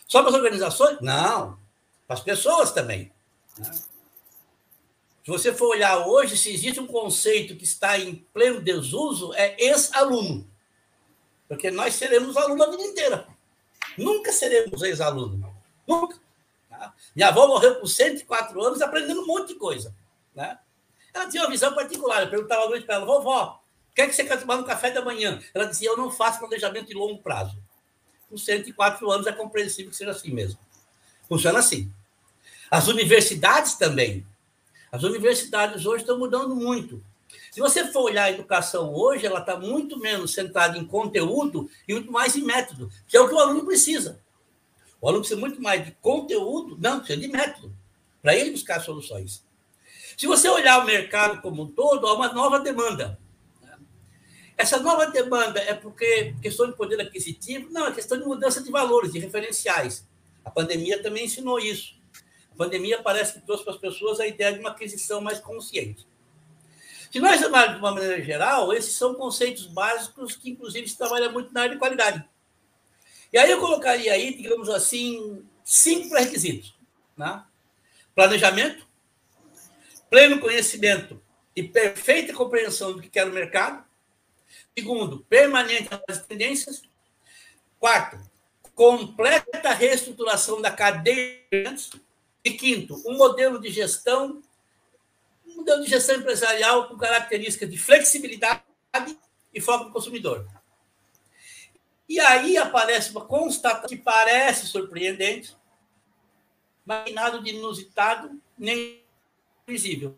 Só 0.08 0.22
para 0.22 0.30
as 0.30 0.36
organizações? 0.36 1.00
Não. 1.00 1.60
Para 2.08 2.16
as 2.16 2.22
pessoas 2.22 2.72
também. 2.72 3.12
Né? 3.58 3.72
Se 5.24 5.30
você 5.30 5.54
for 5.54 5.68
olhar 5.68 6.08
hoje, 6.08 6.36
se 6.36 6.52
existe 6.52 6.80
um 6.80 6.88
conceito 6.88 7.56
que 7.56 7.64
está 7.64 8.00
em 8.00 8.16
pleno 8.34 8.60
desuso, 8.60 9.32
é 9.36 9.56
ex-aluno. 9.64 10.50
Porque 11.48 11.70
nós 11.70 11.94
seremos 11.94 12.36
aluno 12.36 12.64
a 12.64 12.72
vida 12.72 12.82
inteira. 12.82 13.28
Nunca 13.98 14.32
seremos 14.32 14.82
ex-aluno. 14.82 15.56
Nunca. 15.88 16.20
Tá? 16.70 16.94
Minha 17.16 17.28
avó 17.30 17.48
morreu 17.48 17.76
com 17.76 17.86
104 17.86 18.62
anos 18.62 18.82
aprendendo 18.82 19.22
um 19.22 19.28
monte 19.28 19.50
de 19.50 19.56
coisa. 19.56 19.96
Né? 20.34 20.58
Ela 21.14 21.30
tinha 21.30 21.44
uma 21.44 21.50
visão 21.50 21.74
particular. 21.76 22.24
Eu 22.24 22.30
perguntava 22.30 22.64
à 22.64 22.70
noite 22.70 22.86
para 22.86 22.96
ela, 22.96 23.06
vovó, 23.06 23.62
o 23.92 23.96
que 23.96 24.02
é 24.02 24.08
que 24.08 24.14
você 24.14 24.24
quer 24.24 24.40
tomar 24.40 24.58
no 24.58 24.64
café 24.64 24.90
da 24.90 25.04
manhã? 25.04 25.42
Ela 25.54 25.66
dizia: 25.66 25.90
Eu 25.90 25.98
não 25.98 26.10
faço 26.10 26.40
planejamento 26.40 26.88
de 26.88 26.94
longo 26.94 27.22
prazo. 27.22 27.62
Com 28.30 28.38
104 28.38 29.12
anos 29.12 29.28
é 29.28 29.32
compreensível 29.34 29.92
que 29.92 29.98
seja 29.98 30.12
assim 30.12 30.32
mesmo. 30.32 30.58
Funciona 31.28 31.60
assim. 31.60 31.92
As 32.70 32.88
universidades 32.88 33.76
também. 33.76 34.26
As 34.90 35.04
universidades 35.04 35.86
hoje 35.86 36.04
estão 36.04 36.18
mudando 36.18 36.56
muito. 36.56 37.04
Se 37.52 37.60
você 37.60 37.92
for 37.92 38.04
olhar 38.04 38.24
a 38.24 38.32
educação 38.32 38.94
hoje, 38.94 39.26
ela 39.26 39.42
está 39.42 39.58
muito 39.58 40.00
menos 40.00 40.34
centrada 40.34 40.78
em 40.78 40.86
conteúdo 40.86 41.70
e 41.86 41.94
muito 41.94 42.10
mais 42.10 42.34
em 42.38 42.44
método, 42.44 42.90
que 43.06 43.18
é 43.18 43.20
o 43.20 43.28
que 43.28 43.36
o 43.36 43.40
aluno 43.40 43.66
precisa. 43.66 44.24
O 45.02 45.08
aluno 45.10 45.20
precisa 45.20 45.40
muito 45.40 45.62
mais 45.62 45.84
de 45.86 45.92
conteúdo, 46.00 46.78
não, 46.80 47.00
precisa 47.00 47.20
de 47.20 47.28
método, 47.28 47.76
para 48.22 48.34
ele 48.38 48.52
buscar 48.52 48.80
soluções. 48.80 49.44
Se 50.18 50.28
você 50.28 50.48
olhar 50.48 50.80
o 50.80 50.86
mercado 50.86 51.42
como 51.42 51.64
um 51.64 51.68
todo, 51.68 52.08
há 52.08 52.14
uma 52.14 52.32
nova 52.32 52.58
demanda. 52.58 53.20
Essa 54.58 54.80
nova 54.80 55.08
demanda 55.08 55.60
é 55.60 55.74
porque 55.74 56.34
questão 56.42 56.68
de 56.68 56.78
poder 56.78 57.02
aquisitivo? 57.02 57.70
Não, 57.70 57.88
é 57.88 57.92
questão 57.92 58.18
de 58.18 58.24
mudança 58.24 58.64
de 58.64 58.72
valores, 58.72 59.12
de 59.12 59.20
referenciais. 59.20 60.08
A 60.46 60.50
pandemia 60.50 61.04
também 61.04 61.26
ensinou 61.26 61.60
isso. 61.60 61.96
A 62.54 62.56
pandemia 62.56 63.02
parece 63.02 63.34
que 63.34 63.46
trouxe 63.46 63.66
para 63.66 63.74
as 63.74 63.80
pessoas 63.80 64.22
a 64.22 64.28
ideia 64.28 64.54
de 64.54 64.60
uma 64.60 64.70
aquisição 64.70 65.20
mais 65.20 65.40
consciente. 65.40 66.10
Se 67.12 67.20
nós 67.20 67.44
analisarmos 67.44 67.76
de 67.76 67.80
uma 67.80 67.92
maneira 67.92 68.22
geral, 68.24 68.74
esses 68.74 68.94
são 68.94 69.14
conceitos 69.16 69.66
básicos 69.66 70.36
que, 70.36 70.50
inclusive, 70.50 70.88
se 70.88 70.98
trabalha 70.98 71.30
muito 71.30 71.54
na 71.54 71.62
área 71.62 71.74
de 71.74 71.80
qualidade. 71.80 72.24
E 73.34 73.38
aí 73.38 73.52
eu 73.52 73.60
colocaria 73.60 74.14
aí, 74.14 74.36
digamos 74.36 74.70
assim, 74.70 75.46
cinco 75.64 76.10
pré-requisitos. 76.10 76.76
Né? 77.18 77.44
Planejamento, 78.16 78.88
pleno 80.10 80.40
conhecimento 80.40 81.22
e 81.56 81.64
perfeita 81.64 82.34
compreensão 82.34 82.94
do 82.94 83.02
que 83.02 83.10
quer 83.10 83.28
o 83.28 83.34
mercado, 83.34 83.84
Segundo, 84.78 85.20
permanente 85.30 85.90
das 86.08 86.26
tendências. 86.26 86.82
Quarto, 87.80 88.18
completa 88.74 89.74
reestruturação 89.74 90.62
da 90.62 90.72
cadeia. 90.72 91.76
E 92.44 92.52
quinto, 92.52 93.02
um 93.06 93.18
modelo 93.18 93.60
de 93.60 93.70
gestão, 93.70 94.42
um 95.52 95.58
modelo 95.58 95.84
de 95.84 95.90
gestão 95.90 96.16
empresarial 96.16 96.88
com 96.88 96.98
característica 96.98 97.68
de 97.68 97.78
flexibilidade 97.78 98.64
e 99.54 99.62
foco 99.62 99.86
no 99.86 99.92
consumidor. 99.92 100.48
E 102.08 102.20
aí 102.20 102.58
aparece 102.58 103.12
uma 103.12 103.26
constatação 103.26 103.88
que 103.88 103.98
parece 103.98 104.68
surpreendente, 104.68 105.56
mas 106.86 107.14
nada 107.14 107.42
de 107.42 107.52
inusitado 107.52 108.42
nem 108.58 109.02
visível 109.66 110.18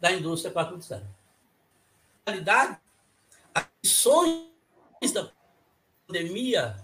da 0.00 0.12
indústria 0.12 0.52
4.0. 0.52 1.00
Na 1.00 1.06
realidade, 2.32 2.78
as 3.54 3.66
lições 3.82 5.12
da 5.12 5.30
pandemia 6.06 6.80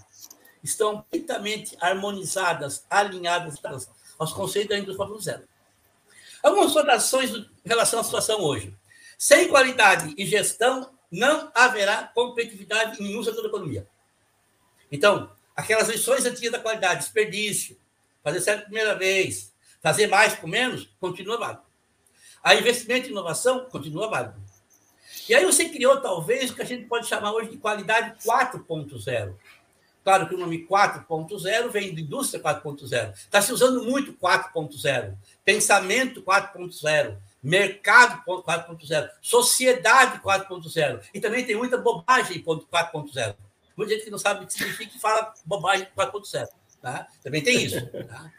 estão 0.62 1.02
perfeitamente 1.02 1.76
harmonizadas, 1.80 2.84
alinhadas 2.90 3.58
aos 4.18 4.32
conceitos 4.32 4.70
da 4.70 4.78
indústria 4.78 5.08
4.0. 5.08 5.42
Algumas 6.42 6.72
considerações 6.72 7.30
em 7.30 7.48
relação 7.64 8.00
à 8.00 8.04
situação 8.04 8.40
hoje. 8.40 8.74
Sem 9.18 9.48
qualidade 9.48 10.14
e 10.16 10.26
gestão, 10.26 10.90
não 11.10 11.50
haverá 11.54 12.10
competitividade 12.14 13.00
em 13.00 13.08
nenhum 13.08 13.22
setor 13.22 13.42
da 13.42 13.48
economia. 13.48 13.86
Então, 14.90 15.30
aquelas 15.54 15.88
lições 15.88 16.24
antigas 16.24 16.52
da 16.52 16.58
qualidade, 16.58 17.00
desperdício, 17.00 17.78
fazer 18.22 18.40
certo 18.40 18.60
a 18.60 18.64
primeira 18.64 18.94
vez, 18.94 19.52
fazer 19.80 20.06
mais 20.06 20.34
com 20.34 20.46
menos, 20.46 20.88
continua 21.00 21.38
válido. 21.38 21.62
A 22.42 22.54
investimento 22.54 23.08
em 23.08 23.10
inovação 23.10 23.64
continua 23.70 24.08
válido. 24.08 24.40
E 25.28 25.34
aí 25.34 25.44
você 25.44 25.68
criou, 25.68 26.00
talvez, 26.00 26.50
o 26.50 26.54
que 26.54 26.62
a 26.62 26.66
gente 26.66 26.86
pode 26.86 27.08
chamar 27.08 27.32
hoje 27.32 27.50
de 27.50 27.56
qualidade 27.56 28.16
4.0. 28.24 29.34
Claro 30.06 30.28
que 30.28 30.36
o 30.36 30.38
nome 30.38 30.64
4.0 30.64 31.68
vem 31.68 31.92
de 31.92 32.02
indústria 32.02 32.40
4.0. 32.40 33.12
Está 33.12 33.42
se 33.42 33.52
usando 33.52 33.82
muito 33.82 34.12
4.0. 34.12 35.16
Pensamento 35.44 36.22
4.0. 36.22 37.16
Mercado 37.42 38.22
4.0. 38.24 39.10
Sociedade 39.20 40.20
4.0. 40.20 41.00
E 41.12 41.20
também 41.20 41.44
tem 41.44 41.56
muita 41.56 41.76
bobagem 41.76 42.40
4.0. 42.40 43.34
Muita 43.76 43.94
gente 43.94 44.04
que 44.04 44.10
não 44.12 44.18
sabe 44.18 44.44
o 44.44 44.46
que 44.46 44.52
significa 44.52 44.96
e 44.96 45.00
fala 45.00 45.34
bobagem 45.44 45.88
4.0. 45.98 46.46
Tá? 46.80 47.08
Também 47.20 47.42
tem 47.42 47.64
isso. 47.64 47.84
Tá? 48.06 48.30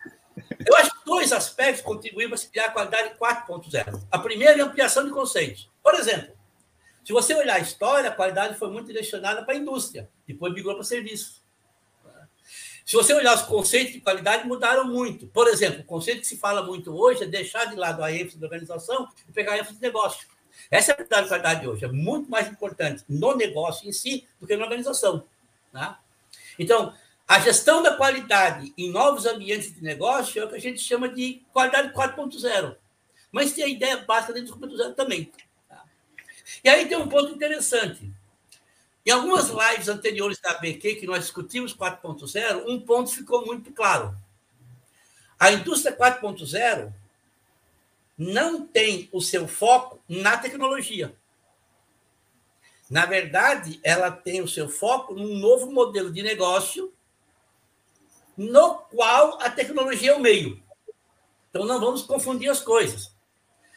Eu 0.66 0.74
acho 0.78 0.92
que 0.92 1.06
dois 1.06 1.34
aspectos 1.34 1.82
contribuem 1.84 2.30
para 2.30 2.38
se 2.38 2.48
criar 2.48 2.68
a 2.68 2.72
qualidade 2.72 3.14
4.0. 3.20 4.04
A 4.10 4.20
primeira 4.20 4.58
é 4.58 4.62
a 4.62 4.66
ampliação 4.68 5.04
de 5.04 5.12
conceitos. 5.12 5.70
Por 5.84 5.96
exemplo, 5.96 6.32
se 7.04 7.12
você 7.12 7.36
olhar 7.36 7.56
a 7.56 7.60
história, 7.60 8.10
a 8.10 8.16
qualidade 8.16 8.58
foi 8.58 8.70
muito 8.72 8.88
direcionada 8.88 9.44
para 9.44 9.54
a 9.54 9.58
indústria, 9.58 10.10
depois 10.26 10.54
migrou 10.54 10.76
para 10.76 10.86
serviço. 10.86 11.46
Se 12.88 12.96
você 12.96 13.14
olhar 13.14 13.36
os 13.36 13.42
conceitos 13.42 13.92
de 13.92 14.00
qualidade, 14.00 14.48
mudaram 14.48 14.86
muito. 14.86 15.28
Por 15.28 15.50
exemplo, 15.50 15.82
o 15.82 15.84
conceito 15.84 16.22
que 16.22 16.28
se 16.28 16.38
fala 16.38 16.64
muito 16.64 16.96
hoje 16.98 17.22
é 17.22 17.28
deixar 17.28 17.66
de 17.66 17.76
lado 17.76 18.02
a 18.02 18.14
ênfase 18.14 18.40
da 18.40 18.46
organização 18.46 19.10
e 19.28 19.32
pegar 19.34 19.56
a 19.56 19.58
ênfase 19.58 19.76
do 19.76 19.82
negócio. 19.82 20.26
Essa 20.72 20.94
é 20.94 21.02
a 21.02 21.28
qualidade 21.28 21.68
hoje. 21.68 21.84
É 21.84 21.90
muito 21.90 22.32
mais 22.32 22.48
importante 22.48 23.04
no 23.10 23.36
negócio 23.36 23.90
em 23.90 23.92
si 23.92 24.26
do 24.40 24.48
que 24.48 24.56
na 24.56 24.64
organização. 24.64 25.26
Tá? 25.74 26.00
Então, 26.58 26.94
a 27.28 27.42
gestão 27.42 27.84
da 27.84 27.94
qualidade 27.94 28.74
em 28.78 28.90
novos 28.90 29.26
ambientes 29.26 29.76
de 29.76 29.84
negócio 29.84 30.42
é 30.42 30.46
o 30.46 30.50
que 30.50 30.56
a 30.56 30.62
gente 30.62 30.80
chama 30.80 31.10
de 31.10 31.42
qualidade 31.52 31.94
4.0. 31.94 32.78
Mas 33.34 33.52
tem 33.52 33.66
a 33.66 33.68
ideia 33.68 33.98
básica 33.98 34.32
dentro 34.32 34.56
do 34.56 34.66
4.0 34.66 34.96
também. 34.96 35.30
Tá? 35.68 35.84
E 36.64 36.70
aí 36.70 36.88
tem 36.88 36.98
um 36.98 37.10
ponto 37.10 37.34
interessante. 37.34 38.10
Em 39.08 39.12
algumas 39.12 39.48
lives 39.48 39.88
anteriores 39.88 40.38
da 40.38 40.56
BQ, 40.56 40.96
que 40.96 41.08
nós 41.08 41.22
discutimos 41.22 41.74
4.0, 41.74 42.66
um 42.68 42.78
ponto 42.78 43.10
ficou 43.10 43.46
muito 43.46 43.72
claro. 43.72 44.14
A 45.40 45.50
indústria 45.50 45.96
4.0 45.96 46.94
não 48.18 48.68
tem 48.68 49.08
o 49.14 49.22
seu 49.22 49.48
foco 49.48 50.02
na 50.10 50.36
tecnologia. 50.36 51.16
Na 52.90 53.06
verdade, 53.06 53.80
ela 53.82 54.12
tem 54.12 54.42
o 54.42 54.48
seu 54.48 54.68
foco 54.68 55.14
num 55.14 55.40
novo 55.40 55.72
modelo 55.72 56.12
de 56.12 56.22
negócio, 56.22 56.94
no 58.36 58.76
qual 58.76 59.42
a 59.42 59.50
tecnologia 59.50 60.12
é 60.12 60.16
o 60.16 60.20
meio. 60.20 60.62
Então, 61.50 61.66
não 61.66 61.80
vamos 61.80 62.02
confundir 62.02 62.50
as 62.50 62.60
coisas. 62.60 63.16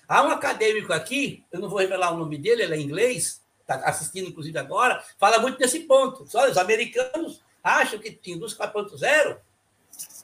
Há 0.09 0.25
um 0.25 0.31
acadêmico 0.33 0.93
aqui, 0.93 1.45
eu 1.53 1.61
não 1.61 1.69
vou 1.69 1.79
revelar 1.79 2.13
o 2.13 2.19
nome 2.19 2.37
dele, 2.37 2.65
ele 2.65 2.75
é 2.75 2.81
inglês, 2.81 3.40
está 3.75 3.89
assistindo, 3.89 4.29
inclusive, 4.29 4.59
agora, 4.59 5.03
fala 5.19 5.39
muito 5.39 5.59
desse 5.59 5.81
ponto. 5.81 6.27
Olha, 6.35 6.51
os 6.51 6.59
americanos 6.59 7.41
acham 7.63 7.99
que 7.99 8.19
indústria 8.27 8.71
4.0 8.73 9.39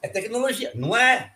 é 0.01 0.07
tecnologia. 0.07 0.71
Não 0.75 0.95
é. 0.95 1.35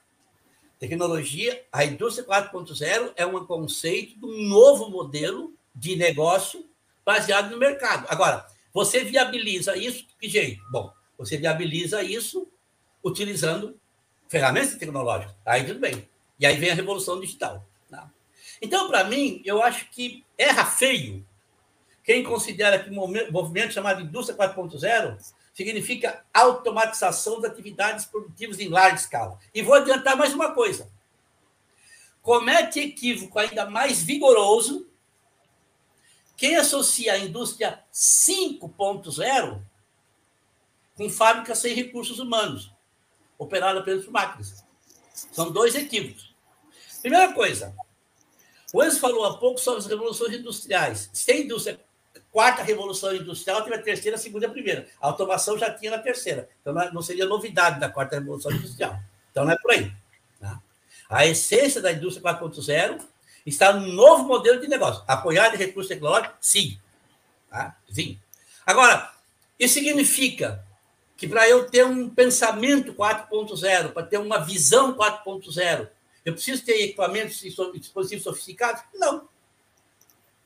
Tecnologia, 0.79 1.63
a 1.71 1.85
indústria 1.85 2.25
4.0 2.25 3.13
é 3.15 3.25
um 3.25 3.45
conceito 3.45 4.19
de 4.19 4.25
um 4.25 4.47
novo 4.47 4.89
modelo 4.89 5.53
de 5.75 5.95
negócio 5.95 6.67
baseado 7.05 7.51
no 7.51 7.57
mercado. 7.57 8.07
Agora, 8.09 8.47
você 8.73 9.03
viabiliza 9.03 9.77
isso 9.77 9.99
de 10.07 10.15
que 10.19 10.27
jeito? 10.27 10.63
Bom, 10.71 10.91
você 11.17 11.37
viabiliza 11.37 12.01
isso 12.01 12.51
utilizando 13.03 13.79
ferramentas 14.27 14.75
tecnológicas. 14.75 15.35
Aí 15.45 15.65
tudo 15.65 15.79
bem. 15.79 16.07
E 16.39 16.45
aí 16.47 16.57
vem 16.57 16.71
a 16.71 16.75
revolução 16.75 17.19
digital. 17.19 17.63
Tá? 17.89 18.09
Então, 18.59 18.87
para 18.87 19.03
mim, 19.03 19.41
eu 19.45 19.61
acho 19.61 19.87
que 19.91 20.25
erra 20.35 20.65
feio 20.65 21.23
quem 22.03 22.23
considera 22.23 22.79
que 22.79 22.89
o 22.89 23.31
movimento 23.31 23.73
chamado 23.73 24.01
indústria 24.01 24.37
4.0 24.37 25.17
significa 25.53 26.23
automatização 26.33 27.39
das 27.39 27.51
atividades 27.51 28.05
produtivas 28.05 28.59
em 28.59 28.69
larga 28.69 28.95
escala. 28.95 29.39
E 29.53 29.61
vou 29.61 29.75
adiantar 29.75 30.15
mais 30.15 30.33
uma 30.33 30.51
coisa. 30.53 30.89
Comete 32.21 32.79
equívoco 32.79 33.37
ainda 33.37 33.69
mais 33.69 34.01
vigoroso 34.01 34.87
quem 36.37 36.55
associa 36.55 37.13
a 37.13 37.19
indústria 37.19 37.83
5.0 37.93 39.61
com 40.95 41.09
fábricas 41.09 41.59
sem 41.59 41.73
recursos 41.73 42.19
humanos, 42.19 42.71
operada 43.37 43.83
pelas 43.83 44.05
máquinas. 44.07 44.65
São 45.13 45.51
dois 45.51 45.75
equívocos. 45.75 46.33
Primeira 47.01 47.33
coisa, 47.33 47.75
o 48.73 48.83
Enzo 48.83 48.99
falou 48.99 49.25
há 49.25 49.37
pouco 49.37 49.59
sobre 49.59 49.79
as 49.79 49.85
revoluções 49.85 50.33
industriais. 50.33 51.09
Se 51.13 51.31
a 51.31 51.37
indústria 51.37 51.79
quarta 52.31 52.63
revolução 52.63 53.13
industrial 53.15 53.61
teve 53.63 53.75
a 53.75 53.81
terceira, 53.81 54.15
a 54.15 54.19
segunda 54.19 54.45
e 54.45 54.49
a 54.49 54.51
primeira. 54.51 54.87
A 55.01 55.07
automação 55.07 55.57
já 55.57 55.71
tinha 55.71 55.91
na 55.91 55.99
terceira. 55.99 56.49
Então, 56.61 56.73
não 56.93 57.01
seria 57.01 57.25
novidade 57.25 57.79
da 57.79 57.89
quarta 57.89 58.15
revolução 58.15 58.51
industrial. 58.51 58.97
Então, 59.31 59.45
não 59.45 59.51
é 59.51 59.57
por 59.57 59.71
aí. 59.71 59.91
Tá? 60.39 60.61
A 61.09 61.25
essência 61.25 61.81
da 61.81 61.91
indústria 61.91 62.33
4.0 62.33 63.01
está 63.45 63.73
no 63.73 63.87
novo 63.87 64.23
modelo 64.23 64.61
de 64.61 64.67
negócio. 64.67 65.03
Apoiado 65.07 65.55
em 65.55 65.57
recursos 65.57 65.89
tecnológicos? 65.89 66.37
Sim. 66.39 66.79
Tá? 67.49 67.75
Sim. 67.89 68.19
Agora, 68.65 69.11
isso 69.59 69.73
significa 69.73 70.65
que 71.17 71.27
para 71.27 71.47
eu 71.47 71.69
ter 71.69 71.85
um 71.85 72.09
pensamento 72.09 72.93
4.0, 72.93 73.91
para 73.91 74.03
ter 74.03 74.17
uma 74.17 74.39
visão 74.39 74.95
4.0, 74.95 75.89
eu 76.23 76.33
preciso 76.33 76.63
ter 76.63 76.81
equipamentos 76.83 77.43
e 77.43 77.53
dispositivos 77.79 78.23
sofisticados? 78.23 78.81
Não. 78.93 79.27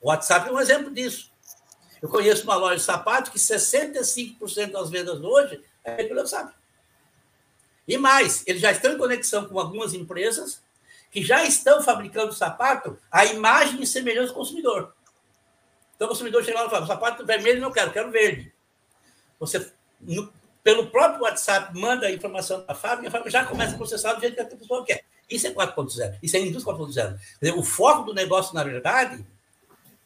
O 0.00 0.08
WhatsApp 0.08 0.48
é 0.48 0.52
um 0.52 0.60
exemplo 0.60 0.92
disso. 0.92 1.30
Eu 2.06 2.08
conheço 2.08 2.44
uma 2.44 2.54
loja 2.54 2.76
de 2.76 2.82
sapato 2.82 3.32
que 3.32 3.38
65% 3.38 4.70
das 4.70 4.90
vendas 4.90 5.20
hoje 5.20 5.60
é 5.82 6.04
pelo 6.04 6.20
WhatsApp. 6.20 6.54
E 7.86 7.98
mais, 7.98 8.44
eles 8.46 8.62
já 8.62 8.70
estão 8.70 8.92
em 8.92 8.98
conexão 8.98 9.46
com 9.46 9.58
algumas 9.58 9.92
empresas 9.92 10.62
que 11.10 11.20
já 11.20 11.42
estão 11.42 11.82
fabricando 11.82 12.32
sapato 12.32 12.96
a 13.10 13.24
imagem 13.24 13.82
e 13.82 13.86
semelhança 13.86 14.28
do 14.28 14.34
consumidor. 14.34 14.94
Então 15.96 16.06
o 16.06 16.10
consumidor 16.10 16.44
chega 16.44 16.60
lá 16.60 16.66
e 16.66 16.70
fala: 16.70 16.86
sapato 16.86 17.26
vermelho 17.26 17.60
não 17.60 17.72
quero, 17.72 17.90
quero 17.90 18.12
verde. 18.12 18.52
Você, 19.40 19.72
no, 20.00 20.32
pelo 20.62 20.86
próprio 20.86 21.22
WhatsApp, 21.22 21.76
manda 21.76 22.06
a 22.06 22.12
informação 22.12 22.60
para 22.60 22.72
a 22.72 22.76
fábrica, 22.76 23.08
a 23.08 23.10
fábrica 23.10 23.30
já 23.30 23.44
começa 23.46 23.74
a 23.74 23.78
processar 23.78 24.12
do 24.12 24.20
jeito 24.20 24.36
que 24.36 24.42
a 24.42 24.46
pessoa 24.46 24.84
quer. 24.84 25.04
Isso 25.28 25.48
é 25.48 25.50
4.0, 25.50 26.18
isso 26.22 26.36
é 26.36 26.40
indústria 26.40 26.76
4.0. 26.76 27.18
O 27.56 27.64
foco 27.64 28.04
do 28.04 28.14
negócio, 28.14 28.54
na 28.54 28.62
verdade, 28.62 29.26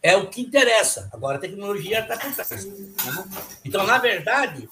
é 0.02 0.16
o 0.16 0.28
que 0.28 0.40
interessa. 0.40 1.08
Agora 1.12 1.36
a 1.36 1.40
tecnologia 1.40 2.00
está 2.00 2.16
por 2.16 2.34
trás. 2.34 2.64
Né? 2.64 2.84
Então, 3.64 3.86
na 3.86 3.98
verdade, 3.98 4.68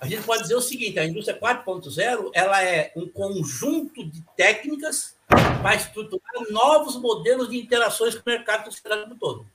a 0.00 0.06
gente 0.06 0.22
pode 0.22 0.42
dizer 0.42 0.54
o 0.54 0.60
seguinte: 0.60 0.98
a 0.98 1.04
indústria 1.04 1.38
4.0 1.38 2.30
ela 2.32 2.62
é 2.62 2.92
um 2.96 3.08
conjunto 3.08 4.04
de 4.04 4.22
técnicas 4.36 5.16
para 5.28 5.74
estruturar 5.74 6.50
novos 6.50 6.96
modelos 6.96 7.48
de 7.50 7.58
interações 7.58 8.14
com 8.14 8.22
o 8.28 8.32
mercado 8.32 8.64
sociedade 8.64 9.02
como 9.02 9.16
todo. 9.16 9.46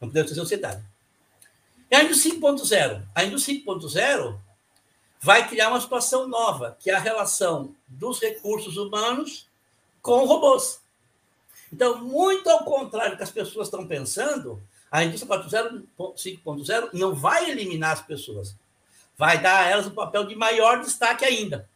Não 0.00 0.08
podemos 0.08 0.30
ser 0.30 0.36
sociedade. 0.36 0.82
E 1.90 1.96
a 1.96 2.04
indústria 2.04 2.34
5.0? 2.34 3.02
A 3.14 3.24
indústria 3.24 3.58
5.0 3.58 4.38
vai 5.20 5.48
criar 5.48 5.70
uma 5.70 5.80
situação 5.80 6.28
nova, 6.28 6.76
que 6.78 6.90
é 6.90 6.94
a 6.94 7.00
relação 7.00 7.74
dos 7.88 8.20
recursos 8.20 8.76
humanos 8.76 9.48
com 10.00 10.24
robôs. 10.24 10.80
Então, 11.72 11.98
muito 12.02 12.48
ao 12.48 12.64
contrário 12.64 13.12
do 13.12 13.16
que 13.16 13.22
as 13.22 13.30
pessoas 13.30 13.66
estão 13.66 13.86
pensando, 13.86 14.62
a 14.90 15.04
indústria 15.04 15.38
4.0, 15.38 15.84
5.0 15.98 16.90
não 16.94 17.14
vai 17.14 17.50
eliminar 17.50 17.92
as 17.92 18.02
pessoas, 18.02 18.56
vai 19.16 19.40
dar 19.40 19.64
a 19.64 19.68
elas 19.68 19.86
um 19.86 19.94
papel 19.94 20.26
de 20.26 20.34
maior 20.34 20.80
destaque 20.80 21.24
ainda. 21.24 21.68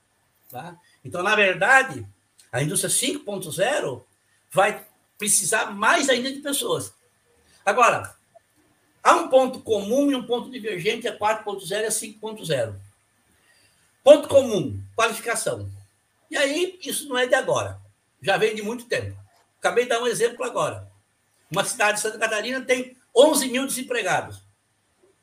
Tá? 0.51 0.77
Então, 1.05 1.23
na 1.23 1.35
verdade, 1.35 2.07
a 2.51 2.63
indústria 2.63 2.91
5.0 2.91 4.03
vai 4.51 4.85
precisar 5.19 5.67
mais 5.67 6.09
ainda 6.09 6.33
de 6.33 6.41
pessoas. 6.41 6.93
Agora, 7.65 8.15
há 9.03 9.15
um 9.15 9.29
ponto 9.29 9.61
comum 9.61 10.11
e 10.11 10.15
um 10.15 10.27
ponto 10.27 10.51
divergente, 10.51 11.09
a 11.09 11.17
4.0 11.17 11.71
e 11.71 11.85
a 11.85 11.89
5.0. 11.89 12.75
Ponto 14.03 14.29
comum, 14.29 14.83
qualificação. 14.97 15.71
E 16.31 16.37
aí, 16.37 16.79
isso 16.83 17.09
não 17.09 17.19
é 17.19 17.27
de 17.27 17.35
agora, 17.35 17.79
já 18.21 18.37
vem 18.37 18.55
de 18.55 18.63
muito 18.63 18.87
tempo. 18.87 19.17
Acabei 19.59 19.85
de 19.85 19.91
dar 19.91 20.01
um 20.01 20.07
exemplo 20.07 20.45
agora. 20.45 20.91
Uma 21.51 21.65
cidade 21.65 21.99
de 21.99 22.03
Santa 22.03 22.19
Catarina 22.19 22.61
tem 22.63 22.97
11 23.15 23.49
mil 23.49 23.67
desempregados 23.67 24.43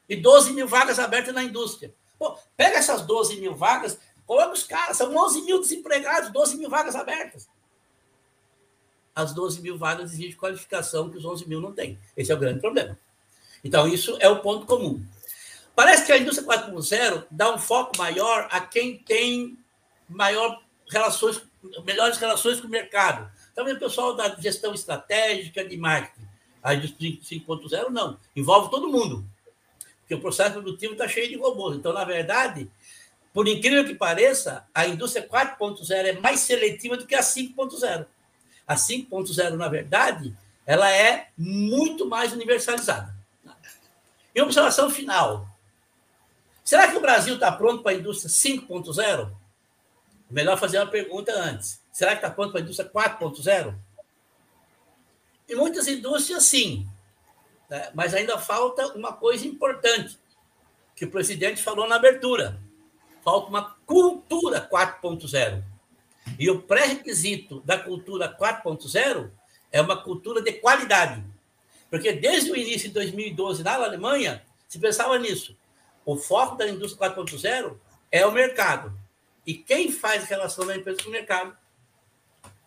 e 0.07 0.15
12 0.15 0.53
mil 0.53 0.67
vagas 0.67 0.99
abertas 0.99 1.33
na 1.33 1.43
indústria. 1.43 1.93
Pô, 2.17 2.37
pega 2.57 2.77
essas 2.77 3.03
12 3.03 3.37
mil 3.37 3.55
vagas, 3.55 3.99
coloca 4.25 4.53
os 4.53 4.63
caras, 4.63 4.97
são 4.97 5.15
11 5.15 5.41
mil 5.43 5.59
desempregados, 5.59 6.31
12 6.31 6.57
mil 6.57 6.69
vagas 6.69 6.95
abertas. 6.95 7.47
As 9.15 9.33
12 9.33 9.61
mil 9.61 9.77
vagas 9.77 10.13
exigem 10.13 10.35
qualificação 10.35 11.09
que 11.09 11.17
os 11.17 11.25
11 11.25 11.47
mil 11.47 11.61
não 11.61 11.73
têm. 11.73 11.99
Esse 12.15 12.31
é 12.31 12.35
o 12.35 12.39
grande 12.39 12.59
problema. 12.59 12.97
Então, 13.63 13.87
isso 13.87 14.17
é 14.19 14.29
o 14.29 14.39
ponto 14.41 14.65
comum. 14.65 15.03
Parece 15.75 16.05
que 16.05 16.11
a 16.11 16.17
indústria 16.17 16.47
4.0 16.47 17.25
dá 17.29 17.53
um 17.53 17.57
foco 17.57 17.97
maior 17.97 18.47
a 18.51 18.61
quem 18.61 18.97
tem 18.97 19.57
maior 20.07 20.61
relações, 20.89 21.41
melhores 21.85 22.17
relações 22.17 22.59
com 22.59 22.67
o 22.67 22.69
mercado. 22.69 23.31
Também 23.53 23.73
o 23.73 23.79
pessoal 23.79 24.15
da 24.15 24.35
gestão 24.35 24.73
estratégica 24.73 25.63
de 25.63 25.77
marketing. 25.77 26.28
A 26.61 26.73
indústria 26.73 27.11
5.0 27.11 27.89
não, 27.89 28.19
envolve 28.35 28.69
todo 28.69 28.89
mundo. 28.89 29.25
Porque 30.01 30.15
o 30.15 30.21
processo 30.21 30.53
produtivo 30.53 30.93
está 30.93 31.07
cheio 31.07 31.29
de 31.29 31.37
robôs. 31.37 31.77
Então, 31.77 31.93
na 31.93 32.03
verdade, 32.03 32.69
por 33.33 33.47
incrível 33.47 33.85
que 33.85 33.93
pareça, 33.93 34.65
a 34.73 34.87
indústria 34.87 35.27
4.0 35.27 35.91
é 35.91 36.13
mais 36.13 36.41
seletiva 36.41 36.97
do 36.97 37.05
que 37.05 37.15
a 37.15 37.21
5.0. 37.21 38.05
A 38.67 38.75
5.0, 38.75 39.51
na 39.51 39.67
verdade, 39.67 40.35
ela 40.65 40.91
é 40.91 41.29
muito 41.37 42.07
mais 42.07 42.33
universalizada. 42.33 43.15
E 44.33 44.41
observação 44.41 44.89
final. 44.89 45.47
Será 46.63 46.87
que 46.87 46.97
o 46.97 47.01
Brasil 47.01 47.35
está 47.35 47.51
pronto 47.51 47.81
para 47.81 47.93
a 47.93 47.95
indústria 47.95 48.29
5.0? 48.29 49.31
Melhor 50.29 50.57
fazer 50.57 50.77
uma 50.77 50.85
pergunta 50.85 51.31
antes. 51.33 51.81
Será 51.91 52.11
que 52.11 52.17
está 52.17 52.29
pronto 52.29 52.51
para 52.51 52.61
a 52.61 52.63
indústria 52.63 52.87
4.0? 52.87 53.75
Em 55.49 55.55
muitas 55.55 55.87
indústrias, 55.87 56.43
sim. 56.43 56.87
Né? 57.69 57.89
Mas 57.93 58.13
ainda 58.13 58.37
falta 58.37 58.87
uma 58.95 59.13
coisa 59.13 59.47
importante, 59.47 60.19
que 60.95 61.05
o 61.05 61.11
presidente 61.11 61.63
falou 61.63 61.87
na 61.87 61.95
abertura. 61.95 62.61
Falta 63.23 63.49
uma 63.49 63.75
cultura 63.85 64.67
4.0. 64.69 65.63
E 66.37 66.49
o 66.49 66.61
pré-requisito 66.61 67.61
da 67.61 67.77
cultura 67.77 68.35
4.0 68.37 69.31
é 69.71 69.81
uma 69.81 70.01
cultura 70.01 70.41
de 70.41 70.53
qualidade. 70.53 71.23
Porque 71.89 72.13
desde 72.13 72.51
o 72.51 72.55
início 72.55 72.87
de 72.89 72.93
2012, 72.93 73.63
na 73.63 73.73
Alemanha, 73.73 74.43
se 74.67 74.77
pensava 74.77 75.17
nisso. 75.17 75.57
O 76.05 76.15
foco 76.15 76.55
da 76.55 76.67
indústria 76.67 77.11
4.0 77.11 77.75
é 78.11 78.25
o 78.25 78.31
mercado. 78.31 78.97
E 79.45 79.53
quem 79.53 79.91
faz 79.91 80.25
relação 80.25 80.65
da 80.65 80.75
empresa 80.75 81.01
com 81.01 81.09
o 81.09 81.11
mercado? 81.11 81.57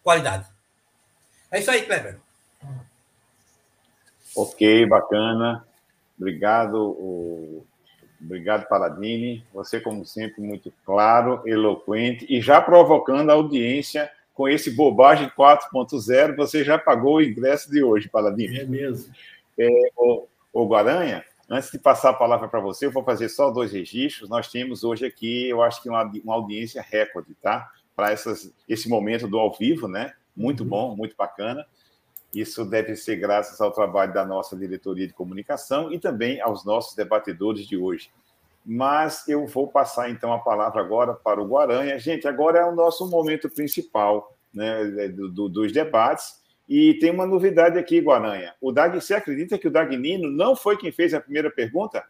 Qualidade. 0.03 0.49
É 1.51 1.61
isso 1.61 1.71
aí, 1.71 1.85
Kleber. 1.85 2.21
Ok, 4.37 4.87
bacana. 4.87 5.67
Obrigado, 6.19 7.65
obrigado, 8.21 8.69
Paladini. 8.69 9.45
Você, 9.53 9.81
como 9.81 10.05
sempre, 10.07 10.41
muito 10.41 10.73
claro, 10.85 11.43
eloquente 11.47 12.27
e 12.29 12.41
já 12.41 12.61
provocando 12.61 13.31
a 13.31 13.35
audiência 13.35 14.11
com 14.35 14.49
esse 14.49 14.71
bobagem 14.71 15.31
4.0. 15.37 16.37
Você 16.37 16.65
já 16.65 16.79
pagou 16.79 17.17
o 17.17 17.23
ingresso 17.23 17.71
de 17.71 17.83
hoje, 17.83 18.09
Paladini. 18.09 18.61
É 18.61 18.65
mesmo. 18.65 19.13
É, 19.59 19.69
o, 19.97 20.27
o 20.53 20.67
Guaranha, 20.67 21.25
Antes 21.53 21.71
de 21.71 21.79
passar 21.79 22.09
a 22.09 22.15
palavra 22.15 22.49
para 22.49 22.61
você, 22.61 22.87
eu 22.87 22.91
vou 22.91 23.05
fazer 23.05 23.29
só 23.29 23.51
dois 23.51 23.73
registros. 23.73 24.27
Nós 24.31 24.49
temos 24.49 24.85
hoje 24.85 25.05
aqui, 25.05 25.51
eu 25.51 25.63
acho 25.63 25.83
que 25.83 25.89
uma, 25.91 26.03
uma 26.25 26.33
audiência 26.33 26.81
recorde, 26.81 27.35
tá? 27.35 27.71
Para 27.95 28.15
esse 28.15 28.89
momento 28.89 29.29
do 29.29 29.39
ao 29.39 29.53
vivo, 29.53 29.87
né? 29.87 30.15
Muito 30.35 30.63
uhum. 30.63 30.69
bom, 30.71 30.97
muito 30.97 31.15
bacana. 31.15 31.67
Isso 32.35 32.65
deve 32.65 32.97
ser 32.97 33.17
graças 33.17 33.61
ao 33.61 33.71
trabalho 33.71 34.13
da 34.13 34.25
nossa 34.25 34.57
diretoria 34.57 35.07
de 35.07 35.13
comunicação 35.13 35.93
e 35.93 35.99
também 35.99 36.41
aos 36.41 36.65
nossos 36.65 36.95
debatedores 36.95 37.67
de 37.67 37.77
hoje. 37.77 38.11
Mas 38.65 39.29
eu 39.29 39.47
vou 39.47 39.69
passar 39.69 40.09
então 40.09 40.33
a 40.33 40.39
palavra 40.39 40.81
agora 40.81 41.13
para 41.13 41.43
o 41.43 41.47
Guaranha. 41.47 41.99
Gente, 41.99 42.27
agora 42.27 42.61
é 42.61 42.65
o 42.65 42.75
nosso 42.75 43.09
momento 43.11 43.51
principal 43.51 44.35
né, 44.55 45.09
do, 45.09 45.29
do, 45.29 45.49
dos 45.49 45.73
debates. 45.73 46.41
E 46.69 46.95
tem 46.95 47.11
uma 47.11 47.27
novidade 47.27 47.79
aqui, 47.79 48.01
Guaranha. 48.01 48.55
O 48.61 48.73
Dag, 48.73 48.99
você 48.99 49.15
acredita 49.15 49.59
que 49.59 49.69
o 49.69 49.71
Dagnino 49.71 50.31
não 50.31 50.57
foi 50.57 50.77
quem 50.79 50.93
fez 50.93 51.13
a 51.13 51.21
primeira 51.21 51.51
pergunta? 51.51 52.03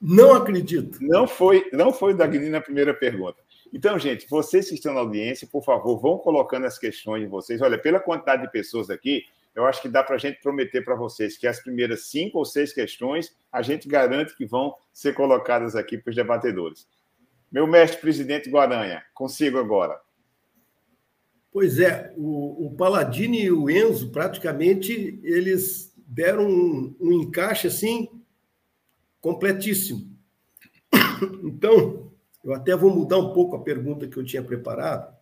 Não 0.00 0.34
acredito. 0.34 0.98
Não 1.00 1.26
foi, 1.28 1.70
não 1.72 1.92
foi 1.92 2.12
o 2.12 2.16
Dagnino 2.16 2.56
a 2.56 2.60
primeira 2.60 2.92
pergunta. 2.92 3.38
Então, 3.72 3.98
gente, 3.98 4.28
vocês 4.28 4.68
que 4.68 4.74
estão 4.74 4.92
na 4.92 5.00
audiência, 5.00 5.48
por 5.50 5.64
favor, 5.64 5.98
vão 5.98 6.18
colocando 6.18 6.66
as 6.66 6.78
questões 6.78 7.22
de 7.22 7.28
vocês. 7.28 7.62
Olha, 7.62 7.78
pela 7.78 8.00
quantidade 8.00 8.42
de 8.42 8.50
pessoas 8.50 8.90
aqui, 8.90 9.24
eu 9.54 9.66
acho 9.66 9.82
que 9.82 9.88
dá 9.88 10.02
para 10.02 10.16
a 10.16 10.18
gente 10.18 10.40
prometer 10.40 10.82
para 10.82 10.94
vocês 10.94 11.36
que 11.36 11.46
as 11.46 11.60
primeiras 11.60 12.06
cinco 12.06 12.38
ou 12.38 12.44
seis 12.44 12.72
questões 12.72 13.36
a 13.50 13.60
gente 13.60 13.86
garante 13.86 14.34
que 14.34 14.46
vão 14.46 14.74
ser 14.92 15.14
colocadas 15.14 15.76
aqui 15.76 15.98
para 15.98 16.10
os 16.10 16.16
debatedores. 16.16 16.88
Meu 17.50 17.66
mestre 17.66 18.00
presidente 18.00 18.48
Guaranha, 18.48 19.04
consigo 19.12 19.58
agora. 19.58 20.00
Pois 21.52 21.78
é, 21.78 22.14
o, 22.16 22.66
o 22.66 22.74
Paladini 22.74 23.42
e 23.42 23.52
o 23.52 23.68
Enzo, 23.68 24.10
praticamente, 24.10 25.20
eles 25.22 25.94
deram 26.06 26.48
um, 26.48 26.96
um 26.98 27.12
encaixe 27.12 27.66
assim 27.66 28.08
completíssimo. 29.20 30.10
Então, 31.44 32.10
eu 32.42 32.52
até 32.52 32.74
vou 32.74 32.92
mudar 32.92 33.16
um 33.18 33.32
pouco 33.32 33.54
a 33.54 33.62
pergunta 33.62 34.08
que 34.08 34.16
eu 34.16 34.24
tinha 34.24 34.42
preparado 34.42 35.14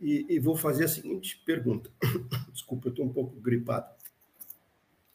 e, 0.00 0.26
e 0.28 0.38
vou 0.38 0.56
fazer 0.56 0.84
a 0.84 0.88
seguinte 0.88 1.40
pergunta. 1.44 1.90
Desculpa, 2.52 2.88
eu 2.88 2.90
estou 2.90 3.04
um 3.04 3.12
pouco 3.12 3.38
gripado. 3.40 3.86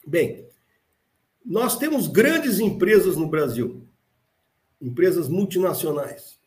Bem, 0.06 0.48
nós 1.44 1.78
temos 1.78 2.08
grandes 2.08 2.60
empresas 2.60 3.16
no 3.16 3.28
Brasil, 3.28 3.88
empresas 4.82 5.28
multinacionais. 5.28 6.40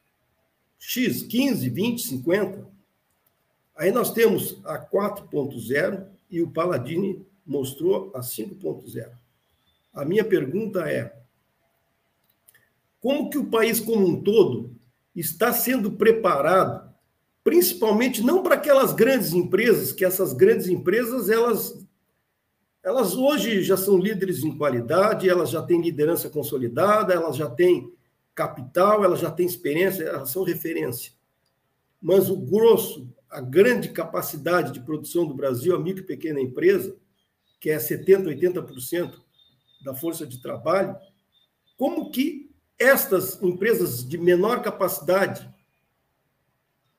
X, 0.78 1.22
15, 1.22 1.68
20, 1.68 2.02
50 2.02 2.78
Aí 3.78 3.92
nós 3.92 4.12
temos 4.12 4.60
a 4.64 4.76
4.0 4.76 6.04
e 6.28 6.42
o 6.42 6.50
Paladini 6.50 7.24
mostrou 7.46 8.10
a 8.12 8.18
5.0. 8.18 9.08
A 9.94 10.04
minha 10.04 10.24
pergunta 10.24 10.90
é: 10.90 11.16
como 13.00 13.30
que 13.30 13.38
o 13.38 13.46
país 13.46 13.78
como 13.78 14.04
um 14.04 14.20
todo 14.20 14.76
está 15.14 15.52
sendo 15.52 15.92
preparado, 15.92 16.87
principalmente 17.48 18.20
não 18.20 18.42
para 18.42 18.56
aquelas 18.56 18.92
grandes 18.92 19.32
empresas, 19.32 19.90
que 19.90 20.04
essas 20.04 20.34
grandes 20.34 20.68
empresas 20.68 21.30
elas 21.30 21.82
elas 22.82 23.14
hoje 23.14 23.62
já 23.62 23.74
são 23.74 23.96
líderes 23.96 24.44
em 24.44 24.54
qualidade, 24.54 25.30
elas 25.30 25.48
já 25.48 25.62
têm 25.62 25.80
liderança 25.80 26.28
consolidada, 26.28 27.14
elas 27.14 27.36
já 27.36 27.48
têm 27.48 27.90
capital, 28.34 29.02
elas 29.02 29.20
já 29.20 29.30
têm 29.30 29.46
experiência, 29.46 30.04
elas 30.04 30.28
são 30.28 30.42
referência. 30.42 31.12
Mas 32.02 32.28
o 32.28 32.36
grosso 32.36 33.08
a 33.30 33.40
grande 33.40 33.88
capacidade 33.92 34.70
de 34.70 34.80
produção 34.80 35.24
do 35.24 35.32
Brasil, 35.32 35.74
a 35.74 35.78
micro 35.78 36.02
e 36.02 36.06
pequena 36.06 36.42
empresa, 36.42 36.94
que 37.58 37.70
é 37.70 37.78
70%, 37.78 38.26
80% 38.26 39.14
da 39.82 39.94
força 39.94 40.26
de 40.26 40.42
trabalho, 40.42 40.94
como 41.78 42.10
que 42.10 42.50
estas 42.78 43.42
empresas 43.42 44.06
de 44.06 44.18
menor 44.18 44.60
capacidade 44.60 45.48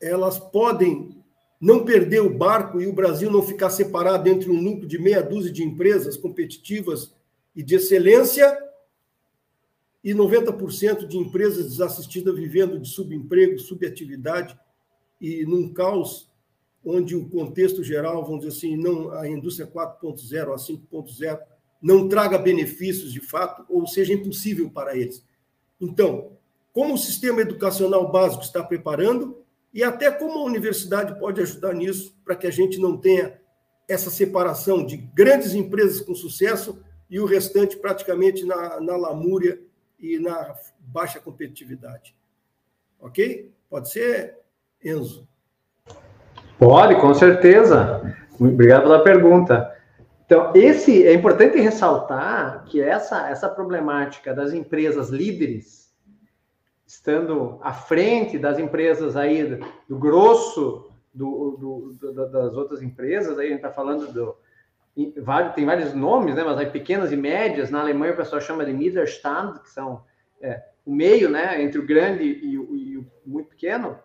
elas 0.02 0.40
podem 0.40 1.20
não 1.60 1.84
perder 1.84 2.22
o 2.22 2.38
barco 2.38 2.80
e 2.80 2.88
o 2.88 2.94
Brasil 2.94 3.30
não 3.30 3.42
ficar 3.42 3.70
separado 3.70 4.30
entre 4.30 4.50
um 4.50 4.62
núcleo 4.62 4.88
de 4.88 4.98
meia 4.98 5.22
dúzia 5.22 5.52
de 5.52 5.64
empresas 5.64 6.16
competitivas 6.16 7.14
e 7.56 7.62
de 7.62 7.76
excelência 7.76 8.58
e 10.02 10.14
90% 10.14 11.06
de 11.06 11.18
empresas 11.18 11.66
desassistidas 11.66 12.34
vivendo 12.34 12.80
de 12.80 12.88
subemprego, 12.88 13.60
subatividade 13.60 14.58
e 15.20 15.46
num 15.46 15.74
caos 15.74 16.30
onde 16.86 17.14
o 17.16 17.30
contexto 17.30 17.84
geral, 17.84 18.24
vamos 18.24 18.46
dizer 18.46 18.58
assim, 18.58 18.78
não 18.78 19.12
a 19.12 19.28
indústria 19.28 19.68
4.0 19.68 20.54
a 20.54 20.56
5.0 20.56 21.40
não 21.82 22.08
traga 22.08 22.38
benefícios 22.38 23.12
de 23.12 23.20
fato 23.20 23.66
ou 23.70 23.86
seja 23.86 24.14
impossível 24.14 24.70
para 24.70 24.96
eles. 24.96 25.24
Então, 25.80 26.32
como 26.72 26.94
o 26.94 26.98
sistema 26.98 27.42
educacional 27.42 28.10
básico 28.10 28.44
está 28.44 28.64
preparando 28.64 29.39
e 29.74 29.84
até 29.84 30.10
como 30.12 30.40
a 30.40 30.44
universidade 30.44 31.20
pode 31.20 31.42
ajudar 31.42 31.74
nisso 31.74 32.18
para 32.26 32.36
que 32.36 32.48
a 32.48 32.52
gente 32.52 32.80
não 32.80 32.98
tenha 32.98 33.40
essa 33.88 34.10
separação 34.10 34.86
de 34.86 34.98
grandes 34.98 35.54
empresas 35.54 36.02
com 36.02 36.14
sucesso 36.14 36.84
e 37.10 37.20
o 37.20 37.26
restante 37.26 37.78
praticamente 37.78 38.46
na, 38.46 38.80
na 38.80 38.96
lamúria 38.96 39.60
e 40.00 40.20
na 40.20 40.56
baixa 40.80 41.20
competitividade. 41.20 42.16
Ok? 43.00 43.52
Pode 43.70 43.92
ser, 43.92 44.38
Enzo? 44.84 45.28
Pode, 46.58 47.00
com 47.00 47.14
certeza. 47.14 48.16
Obrigado 48.40 48.84
pela 48.84 49.04
pergunta. 49.04 49.76
Então, 50.26 50.52
esse 50.54 51.08
é 51.08 51.14
importante 51.14 51.60
ressaltar 51.60 52.66
que 52.66 52.80
essa, 52.80 53.30
essa 53.30 53.50
problemática 53.50 54.34
das 54.34 54.54
empresas 54.54 55.10
líderes, 55.10 55.89
estando 56.90 57.60
à 57.62 57.72
frente 57.72 58.40
das 58.40 58.58
empresas 58.58 59.16
aí, 59.16 59.44
do, 59.44 59.66
do 59.88 60.00
grosso 60.00 60.90
do, 61.14 61.96
do, 62.02 62.14
das 62.32 62.56
outras 62.56 62.82
empresas, 62.82 63.38
aí 63.38 63.46
a 63.46 63.50
gente 63.50 63.58
está 63.58 63.72
falando 63.72 64.12
do, 64.12 64.36
tem 65.54 65.66
vários 65.66 65.94
nomes, 65.94 66.34
né? 66.34 66.44
Mas 66.44 66.58
aí 66.58 66.66
pequenas 66.66 67.12
e 67.12 67.16
médias. 67.16 67.70
Na 67.70 67.82
Alemanha 67.82 68.14
o 68.14 68.18
pessoal 68.18 68.42
chama 68.42 68.66
de 68.66 68.74
Mittelstand, 68.74 69.60
que 69.60 69.70
são 69.70 70.04
é, 70.42 70.64
o 70.84 70.92
meio, 70.92 71.30
né? 71.30 71.62
Entre 71.62 71.78
o 71.78 71.86
grande 71.86 72.24
e 72.24 72.58
o, 72.58 72.76
e 72.76 72.98
o 72.98 73.06
muito 73.24 73.50
pequeno. 73.50 74.00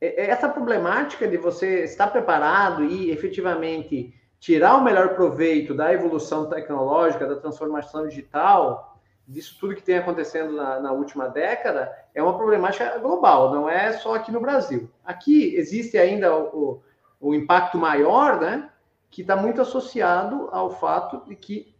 É, 0.00 0.26
é 0.26 0.30
essa 0.30 0.48
problemática 0.48 1.26
de 1.26 1.36
você 1.36 1.82
estar 1.82 2.06
preparado 2.06 2.84
e 2.84 3.10
efetivamente 3.10 4.14
tirar 4.38 4.76
o 4.76 4.84
melhor 4.84 5.16
proveito 5.16 5.74
da 5.74 5.92
evolução 5.92 6.48
tecnológica, 6.48 7.26
da 7.26 7.34
transformação 7.34 8.06
digital, 8.06 8.97
disso 9.28 9.56
tudo 9.60 9.74
que 9.74 9.82
tem 9.82 9.98
acontecendo 9.98 10.52
na, 10.52 10.80
na, 10.80 10.92
última 10.92 11.28
década, 11.28 11.94
é 12.14 12.22
uma 12.22 12.36
problemática 12.36 12.98
global, 12.98 13.54
não 13.54 13.68
é 13.68 13.92
só 13.92 14.14
aqui 14.14 14.32
no 14.32 14.40
Brasil. 14.40 14.90
Aqui 15.04 15.54
existe 15.54 15.98
ainda 15.98 16.34
o, 16.34 16.80
o, 17.20 17.28
o 17.28 17.34
impacto 17.34 17.76
maior, 17.76 18.40
né, 18.40 18.70
que 19.10 19.20
está 19.20 19.36
muito 19.36 19.60
associado 19.60 20.48
ao 20.50 20.70
fato 20.70 21.22
de 21.28 21.36
que 21.36 21.76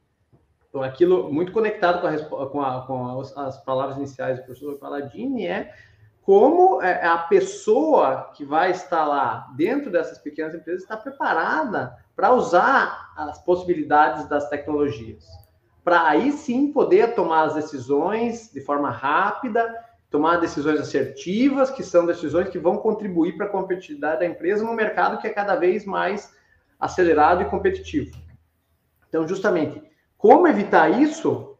então, 0.68 0.82
aquilo 0.82 1.32
muito 1.32 1.50
conectado 1.50 2.00
com, 2.02 2.06
a, 2.06 2.50
com, 2.50 2.62
a, 2.62 2.86
com 2.86 3.20
as 3.40 3.64
palavras 3.64 3.96
iniciais 3.96 4.38
do 4.38 4.44
professor 4.44 4.78
Paladini 4.78 5.46
é 5.46 5.74
como 6.20 6.82
é, 6.82 7.06
a 7.06 7.16
pessoa 7.16 8.30
que 8.34 8.44
vai 8.44 8.70
estar 8.70 9.06
lá 9.06 9.48
dentro 9.56 9.90
dessas 9.90 10.18
pequenas 10.18 10.54
empresas 10.54 10.82
está 10.82 10.94
preparada 10.94 11.96
para 12.14 12.34
usar 12.34 13.12
as 13.16 13.42
possibilidades 13.42 14.28
das 14.28 14.46
tecnologias, 14.50 15.24
para 15.88 16.06
aí 16.06 16.32
sim 16.32 16.70
poder 16.70 17.14
tomar 17.14 17.44
as 17.44 17.54
decisões 17.54 18.52
de 18.52 18.60
forma 18.60 18.90
rápida, 18.90 19.74
tomar 20.10 20.36
decisões 20.36 20.78
assertivas, 20.78 21.70
que 21.70 21.82
são 21.82 22.04
decisões 22.04 22.50
que 22.50 22.58
vão 22.58 22.76
contribuir 22.76 23.38
para 23.38 23.46
a 23.46 23.48
competitividade 23.48 24.20
da 24.20 24.26
empresa 24.26 24.62
no 24.62 24.74
mercado 24.74 25.16
que 25.16 25.26
é 25.26 25.30
cada 25.30 25.56
vez 25.56 25.86
mais 25.86 26.30
acelerado 26.78 27.40
e 27.40 27.46
competitivo. 27.46 28.14
Então, 29.08 29.26
justamente, 29.26 29.82
como 30.18 30.46
evitar 30.46 30.90
isso? 30.90 31.56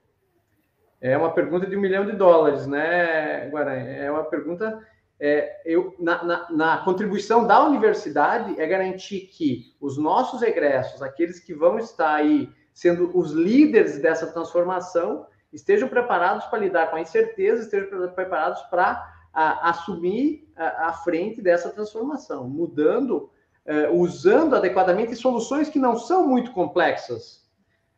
É 1.01 1.17
uma 1.17 1.33
pergunta 1.33 1.67
de 1.67 1.75
um 1.75 1.81
milhão 1.81 2.05
de 2.05 2.13
dólares, 2.13 2.67
né, 2.67 3.49
Guarani? 3.49 3.89
É 3.89 4.11
uma 4.11 4.25
pergunta. 4.25 4.87
É, 5.19 5.63
eu, 5.65 5.95
na, 5.99 6.23
na, 6.23 6.51
na, 6.51 6.77
contribuição 6.85 7.47
da 7.47 7.65
universidade 7.65 8.61
é 8.61 8.67
garantir 8.67 9.21
que 9.21 9.75
os 9.81 9.97
nossos 9.97 10.43
egressos, 10.43 11.01
aqueles 11.01 11.41
que 11.41 11.55
vão 11.55 11.79
estar 11.79 12.13
aí 12.13 12.53
sendo 12.79 13.11
os 13.19 13.33
líderes 13.33 13.99
dessa 13.99 14.29
transformação, 14.29 15.27
estejam 15.53 15.89
preparados 15.89 16.47
para 16.47 16.61
lidar 16.61 16.89
com 16.89 16.95
a 16.95 17.01
incerteza, 17.01 17.63
estejam 17.65 18.09
preparados 18.11 18.63
para 18.71 19.17
assumir 19.35 20.49
a, 20.55 20.91
a, 20.91 20.93
frente 20.93 21.43
dessa 21.43 21.71
transformação, 21.71 22.49
mudando, 22.49 23.33
é, 23.67 23.91
usando 23.91 24.55
adequadamente 24.55 25.17
soluções 25.17 25.69
que 25.69 25.79
não 25.81 25.97
são 25.99 26.25
muito 26.25 26.53
complexas, 26.53 27.45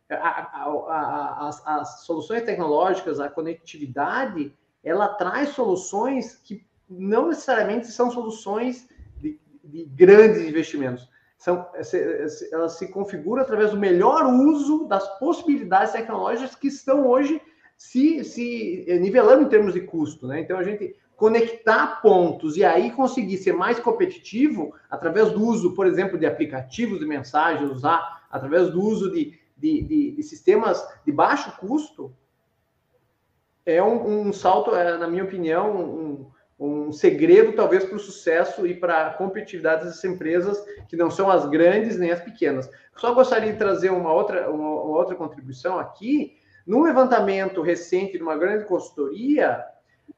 as, 0.08 1.66
as 1.66 2.00
soluções 2.06 2.42
tecnológicas, 2.44 3.20
a 3.20 3.28
conectividade, 3.28 4.56
ela 4.82 5.08
traz 5.08 5.50
soluções 5.50 6.36
que 6.36 6.66
não 6.88 7.28
necessariamente 7.28 7.88
são 7.88 8.10
soluções 8.10 8.88
de, 9.18 9.38
de 9.62 9.84
grandes 9.84 10.40
investimentos. 10.40 11.06
São, 11.40 11.66
ela 12.52 12.68
se 12.68 12.88
configura 12.88 13.40
através 13.40 13.70
do 13.70 13.78
melhor 13.78 14.26
uso 14.26 14.84
das 14.86 15.18
possibilidades 15.18 15.94
tecnológicas 15.94 16.54
que 16.54 16.68
estão 16.68 17.08
hoje 17.08 17.40
se, 17.78 18.22
se 18.24 18.84
nivelando 19.00 19.44
em 19.44 19.48
termos 19.48 19.72
de 19.72 19.80
custo. 19.80 20.26
Né? 20.26 20.40
Então, 20.40 20.58
a 20.58 20.62
gente 20.62 20.94
conectar 21.16 22.02
pontos 22.02 22.58
e 22.58 22.64
aí 22.64 22.90
conseguir 22.90 23.38
ser 23.38 23.54
mais 23.54 23.80
competitivo 23.80 24.74
através 24.90 25.32
do 25.32 25.42
uso, 25.42 25.74
por 25.74 25.86
exemplo, 25.86 26.18
de 26.18 26.26
aplicativos 26.26 27.00
de 27.00 27.06
mensagem, 27.06 27.66
usar 27.66 28.26
através 28.30 28.68
do 28.68 28.82
uso 28.82 29.10
de, 29.10 29.38
de, 29.56 29.82
de, 29.82 30.10
de 30.12 30.22
sistemas 30.22 30.86
de 31.06 31.10
baixo 31.10 31.56
custo, 31.56 32.14
é 33.64 33.82
um, 33.82 34.28
um 34.28 34.32
salto, 34.32 34.74
é, 34.74 34.98
na 34.98 35.08
minha 35.08 35.24
opinião, 35.24 35.74
um, 35.74 36.30
um 36.60 36.92
segredo 36.92 37.54
talvez 37.54 37.84
para 37.84 37.96
o 37.96 38.00
sucesso 38.00 38.66
e 38.66 38.74
para 38.74 39.06
a 39.06 39.14
competitividade 39.14 39.84
dessas 39.84 40.04
empresas 40.04 40.62
que 40.88 40.96
não 40.96 41.10
são 41.10 41.30
as 41.30 41.46
grandes 41.46 41.96
nem 41.96 42.10
as 42.10 42.20
pequenas. 42.20 42.70
Só 42.96 43.14
gostaria 43.14 43.50
de 43.50 43.58
trazer 43.58 43.90
uma 43.90 44.12
outra, 44.12 44.50
uma, 44.50 44.68
uma 44.82 44.98
outra 44.98 45.14
contribuição 45.14 45.78
aqui. 45.78 46.36
Num 46.66 46.82
levantamento 46.82 47.62
recente 47.62 48.18
de 48.18 48.22
uma 48.22 48.36
grande 48.36 48.66
consultoria, 48.66 49.64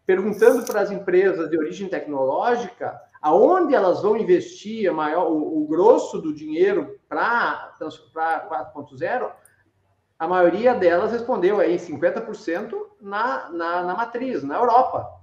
perguntando 0.05 0.64
para 0.64 0.81
as 0.81 0.90
empresas 0.90 1.48
de 1.48 1.57
origem 1.57 1.88
tecnológica 1.88 3.00
aonde 3.22 3.72
elas 3.72 4.02
vão 4.02 4.16
investir 4.16 4.92
maior, 4.92 5.31
o, 5.31 5.62
o 5.62 5.66
grosso 5.68 6.20
do 6.20 6.35
dinheiro 6.35 6.98
para 7.09 7.72
4.0, 7.81 9.31
a 10.18 10.26
maioria 10.26 10.74
delas 10.74 11.12
respondeu 11.12 11.61
aí 11.61 11.76
50% 11.76 12.74
na, 13.00 13.48
na, 13.50 13.83
na 13.85 13.94
matriz, 13.94 14.42
na 14.42 14.57
Europa, 14.57 15.22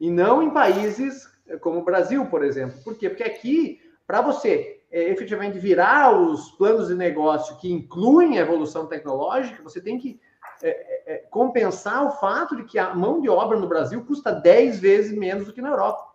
e 0.00 0.10
não 0.10 0.42
em 0.42 0.50
países 0.50 1.28
como 1.60 1.80
o 1.80 1.84
Brasil, 1.84 2.26
por 2.26 2.44
exemplo. 2.44 2.78
Por 2.82 2.96
quê? 2.96 3.08
Porque 3.08 3.22
aqui, 3.22 3.80
para 4.06 4.20
você 4.20 4.82
é, 4.90 5.10
efetivamente 5.10 5.58
virar 5.58 6.18
os 6.18 6.50
planos 6.52 6.88
de 6.88 6.94
negócio 6.94 7.56
que 7.58 7.72
incluem 7.72 8.38
a 8.38 8.42
evolução 8.42 8.86
tecnológica, 8.86 9.62
você 9.62 9.80
tem 9.80 9.98
que 9.98 10.20
é, 10.62 11.14
é, 11.14 11.16
compensar 11.30 12.04
o 12.06 12.12
fato 12.12 12.56
de 12.56 12.64
que 12.64 12.78
a 12.78 12.94
mão 12.94 13.20
de 13.20 13.28
obra 13.28 13.58
no 13.58 13.68
Brasil 13.68 14.04
custa 14.04 14.32
10 14.32 14.80
vezes 14.80 15.16
menos 15.16 15.46
do 15.46 15.52
que 15.52 15.60
na 15.60 15.70
Europa. 15.70 16.06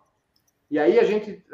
E 0.70 0.78
aí 0.78 0.98
a 0.98 1.04
gente 1.04 1.44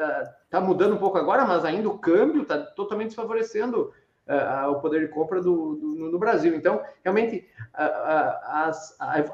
está 0.48 0.60
uh, 0.60 0.64
mudando 0.64 0.94
um 0.94 0.98
pouco 0.98 1.18
agora, 1.18 1.44
mas 1.44 1.64
ainda 1.64 1.88
o 1.88 1.98
câmbio 1.98 2.42
está 2.42 2.56
totalmente 2.58 3.08
desfavorecendo 3.08 3.92
uh, 4.28 4.70
o 4.70 4.80
poder 4.80 5.00
de 5.00 5.08
compra 5.08 5.40
do, 5.40 5.74
do 5.76 6.10
no 6.10 6.18
Brasil. 6.18 6.54
Então, 6.54 6.82
realmente, 7.02 7.46
a, 7.72 8.70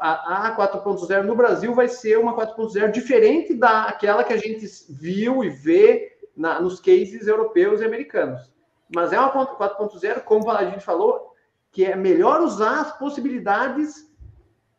a, 0.01 0.49
a 0.49 0.57
4.0 0.57 1.23
no 1.23 1.35
Brasil 1.35 1.75
vai 1.75 1.89
ser 1.89 2.19
uma 2.19 2.35
4.0 2.35 2.91
diferente 2.91 3.55
daquela 3.55 4.25
que 4.25 4.33
a 4.33 4.39
gente 4.39 4.67
viu 4.91 5.45
e 5.45 5.51
vê 5.51 6.17
na, 6.37 6.61
nos 6.61 6.81
cases 6.81 7.27
europeus 7.27 7.81
e 7.81 7.85
americanos. 7.85 8.53
Mas 8.95 9.13
é 9.13 9.19
uma 9.19 9.31
4.0, 9.31 10.21
como 10.21 10.51
a 10.51 10.65
gente 10.65 10.85
falou, 10.85 11.33
que 11.73 11.85
é 11.85 11.97
melhor 11.97 12.41
usar 12.41 12.81
as 12.81 12.99
possibilidades 12.99 14.09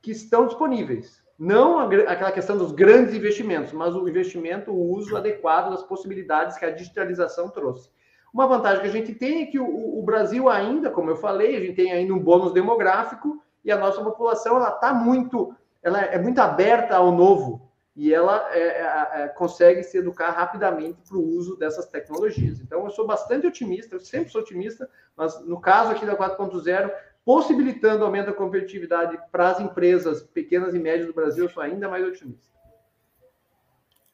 que 0.02 0.12
estão 0.12 0.46
disponíveis. 0.46 1.24
Não 1.38 1.80
aquela 1.80 2.32
questão 2.32 2.58
dos 2.58 2.72
grandes 2.72 3.14
investimentos, 3.14 3.74
mas 3.74 3.94
o 3.94 4.08
investimento, 4.08 4.72
o 4.72 4.94
uso 4.94 5.18
adequado 5.18 5.72
das 5.72 5.84
possibilidades 5.84 6.58
que 6.58 6.64
a 6.64 6.72
digitalização 6.72 7.50
trouxe. 7.50 7.90
Uma 8.36 8.48
vantagem 8.48 8.82
que 8.82 8.88
a 8.90 8.92
gente 8.92 9.16
tem 9.16 9.44
é 9.44 9.46
que 9.46 9.58
o, 9.58 9.98
o 9.98 10.04
Brasil 10.04 10.50
ainda, 10.50 10.92
como 10.92 11.10
eu 11.10 11.16
falei, 11.16 11.56
a 11.56 11.60
gente 11.62 11.76
tem 11.78 11.94
ainda 11.94 12.14
um 12.14 12.20
bônus 12.20 12.52
demográfico 12.52 13.42
e 13.64 13.72
a 13.72 13.78
nossa 13.78 14.04
população 14.04 14.58
ela 14.58 14.72
está 14.72 14.94
muito, 14.94 15.56
ela 15.82 16.02
é 16.02 16.22
muito 16.22 16.40
aberta 16.40 16.98
ao 16.98 17.14
novo 17.14 17.72
e 17.96 18.14
ela 18.14 18.46
é, 18.52 18.60
é, 18.60 19.24
é 19.24 19.28
consegue 19.30 19.82
se 19.84 20.00
educar 20.00 20.32
rapidamente 20.32 21.00
para 21.08 21.16
o 21.16 21.26
uso 21.26 21.56
dessas 21.56 21.88
tecnologias. 21.88 22.60
Então, 22.60 22.84
eu 22.84 22.90
sou 22.90 23.08
bastante 23.08 23.48
otimista, 23.48 23.96
eu 23.96 24.02
sempre 24.02 24.30
sou 24.30 24.42
otimista, 24.42 24.90
mas 25.16 25.40
no 25.46 25.62
caso 25.62 25.92
aqui 25.92 26.06
da 26.06 26.18
4.0, 26.18 26.92
possibilitando 27.24 28.04
o 28.04 28.06
aumento 28.06 28.26
da 28.26 28.34
competitividade 28.34 29.18
para 29.32 29.52
as 29.52 29.62
empresas 29.62 30.22
pequenas 30.22 30.76
e 30.76 30.80
médias 30.80 31.08
do 31.08 31.14
Brasil, 31.14 31.46
eu 31.46 31.50
sou 31.50 31.64
ainda 31.64 31.88
mais 31.88 32.06
otimista. 32.06 32.50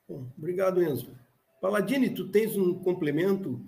Bom, 0.07 0.27
obrigado, 0.37 0.83
Enzo. 0.83 1.09
Paladini, 1.59 2.11
tu 2.11 2.27
tens 2.27 2.55
um 2.55 2.75
complemento? 2.75 3.59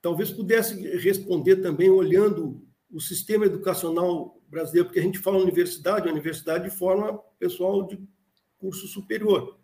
Talvez 0.00 0.30
pudesse 0.30 0.74
responder 0.98 1.56
também 1.56 1.90
olhando 1.90 2.62
o 2.90 3.00
sistema 3.00 3.46
educacional 3.46 4.40
brasileiro, 4.48 4.86
porque 4.86 5.00
a 5.00 5.02
gente 5.02 5.18
fala 5.18 5.38
universidade, 5.38 6.08
a 6.08 6.12
universidade 6.12 6.70
forma 6.70 7.18
pessoal 7.38 7.86
de 7.86 8.00
curso 8.58 8.86
superior, 8.86 9.58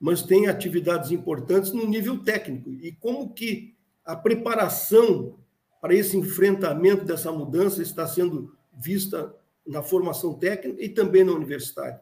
mas 0.00 0.22
tem 0.22 0.48
atividades 0.48 1.10
importantes 1.10 1.72
no 1.72 1.86
nível 1.86 2.22
técnico. 2.22 2.70
E 2.70 2.92
como 2.92 3.32
que 3.32 3.74
a 4.04 4.16
preparação 4.16 5.38
para 5.80 5.94
esse 5.94 6.16
enfrentamento 6.16 7.04
dessa 7.04 7.32
mudança 7.32 7.82
está 7.82 8.06
sendo 8.06 8.56
vista 8.72 9.34
na 9.66 9.82
formação 9.82 10.34
técnica 10.34 10.82
e 10.82 10.88
também 10.88 11.24
na 11.24 11.32
universidade. 11.32 12.00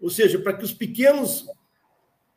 Ou 0.00 0.10
seja, 0.10 0.38
para 0.38 0.54
que 0.54 0.64
os 0.64 0.72
pequenos. 0.72 1.46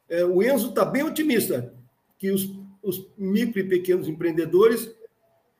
É, 0.10 0.26
o 0.26 0.44
Enzo 0.44 0.70
está 0.70 0.84
bem 0.84 1.04
otimista 1.04 1.74
que 2.18 2.32
os, 2.32 2.50
os 2.82 3.08
micro 3.18 3.60
e 3.60 3.68
pequenos 3.68 4.08
empreendedores 4.08 4.94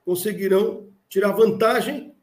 conseguirão 0.04 0.90
tirar 1.08 1.32
vantagem 1.32 2.16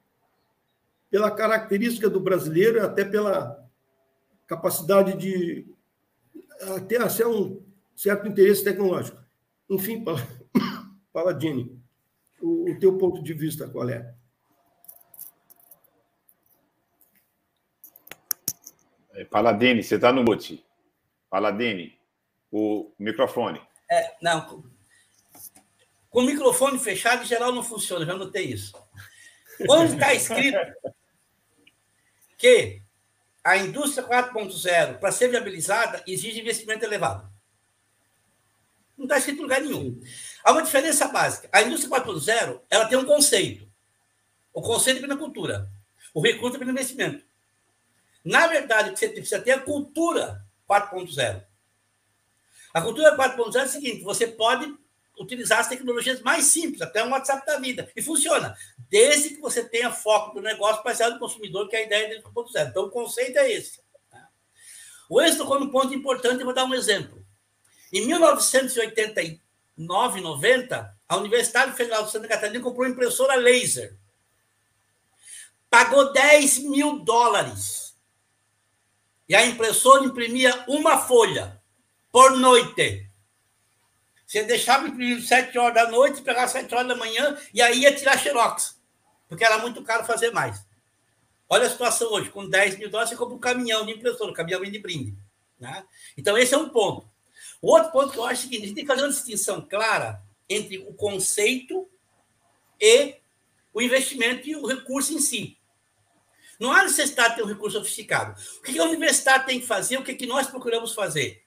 pela 1.11 1.31
característica 1.31 2.11
do 2.11 2.21
brasileiro, 2.21 2.85
até 2.85 3.05
pela 3.05 3.67
capacidade 4.47 5.17
de 5.17 5.67
até 6.77 6.97
até 6.97 7.27
um 7.27 7.63
certo 7.95 8.27
interesse 8.27 8.65
tecnológico. 8.65 9.19
Enfim, 9.71 10.05
Paladini, 11.13 11.81
o, 12.41 12.71
o 12.71 12.79
teu 12.79 12.99
ponto 12.99 13.23
de 13.23 13.33
vista 13.33 13.69
qual 13.69 13.89
é? 13.89 14.15
É, 19.19 19.25
Paladini, 19.25 19.83
você 19.83 19.97
está 19.97 20.13
no 20.13 20.23
mute. 20.23 20.65
Paladini, 21.29 21.99
o 22.53 22.93
microfone. 22.99 23.61
É, 23.91 24.17
não. 24.23 24.65
Com 26.19 26.23
o 26.23 26.27
microfone 26.27 26.81
fechado, 26.81 27.23
em 27.23 27.27
geral, 27.27 27.53
não 27.53 27.63
funciona, 27.63 28.05
já 28.05 28.13
notei 28.13 28.47
isso. 28.47 28.73
Onde 29.71 29.93
está 29.93 30.13
escrito 30.13 30.59
que 32.37 32.83
a 33.45 33.57
indústria 33.57 34.05
4.0, 34.05 34.99
para 34.99 35.13
ser 35.13 35.29
viabilizada, 35.29 36.03
exige 36.09 36.41
investimento 36.41 36.85
elevado? 36.85 37.33
Não 38.97 39.05
está 39.05 39.17
escrito 39.17 39.39
em 39.39 39.43
lugar 39.43 39.61
nenhum. 39.61 40.03
Há 40.43 40.51
uma 40.51 40.63
diferença 40.65 41.07
básica. 41.07 41.49
A 41.53 41.63
indústria 41.63 42.03
4.0 42.03 42.63
ela 42.69 42.89
tem 42.89 42.99
um 42.99 43.05
conceito. 43.05 43.71
O 44.53 44.61
conceito 44.61 44.99
é 44.99 45.01
pela 45.03 45.17
cultura. 45.17 45.71
O 46.13 46.21
recurso 46.21 46.57
é 46.57 46.59
pelo 46.59 46.73
investimento. 46.73 47.25
Na 48.25 48.49
verdade, 48.49 48.91
o 48.91 48.93
que 48.93 48.99
você 48.99 49.09
precisa 49.09 49.41
ter 49.41 49.51
é 49.53 49.55
a 49.55 49.61
cultura 49.61 50.45
4.0. 50.69 51.45
A 52.75 52.83
cultura 52.83 53.17
4.0 53.17 53.55
é 53.55 53.65
o 53.65 53.69
seguinte: 53.69 54.03
você 54.03 54.27
pode 54.27 54.77
utilizar 55.19 55.61
as 55.61 55.69
tecnologias 55.69 56.21
mais 56.21 56.45
simples, 56.45 56.83
até 56.83 57.05
um 57.05 57.11
WhatsApp 57.11 57.47
da 57.47 57.59
vida, 57.59 57.91
e 57.95 58.03
funciona, 58.03 58.57
desde 58.89 59.31
que 59.31 59.41
você 59.41 59.65
tenha 59.65 59.91
foco 59.91 60.35
do 60.35 60.43
negócio 60.43 60.83
baseado 60.83 61.15
no 61.15 61.19
consumidor, 61.19 61.69
que 61.69 61.77
é 61.77 61.81
a 61.81 61.83
ideia 61.83 62.23
do 62.23 62.31
4.0. 62.31 62.69
Então, 62.69 62.85
o 62.85 62.91
conceito 62.91 63.39
é 63.39 63.51
esse. 63.51 63.81
Tá? 64.11 64.29
O 65.09 65.21
êxito 65.21 65.45
num 65.45 65.71
ponto 65.71 65.95
importante, 65.95 66.41
eu 66.41 66.45
vou 66.45 66.55
dar 66.55 66.65
um 66.65 66.75
exemplo. 66.75 67.25
Em 67.93 68.07
1989, 68.07 70.21
90, 70.21 70.99
a 71.09 71.17
Universidade 71.17 71.77
Federal 71.77 72.05
de 72.05 72.11
Santa 72.11 72.29
Catarina 72.29 72.63
comprou 72.63 72.87
uma 72.87 72.93
impressora 72.93 73.35
laser. 73.35 73.97
Pagou 75.71 76.13
10 76.13 76.59
mil 76.61 77.01
dólares. 77.01 77.97
E 79.29 79.35
a 79.35 79.45
impressora 79.45 80.05
imprimia 80.05 80.65
uma 80.67 80.99
folha 80.99 81.61
por 82.11 82.39
noite. 82.39 83.08
Você 84.29 84.43
deixava 84.43 84.87
imprimir 84.87 85.27
7 85.27 85.57
horas 85.59 85.75
da 85.75 85.91
noite, 85.91 86.21
pegava 86.21 86.47
7 86.47 86.73
horas 86.75 86.87
da 86.87 86.95
manhã 86.95 87.35
e 87.55 87.63
aí 87.63 87.81
ia 87.81 87.97
tirar 87.97 88.19
xerox, 88.19 88.79
porque 89.27 89.43
era 89.43 89.57
muito 89.57 89.83
caro 89.83 90.05
fazer 90.05 90.33
mais. 90.33 90.63
Olha 91.49 91.67
a 91.67 91.71
situação 91.71 92.13
hoje, 92.13 92.29
com 92.29 92.47
10 92.47 92.77
mil 92.77 92.91
dólares 92.91 93.09
você 93.09 93.17
compra 93.17 93.35
um 93.35 93.39
caminhão 93.39 93.87
de 93.87 93.93
impressora, 93.93 94.31
um 94.31 94.35
caminhão 94.35 94.63
de 94.63 94.79
brinde. 94.79 95.17
Né? 95.59 95.83
Então, 96.15 96.37
esse 96.37 96.53
é 96.53 96.59
um 96.59 96.69
ponto. 96.69 97.09
O 97.63 97.73
outro 97.73 97.91
ponto 97.91 98.13
que 98.13 98.19
eu 98.19 98.25
acho 98.27 98.43
é 98.43 98.45
o 98.45 98.51
seguinte: 98.51 98.65
a 98.65 98.67
gente 98.67 98.75
tem 98.75 98.85
que 98.85 98.93
fazer 98.93 99.03
uma 99.03 99.09
distinção 99.09 99.67
clara 99.67 100.23
entre 100.47 100.77
o 100.77 100.93
conceito 100.93 101.89
e 102.79 103.17
o 103.73 103.81
investimento 103.81 104.47
e 104.47 104.55
o 104.55 104.67
recurso 104.67 105.15
em 105.15 105.21
si. 105.21 105.57
Não 106.61 106.71
há 106.71 106.83
necessidade 106.83 107.31
de 107.31 107.37
ter 107.37 107.45
um 107.45 107.49
recurso 107.49 107.79
sofisticado. 107.79 108.39
O 108.59 108.63
que 108.63 108.79
a 108.79 108.85
universidade 108.85 109.47
tem 109.47 109.59
que 109.59 109.67
fazer? 109.67 109.97
O 109.97 110.05
que 110.05 110.27
nós 110.27 110.47
procuramos 110.49 110.93
fazer? 110.93 111.43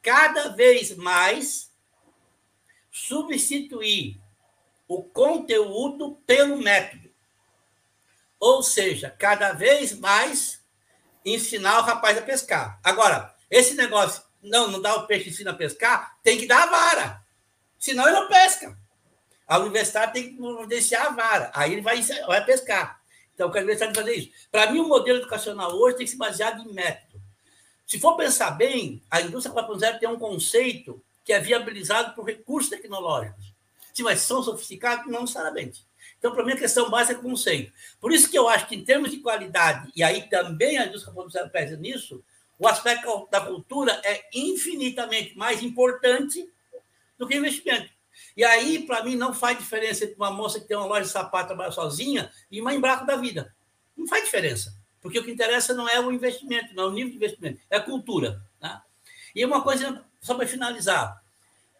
Cada 0.00 0.48
vez 0.48 0.96
mais 0.96 1.75
substituir 2.96 4.18
o 4.88 5.02
conteúdo 5.02 6.18
pelo 6.26 6.56
método. 6.56 7.10
Ou 8.40 8.62
seja, 8.62 9.10
cada 9.10 9.52
vez 9.52 9.98
mais 9.98 10.64
ensinar 11.22 11.80
o 11.80 11.82
rapaz 11.82 12.16
a 12.16 12.22
pescar. 12.22 12.80
Agora, 12.82 13.34
esse 13.50 13.74
negócio, 13.74 14.22
não, 14.42 14.68
não 14.68 14.80
dá 14.80 14.94
o 14.96 15.06
peixe 15.06 15.28
ensina 15.28 15.50
a 15.50 15.54
pescar, 15.54 16.16
tem 16.22 16.38
que 16.38 16.46
dar 16.46 16.62
a 16.62 16.66
vara. 16.66 17.22
Senão 17.78 18.04
ele 18.04 18.18
não 18.18 18.28
pesca. 18.28 18.78
A 19.46 19.58
universidade 19.58 20.14
tem 20.14 20.30
que 20.30 20.36
providenciar 20.36 21.06
a 21.06 21.10
vara. 21.10 21.50
Aí 21.54 21.72
ele 21.72 21.82
vai, 21.82 22.00
vai 22.26 22.44
pescar. 22.46 23.00
Então, 23.34 23.48
a 23.48 23.50
universidade 23.50 23.94
fazer 23.94 24.14
isso. 24.14 24.30
Para 24.50 24.72
mim, 24.72 24.80
o 24.80 24.88
modelo 24.88 25.18
educacional 25.18 25.70
hoje 25.72 25.98
tem 25.98 26.06
que 26.06 26.12
ser 26.12 26.18
baseado 26.18 26.62
em 26.62 26.72
método. 26.72 27.20
Se 27.86 28.00
for 28.00 28.16
pensar 28.16 28.52
bem, 28.52 29.02
a 29.10 29.20
indústria 29.20 29.54
4.0 29.54 29.98
tem 29.98 30.08
um 30.08 30.18
conceito 30.18 31.04
que 31.26 31.32
é 31.32 31.40
viabilizado 31.40 32.14
por 32.14 32.24
recursos 32.24 32.70
tecnológicos. 32.70 33.52
Sim, 33.92 34.04
mas 34.04 34.20
são 34.20 34.44
sofisticados? 34.44 35.10
Não 35.10 35.22
necessariamente. 35.22 35.84
Então, 36.18 36.32
para 36.32 36.44
mim, 36.44 36.52
a 36.52 36.56
questão 36.56 36.88
básica 36.88 37.18
é 37.18 37.22
conceito. 37.22 37.72
Por 38.00 38.12
isso 38.12 38.30
que 38.30 38.38
eu 38.38 38.48
acho 38.48 38.68
que, 38.68 38.76
em 38.76 38.84
termos 38.84 39.10
de 39.10 39.18
qualidade, 39.18 39.90
e 39.96 40.04
aí 40.04 40.28
também 40.28 40.78
a 40.78 40.86
indústria 40.86 41.12
4.0 41.12 41.50
pesa 41.50 41.76
nisso, 41.76 42.24
o 42.58 42.68
aspecto 42.68 43.28
da 43.30 43.40
cultura 43.40 44.00
é 44.04 44.24
infinitamente 44.32 45.36
mais 45.36 45.62
importante 45.62 46.48
do 47.18 47.26
que 47.26 47.36
investimento. 47.36 47.90
E 48.36 48.44
aí, 48.44 48.86
para 48.86 49.02
mim, 49.02 49.16
não 49.16 49.34
faz 49.34 49.58
diferença 49.58 50.04
entre 50.04 50.14
uma 50.14 50.30
moça 50.30 50.60
que 50.60 50.68
tem 50.68 50.76
uma 50.76 50.86
loja 50.86 51.02
de 51.02 51.08
sapato 51.08 51.48
trabalha 51.48 51.72
sozinha 51.72 52.30
e 52.50 52.60
uma 52.60 52.72
embraco 52.72 53.04
da 53.04 53.16
vida. 53.16 53.52
Não 53.96 54.06
faz 54.06 54.24
diferença. 54.24 54.74
Porque 55.00 55.18
o 55.18 55.24
que 55.24 55.30
interessa 55.30 55.74
não 55.74 55.88
é 55.88 55.98
o 55.98 56.12
investimento, 56.12 56.74
não 56.74 56.84
é 56.84 56.86
o 56.86 56.92
nível 56.92 57.10
de 57.10 57.16
investimento, 57.16 57.60
é 57.68 57.76
a 57.76 57.80
cultura. 57.80 58.40
Tá? 58.60 58.84
E 59.34 59.44
uma 59.44 59.62
coisa, 59.62 60.04
só 60.26 60.34
para 60.34 60.46
finalizar, 60.46 61.22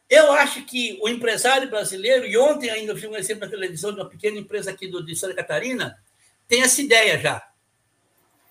eu 0.09 0.31
acho 0.33 0.65
que 0.65 0.99
o 1.03 1.09
empresário 1.09 1.69
brasileiro, 1.69 2.25
e 2.25 2.39
ontem 2.39 2.71
ainda 2.71 2.93
eu 2.93 2.97
vi 2.97 3.09
um 3.09 3.17
exemplo 3.17 3.45
na 3.45 3.51
televisão 3.51 3.93
de 3.93 3.99
uma 3.99 4.09
pequena 4.09 4.39
empresa 4.39 4.71
aqui 4.71 4.87
do, 4.87 5.05
de 5.05 5.17
Santa 5.17 5.35
Catarina, 5.35 5.99
tem 6.47 6.63
essa 6.63 6.81
ideia 6.81 7.19
já. 7.19 7.47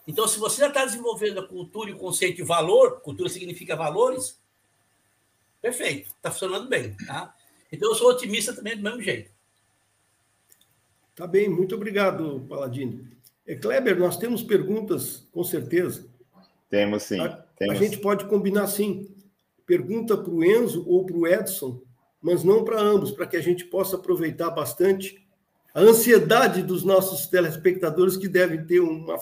Então, 0.05 0.27
se 0.27 0.37
você 0.37 0.59
já 0.59 0.67
está 0.67 0.85
desenvolvendo 0.85 1.39
a 1.39 1.47
cultura 1.47 1.89
e 1.89 1.93
o 1.93 1.97
conceito 1.97 2.35
de 2.35 2.43
valor, 2.43 2.99
cultura 2.99 3.29
significa 3.29 3.75
valores, 3.75 4.37
perfeito, 5.61 6.09
está 6.09 6.29
funcionando 6.29 6.67
bem. 6.67 6.95
Tá? 7.07 7.33
Então, 7.71 7.89
eu 7.89 7.95
sou 7.95 8.09
otimista 8.09 8.53
também 8.53 8.75
do 8.75 8.83
mesmo 8.83 9.01
jeito. 9.01 9.31
Tá 11.15 11.25
bem, 11.25 11.47
muito 11.47 11.73
obrigado, 11.73 12.45
Paladino. 12.49 13.07
É, 13.47 13.55
Kleber, 13.55 13.97
nós 13.97 14.17
temos 14.17 14.43
perguntas, 14.43 15.25
com 15.31 15.43
certeza. 15.43 16.05
Temos 16.69 17.03
sim. 17.03 17.19
A, 17.21 17.29
temos. 17.57 17.75
a 17.75 17.79
gente 17.79 17.97
pode 17.99 18.25
combinar 18.25 18.67
sim. 18.67 19.14
Pergunta 19.65 20.15
para 20.17 20.31
o 20.31 20.43
Enzo 20.43 20.87
ou 20.87 21.05
para 21.05 21.17
o 21.17 21.27
Edson, 21.27 21.81
mas 22.21 22.43
não 22.43 22.63
para 22.63 22.79
ambos, 22.79 23.11
para 23.11 23.27
que 23.27 23.37
a 23.37 23.41
gente 23.41 23.65
possa 23.65 23.95
aproveitar 23.95 24.49
bastante 24.49 25.25
a 25.73 25.81
ansiedade 25.81 26.61
dos 26.61 26.83
nossos 26.83 27.27
telespectadores 27.27 28.15
que 28.15 28.27
devem 28.27 28.65
ter 28.65 28.79
uma, 28.79 29.17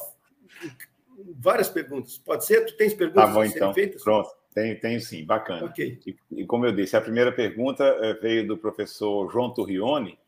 várias 1.39 1.69
perguntas. 1.69 2.17
Pode 2.17 2.45
ser? 2.45 2.65
Tu 2.65 2.77
tens 2.77 2.93
perguntas 2.93 3.25
tá 3.25 3.33
bom, 3.33 3.43
então. 3.43 3.73
feitas? 3.73 4.03
Pronto. 4.03 4.29
Tenho, 4.53 4.79
tenho 4.79 5.01
sim, 5.01 5.25
bacana. 5.25 5.65
Okay. 5.65 5.99
E, 6.05 6.15
e, 6.31 6.45
como 6.45 6.65
eu 6.65 6.71
disse, 6.71 6.95
a 6.95 7.01
primeira 7.01 7.31
pergunta 7.31 7.83
eh, 7.83 8.13
veio 8.21 8.47
do 8.47 8.55
professor 8.55 9.27
João 9.31 9.51
Turrione, 9.51 10.19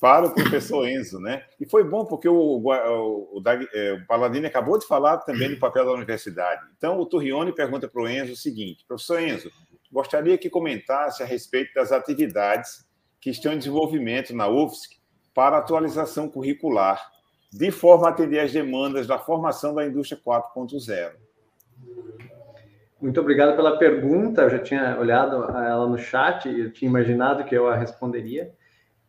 para 0.00 0.26
o 0.26 0.34
professor 0.34 0.88
Enzo, 0.88 1.20
né? 1.20 1.44
E 1.60 1.66
foi 1.66 1.84
bom 1.84 2.04
porque 2.04 2.28
o, 2.28 2.34
o, 2.34 2.68
o, 2.68 3.42
é, 3.74 3.92
o 3.92 4.06
Paladini 4.06 4.46
acabou 4.46 4.78
de 4.78 4.86
falar 4.86 5.18
também 5.18 5.50
do 5.50 5.58
papel 5.58 5.84
da 5.84 5.92
universidade. 5.92 6.62
Então, 6.76 6.98
o 6.98 7.06
Turrione 7.06 7.52
pergunta 7.54 7.88
para 7.88 8.02
o 8.02 8.08
Enzo 8.08 8.32
o 8.32 8.36
seguinte: 8.36 8.84
professor 8.86 9.20
Enzo, 9.20 9.50
gostaria 9.90 10.38
que 10.38 10.50
comentasse 10.50 11.22
a 11.22 11.26
respeito 11.26 11.74
das 11.74 11.92
atividades 11.92 12.86
que 13.20 13.30
estão 13.30 13.52
em 13.52 13.58
desenvolvimento 13.58 14.34
na 14.34 14.48
UFSC 14.48 14.96
para 15.34 15.58
atualização 15.58 16.28
curricular, 16.28 17.00
de 17.52 17.70
forma 17.70 18.08
a 18.08 18.10
atender 18.10 18.40
às 18.40 18.52
demandas 18.52 19.06
da 19.06 19.18
formação 19.18 19.74
da 19.74 19.86
indústria 19.86 20.20
4.0. 20.20 21.12
Muito 23.00 23.20
obrigado 23.20 23.56
pela 23.56 23.78
pergunta. 23.78 24.42
Eu 24.42 24.50
já 24.50 24.58
tinha 24.58 24.98
olhado 24.98 25.44
ela 25.56 25.88
no 25.88 25.98
chat 25.98 26.48
e 26.48 26.70
tinha 26.70 26.88
imaginado 26.88 27.44
que 27.44 27.54
eu 27.54 27.68
a 27.68 27.76
responderia. 27.76 28.52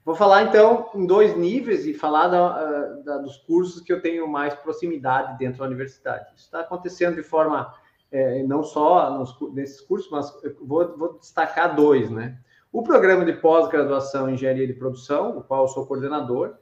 Vou 0.05 0.15
falar 0.15 0.43
então 0.43 0.89
em 0.93 1.05
dois 1.05 1.35
níveis 1.37 1.85
e 1.85 1.93
falar 1.93 2.27
da, 2.27 2.47
ah, 2.47 3.01
da, 3.05 3.17
dos 3.19 3.37
cursos 3.37 3.81
que 3.81 3.93
eu 3.93 4.01
tenho 4.01 4.27
mais 4.27 4.53
proximidade 4.53 5.37
dentro 5.37 5.59
da 5.59 5.65
universidade. 5.65 6.25
Isso 6.35 6.45
está 6.45 6.59
acontecendo 6.59 7.15
de 7.15 7.23
forma 7.23 7.73
é, 8.11 8.43
não 8.43 8.63
só 8.63 9.17
nos, 9.17 9.35
nesses 9.53 9.79
cursos, 9.79 10.11
mas 10.11 10.31
vou, 10.61 10.97
vou, 10.97 11.17
destacar 11.17 11.75
dois, 11.75 12.11
né? 12.11 12.37
O 12.71 12.83
programa 12.83 13.23
de 13.23 13.33
pós-graduação 13.33 14.29
em 14.29 14.33
engenharia 14.33 14.67
de 14.67 14.73
produção, 14.73 15.37
o 15.37 15.43
qual 15.43 15.63
eu 15.63 15.67
sou 15.69 15.85
coordenador, 15.85 16.55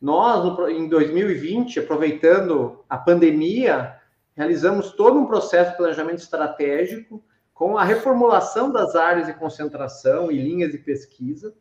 nós 0.00 0.58
em 0.70 0.88
2020, 0.88 1.80
aproveitando 1.80 2.84
a 2.88 2.96
pandemia, 2.96 3.96
realizamos 4.34 4.92
todo 4.92 5.18
um 5.18 5.26
processo 5.26 5.72
de 5.72 5.76
planejamento 5.76 6.18
estratégico 6.18 7.22
com 7.52 7.76
a 7.76 7.84
reformulação 7.84 8.70
das 8.70 8.94
áreas 8.94 9.26
de 9.26 9.34
concentração 9.34 10.30
e 10.30 10.38
linhas 10.38 10.72
de 10.72 10.78
pesquisa 10.78 11.54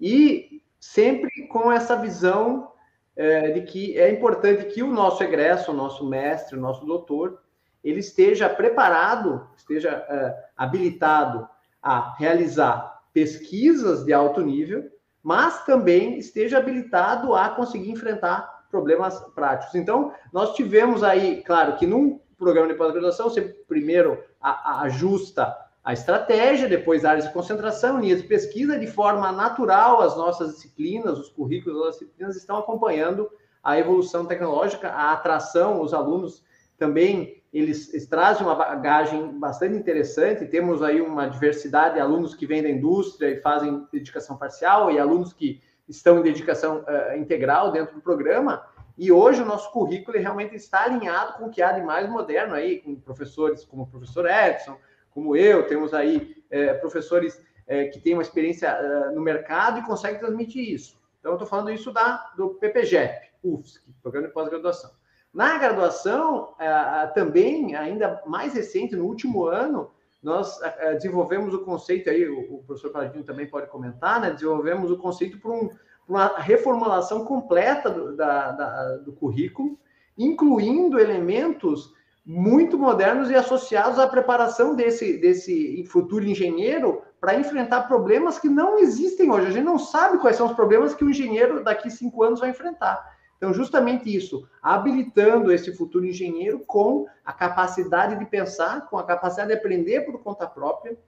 e 0.00 0.59
sempre 0.80 1.46
com 1.46 1.70
essa 1.70 1.94
visão 1.94 2.72
é, 3.14 3.50
de 3.50 3.60
que 3.62 3.98
é 3.98 4.10
importante 4.10 4.64
que 4.64 4.82
o 4.82 4.90
nosso 4.90 5.22
egresso, 5.22 5.70
o 5.70 5.74
nosso 5.74 6.08
mestre, 6.08 6.56
o 6.56 6.60
nosso 6.60 6.86
doutor, 6.86 7.42
ele 7.84 8.00
esteja 8.00 8.48
preparado, 8.48 9.46
esteja 9.56 9.90
é, 10.08 10.44
habilitado 10.56 11.46
a 11.82 12.14
realizar 12.16 13.02
pesquisas 13.12 14.04
de 14.04 14.12
alto 14.12 14.40
nível, 14.40 14.90
mas 15.22 15.64
também 15.64 16.18
esteja 16.18 16.58
habilitado 16.58 17.34
a 17.34 17.50
conseguir 17.50 17.90
enfrentar 17.90 18.66
problemas 18.70 19.18
práticos. 19.34 19.74
Então, 19.74 20.14
nós 20.32 20.54
tivemos 20.54 21.02
aí, 21.02 21.42
claro, 21.42 21.76
que 21.76 21.86
num 21.86 22.20
programa 22.38 22.68
de 22.68 22.74
pós-graduação, 22.74 23.28
você 23.28 23.42
primeiro 23.42 24.22
ajusta 24.40 25.54
a 25.82 25.92
estratégia, 25.94 26.68
depois 26.68 27.04
áreas 27.04 27.24
de 27.24 27.32
concentração, 27.32 28.00
linhas 28.00 28.20
de 28.20 28.28
pesquisa, 28.28 28.78
de 28.78 28.86
forma 28.86 29.32
natural, 29.32 30.02
as 30.02 30.16
nossas 30.16 30.54
disciplinas, 30.54 31.18
os 31.18 31.30
currículos 31.30 31.82
das 31.82 31.98
disciplinas 31.98 32.36
estão 32.36 32.58
acompanhando 32.58 33.30
a 33.62 33.78
evolução 33.78 34.26
tecnológica, 34.26 34.88
a 34.88 35.12
atração, 35.12 35.80
os 35.80 35.94
alunos 35.94 36.44
também, 36.78 37.42
eles, 37.52 37.92
eles 37.92 38.06
trazem 38.06 38.46
uma 38.46 38.54
bagagem 38.54 39.38
bastante 39.38 39.76
interessante, 39.76 40.46
temos 40.46 40.82
aí 40.82 41.00
uma 41.00 41.26
diversidade 41.26 41.94
de 41.94 42.00
alunos 42.00 42.34
que 42.34 42.46
vêm 42.46 42.62
da 42.62 42.70
indústria 42.70 43.28
e 43.28 43.40
fazem 43.40 43.86
dedicação 43.92 44.36
parcial, 44.36 44.90
e 44.90 44.98
alunos 44.98 45.32
que 45.32 45.60
estão 45.88 46.18
em 46.18 46.22
dedicação 46.22 46.84
uh, 46.84 47.16
integral 47.18 47.72
dentro 47.72 47.94
do 47.94 48.00
programa, 48.00 48.62
E 48.96 49.10
hoje 49.10 49.42
o 49.42 49.46
nosso 49.46 49.72
currículo 49.72 50.18
realmente 50.18 50.54
está 50.54 50.84
alinhado 50.84 51.38
com 51.38 51.46
o 51.46 51.50
que 51.50 51.62
há 51.62 51.72
de 51.72 51.80
mais 51.80 52.08
moderno 52.08 52.54
aí, 52.54 52.80
com 52.80 52.94
professores 52.96 53.64
como 53.64 53.84
o 53.84 53.86
professor 53.86 54.26
Edson, 54.26 54.76
como 55.10 55.36
eu, 55.36 55.66
temos 55.66 55.92
aí 55.92 56.36
é, 56.50 56.74
professores 56.74 57.40
é, 57.66 57.86
que 57.86 58.00
têm 58.00 58.14
uma 58.14 58.22
experiência 58.22 58.68
é, 58.68 59.10
no 59.10 59.20
mercado 59.20 59.78
e 59.78 59.84
conseguem 59.84 60.18
transmitir 60.18 60.68
isso. 60.68 60.98
Então, 61.20 61.32
eu 61.32 61.36
estou 61.36 61.48
falando 61.48 61.70
isso 61.70 61.92
da, 61.92 62.32
do 62.36 62.50
PPGEP, 62.50 63.28
UFSC, 63.44 63.80
Programa 64.02 64.28
de 64.28 64.34
Pós-Graduação. 64.34 64.90
Na 65.32 65.58
graduação, 65.58 66.54
é, 66.58 67.06
também, 67.08 67.76
ainda 67.76 68.20
mais 68.26 68.54
recente, 68.54 68.96
no 68.96 69.04
último 69.04 69.46
ano, 69.46 69.90
nós 70.22 70.60
é, 70.62 70.94
desenvolvemos 70.94 71.54
o 71.54 71.64
conceito 71.64 72.10
aí, 72.10 72.28
o, 72.28 72.56
o 72.56 72.62
professor 72.64 72.90
Paladino 72.90 73.24
também 73.24 73.46
pode 73.46 73.68
comentar, 73.68 74.20
né? 74.20 74.30
Desenvolvemos 74.30 74.90
o 74.90 74.98
conceito 74.98 75.38
para 75.38 75.50
um, 75.50 75.70
uma 76.08 76.38
reformulação 76.38 77.24
completa 77.24 77.88
do, 77.88 78.16
da, 78.16 78.52
da, 78.52 78.96
do 78.96 79.12
currículo, 79.12 79.78
incluindo 80.18 80.98
elementos 80.98 81.94
muito 82.24 82.78
modernos 82.78 83.30
e 83.30 83.34
associados 83.34 83.98
à 83.98 84.06
preparação 84.06 84.74
desse, 84.74 85.18
desse 85.18 85.84
futuro 85.84 86.24
engenheiro 86.24 87.02
para 87.20 87.34
enfrentar 87.34 87.82
problemas 87.82 88.38
que 88.38 88.48
não 88.48 88.78
existem 88.78 89.30
hoje. 89.30 89.46
A 89.46 89.50
gente 89.50 89.64
não 89.64 89.78
sabe 89.78 90.18
quais 90.18 90.36
são 90.36 90.46
os 90.46 90.52
problemas 90.52 90.94
que 90.94 91.04
o 91.04 91.10
engenheiro 91.10 91.64
daqui 91.64 91.90
cinco 91.90 92.22
anos 92.22 92.40
vai 92.40 92.50
enfrentar. 92.50 93.18
Então, 93.36 93.54
justamente 93.54 94.14
isso, 94.14 94.46
habilitando 94.62 95.50
esse 95.50 95.74
futuro 95.74 96.04
engenheiro 96.04 96.60
com 96.60 97.06
a 97.24 97.32
capacidade 97.32 98.18
de 98.18 98.26
pensar, 98.26 98.86
com 98.88 98.98
a 98.98 99.02
capacidade 99.02 99.48
de 99.48 99.56
aprender 99.56 100.02
por 100.02 100.22
conta 100.22 100.46
própria, 100.46 100.98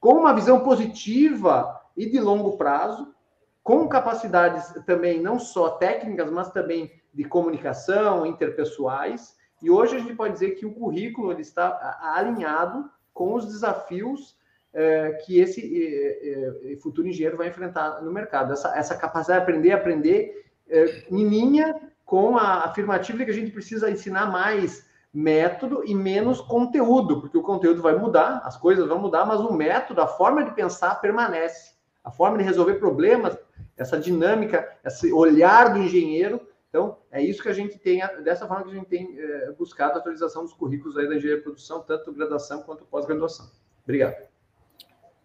com 0.00 0.14
uma 0.14 0.34
visão 0.34 0.60
positiva 0.60 1.80
e 1.96 2.10
de 2.10 2.18
longo 2.18 2.56
prazo, 2.56 3.14
com 3.62 3.86
capacidades 3.88 4.72
também 4.86 5.20
não 5.20 5.38
só 5.38 5.70
técnicas, 5.70 6.30
mas 6.32 6.50
também 6.50 6.90
de 7.14 7.22
comunicação, 7.24 8.26
interpessoais. 8.26 9.36
E 9.62 9.70
hoje 9.70 9.96
a 9.96 9.98
gente 9.98 10.14
pode 10.14 10.34
dizer 10.34 10.52
que 10.52 10.66
o 10.66 10.72
currículo 10.72 11.32
ele 11.32 11.42
está 11.42 11.98
alinhado 12.16 12.88
com 13.12 13.34
os 13.34 13.46
desafios 13.46 14.36
é, 14.72 15.12
que 15.24 15.40
esse 15.40 15.60
é, 15.60 16.72
é, 16.72 16.76
futuro 16.76 17.08
engenheiro 17.08 17.36
vai 17.36 17.48
enfrentar 17.48 18.00
no 18.02 18.12
mercado. 18.12 18.52
Essa, 18.52 18.76
essa 18.76 18.96
capacidade 18.96 19.40
de 19.40 19.50
aprender, 19.50 19.72
aprender 19.72 20.46
é, 20.68 21.04
em 21.10 21.28
linha 21.28 21.74
com 22.04 22.36
a 22.36 22.64
afirmativa 22.64 23.18
de 23.18 23.24
que 23.24 23.30
a 23.30 23.34
gente 23.34 23.50
precisa 23.50 23.90
ensinar 23.90 24.30
mais 24.30 24.86
método 25.12 25.82
e 25.84 25.94
menos 25.94 26.40
conteúdo, 26.40 27.20
porque 27.20 27.36
o 27.36 27.42
conteúdo 27.42 27.82
vai 27.82 27.96
mudar, 27.96 28.42
as 28.44 28.56
coisas 28.56 28.86
vão 28.86 28.98
mudar, 28.98 29.24
mas 29.24 29.40
o 29.40 29.52
método, 29.52 30.00
a 30.00 30.06
forma 30.06 30.44
de 30.44 30.52
pensar 30.52 31.00
permanece. 31.00 31.76
A 32.04 32.10
forma 32.10 32.38
de 32.38 32.44
resolver 32.44 32.74
problemas 32.74 33.36
essa 33.76 33.98
dinâmica, 33.98 34.68
esse 34.84 35.12
olhar 35.12 35.72
do 35.72 35.80
engenheiro. 35.80 36.40
Então, 36.68 36.98
é 37.10 37.22
isso 37.22 37.42
que 37.42 37.48
a 37.48 37.54
gente 37.54 37.78
tem, 37.78 38.00
dessa 38.22 38.46
forma 38.46 38.64
que 38.64 38.70
a 38.70 38.74
gente 38.74 38.88
tem 38.88 39.18
é, 39.18 39.52
buscado 39.52 39.94
a 39.94 39.98
atualização 39.98 40.42
dos 40.42 40.52
currículos 40.52 40.96
aí 40.98 41.08
da 41.08 41.16
engenharia 41.16 41.38
de 41.38 41.42
produção, 41.42 41.82
tanto 41.82 42.12
graduação 42.12 42.62
quanto 42.62 42.84
pós-graduação. 42.84 43.50
Obrigado. 43.84 44.28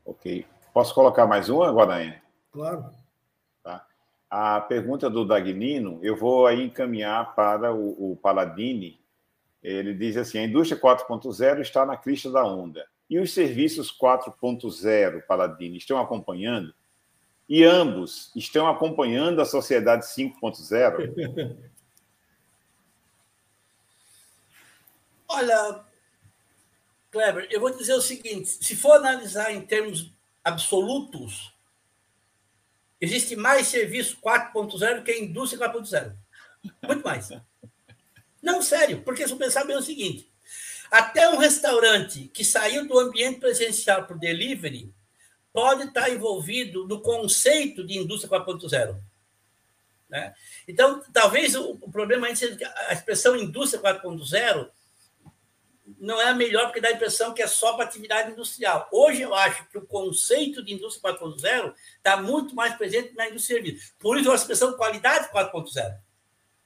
Ok. 0.06 0.46
Posso 0.74 0.96
colocar 0.96 1.28
mais 1.28 1.50
uma, 1.50 1.72
Guaranha? 1.72 2.22
Claro. 2.52 2.90
Tá. 3.62 3.86
A 4.30 4.62
pergunta 4.62 5.10
do 5.10 5.26
Dagnino, 5.26 6.00
eu 6.02 6.16
vou 6.16 6.48
aí 6.48 6.64
encaminhar 6.64 7.36
para 7.36 7.74
o, 7.74 8.14
o 8.14 8.16
Paladini. 8.16 9.00
Ele 9.62 9.94
diz 9.94 10.16
assim: 10.16 10.40
a 10.40 10.46
indústria 10.46 10.80
4.0 10.80 11.60
está 11.60 11.86
na 11.86 11.98
crista 11.98 12.32
da 12.32 12.44
onda. 12.44 12.88
E 13.10 13.20
os 13.20 13.34
serviços 13.34 13.96
4.0, 13.96 15.22
Paladini, 15.28 15.78
estão 15.78 16.00
acompanhando? 16.00 16.74
E 17.48 17.64
ambos 17.64 18.32
estão 18.36 18.68
acompanhando 18.68 19.42
a 19.42 19.46
sociedade 19.46 20.06
5.0? 20.06 21.58
Olha, 25.28 25.84
Kleber, 27.12 27.48
eu 27.50 27.60
vou 27.60 27.76
dizer 27.76 27.94
o 27.94 28.02
seguinte: 28.02 28.50
se 28.50 28.76
for 28.76 28.94
analisar 28.94 29.52
em 29.52 29.62
termos 29.62 30.12
absolutos, 30.44 31.54
existe 33.00 33.36
mais 33.36 33.68
serviço 33.68 34.18
4.0 34.22 35.04
que 35.04 35.12
a 35.12 35.20
indústria 35.20 35.70
4.0. 35.72 36.16
Muito 36.88 37.04
mais. 37.04 37.30
Não, 38.42 38.62
sério, 38.62 39.02
porque 39.02 39.26
se 39.26 39.34
eu 39.34 39.38
pensar 39.38 39.64
bem 39.64 39.76
é 39.76 39.80
o 39.80 39.84
seguinte: 39.84 40.32
até 40.92 41.30
um 41.30 41.38
restaurante 41.38 42.30
que 42.34 42.46
saiu 42.46 42.88
do 42.88 43.00
ambiente 43.00 43.40
presencial 43.40 44.06
para 44.06 44.16
o 44.16 44.20
delivery 44.20 44.94
pode 45.54 45.84
estar 45.84 46.10
envolvido 46.10 46.88
no 46.88 47.00
conceito 47.00 47.86
de 47.86 47.98
indústria 47.98 48.42
4.0. 48.42 49.00
Né? 50.10 50.34
Então, 50.68 51.02
talvez 51.14 51.56
o, 51.56 51.78
o 51.82 51.92
problema 51.92 52.28
é 52.28 52.34
que 52.34 52.66
a 52.66 52.94
expressão 52.94 53.36
indústria 53.36 53.82
4.0 53.82 54.70
não 56.00 56.20
é 56.20 56.30
a 56.30 56.34
melhor, 56.34 56.66
porque 56.66 56.82
dá 56.82 56.90
a 56.90 56.94
impressão 56.94 57.34
que 57.34 57.42
é 57.42 57.48
só 57.48 57.74
para 57.74 57.86
atividade 57.86 58.32
industrial. 58.32 58.90
Hoje, 58.92 59.22
eu 59.22 59.34
acho 59.34 59.66
que 59.70 59.78
o 59.78 59.86
conceito 59.86 60.64
de 60.64 60.74
indústria 60.74 61.14
4.0 61.14 61.74
está 61.98 62.18
muito 62.18 62.56
mais 62.56 62.76
presente 62.76 63.14
na 63.16 63.30
indústria 63.30 63.62
de 63.62 63.68
serviços. 63.68 63.94
Por 64.00 64.18
isso, 64.18 64.32
a 64.32 64.36
expressão 64.36 64.74
qualidade 64.74 65.30
4.0. 65.30 65.98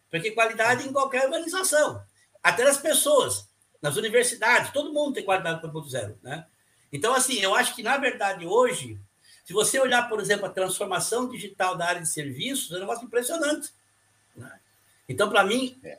Porque 0.10 0.32
qualidade 0.32 0.88
em 0.88 0.94
qualquer 0.94 1.26
organização, 1.26 2.02
até 2.42 2.64
nas 2.64 2.78
pessoas, 2.78 3.50
nas 3.82 3.98
universidades, 3.98 4.72
todo 4.72 4.94
mundo 4.94 5.14
tem 5.14 5.24
qualidade 5.24 5.62
4.0. 5.62 6.18
Né? 6.22 6.46
Então, 6.92 7.14
assim, 7.14 7.40
eu 7.40 7.54
acho 7.54 7.76
que, 7.76 7.84
na 7.84 7.98
verdade, 7.98 8.46
hoje, 8.46 9.00
se 9.44 9.54
você 9.54 9.80
olhar, 9.80 10.08
por 10.10 10.20
exemplo, 10.20 10.46
a 10.46 10.50
transformação 10.50 11.30
digital 11.30 11.76
da 11.76 11.86
área 11.86 12.02
de 12.02 12.10
serviços, 12.10 12.72
é 12.72 12.78
um 12.78 12.82
negócio 12.82 13.06
impressionante. 13.06 13.72
Né? 14.36 14.60
Então, 15.08 15.30
para 15.30 15.44
mim, 15.44 15.80
é. 15.84 15.98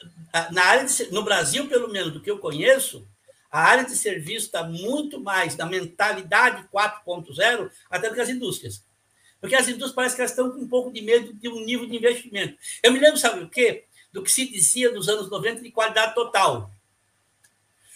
na 0.51 0.65
área 0.65 0.85
de, 0.85 1.13
no 1.13 1.23
Brasil, 1.23 1.69
pelo 1.69 1.89
menos, 1.89 2.13
do 2.13 2.21
que 2.21 2.31
eu 2.31 2.39
conheço, 2.39 3.07
a 3.51 3.61
área 3.61 3.85
de 3.85 3.97
serviço 3.97 4.47
está 4.47 4.63
muito 4.65 5.21
mais 5.21 5.57
na 5.57 5.65
mentalidade 5.65 6.69
4.0 6.73 7.71
até 7.91 8.09
do 8.09 8.15
que 8.15 8.21
as 8.21 8.29
indústrias. 8.29 8.85
Porque 9.41 9.55
as 9.55 9.67
indústrias 9.67 9.95
parece 9.95 10.15
que 10.15 10.21
elas 10.21 10.33
estão 10.33 10.51
com 10.51 10.59
um 10.59 10.69
pouco 10.69 10.93
de 10.93 11.01
medo 11.01 11.33
de 11.33 11.49
um 11.49 11.65
nível 11.65 11.87
de 11.87 11.97
investimento. 11.97 12.59
Eu 12.83 12.93
me 12.93 12.99
lembro, 12.99 13.17
sabe 13.17 13.43
o 13.43 13.49
quê? 13.49 13.85
Do 14.13 14.23
que 14.23 14.31
se 14.31 14.47
dizia 14.51 14.91
nos 14.91 15.09
anos 15.09 15.31
90 15.31 15.63
de 15.63 15.71
qualidade 15.71 16.15
total. 16.15 16.71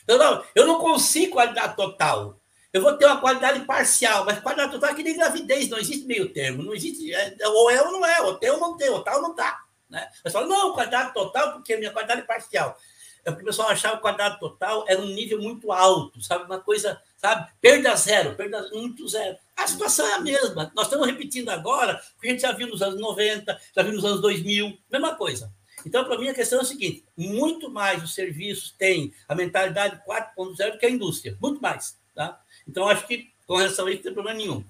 Não, 0.09 0.45
eu 0.55 0.67
não 0.67 0.79
consigo 0.79 1.33
qualidade 1.33 1.77
total. 1.77 2.41
Eu 2.73 2.81
vou 2.81 2.97
ter 2.97 3.05
uma 3.05 3.21
qualidade 3.21 3.61
parcial, 3.67 4.25
mas 4.25 4.41
qualidade 4.41 4.73
total 4.73 4.91
é 4.91 4.95
que 4.95 5.03
nem 5.03 5.17
gravidez, 5.17 5.69
não 5.69 5.79
existe 5.79 6.07
meio 6.07 6.33
termo, 6.33 6.63
não 6.63 6.75
existe, 6.75 7.13
é, 7.13 7.37
ou 7.49 7.71
é 7.71 7.83
ou 7.83 7.93
não 7.93 8.07
é, 8.07 8.21
ou 8.23 8.35
tem 8.39 8.51
ou 8.51 8.59
não 8.59 8.77
tem, 8.77 8.89
ou 8.89 9.03
tal 9.03 9.17
ou 9.17 9.23
não 9.23 9.35
tá. 9.35 9.63
Né? 9.91 10.09
Mas 10.25 10.33
fala, 10.33 10.47
não, 10.47 10.73
qualidade 10.73 11.13
total, 11.13 11.53
porque 11.53 11.75
a 11.75 11.79
minha 11.79 11.91
qualidade 11.91 12.23
parcial. 12.23 12.79
É 13.25 13.31
porque 13.31 13.45
o 13.45 13.47
pessoal 13.47 13.69
achava 13.69 13.97
que 13.97 14.03
qualidade 14.03 14.41
total 14.41 14.85
era 14.89 15.01
um 15.01 15.07
nível 15.07 15.41
muito 15.41 15.71
alto, 15.71 16.21
sabe? 16.21 16.45
Uma 16.45 16.61
coisa, 16.61 17.01
sabe? 17.17 17.49
Perda 17.61 17.95
zero, 17.95 18.35
perda 18.35 18.69
muito 18.73 19.07
zero. 19.07 19.37
A 19.57 19.67
situação 19.67 20.07
é 20.07 20.15
a 20.15 20.21
mesma. 20.21 20.73
Nós 20.75 20.87
estamos 20.87 21.07
repetindo 21.07 21.51
agora, 21.51 22.03
porque 22.15 22.29
a 22.29 22.31
gente 22.31 22.43
já 22.43 22.53
viu 22.53 22.67
nos 22.67 22.83
anos 22.83 22.99
90, 22.99 23.61
já 23.77 23.83
viu 23.83 23.93
nos 23.93 24.05
anos 24.05 24.21
2000, 24.21 24.77
mesma 24.91 25.15
coisa. 25.15 25.53
Então, 25.87 26.05
para 26.05 26.19
mim, 26.19 26.29
a 26.29 26.35
questão 26.35 26.59
é 26.59 26.63
a 26.63 26.65
seguinte: 26.65 27.05
muito 27.17 27.71
mais 27.71 28.03
os 28.03 28.15
serviços 28.15 28.73
têm 28.73 29.15
a 29.29 29.35
mentalidade 29.37 30.03
4.0 30.05 30.73
do 30.73 30.79
que 30.79 30.87
a 30.87 30.91
indústria, 30.91 31.37
muito 31.41 31.61
mais. 31.61 32.01
Tá? 32.15 32.42
Então, 32.67 32.89
acho 32.89 33.07
que 33.07 33.33
com 33.47 33.57
relação 33.57 33.87
a 33.87 33.91
isso 33.91 33.99
não 33.99 34.05
tem 34.05 34.15
problema 34.15 34.39
nenhum. 34.39 34.65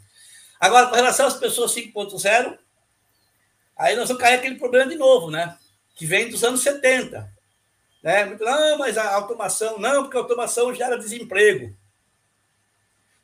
Agora, 0.59 0.87
com 0.87 0.95
relação 0.95 1.27
às 1.27 1.37
pessoas 1.37 1.75
5.0, 1.75 2.59
aí 3.77 3.97
nós 3.97 4.09
vamos 4.09 4.23
cair 4.23 4.37
aquele 4.37 4.57
problema 4.57 4.91
de 4.91 4.97
novo, 4.97 5.31
né? 5.31 5.59
Que 5.95 6.07
vem 6.07 6.31
dos 6.31 6.43
anos 6.45 6.61
70. 6.63 7.33
Né? 8.03 8.37
Não, 8.41 8.79
mas 8.79 8.97
a 8.97 9.15
automação, 9.15 9.79
não, 9.79 10.03
porque 10.03 10.17
a 10.17 10.21
automação 10.21 10.75
gera 10.75 10.99
desemprego. 10.99 11.77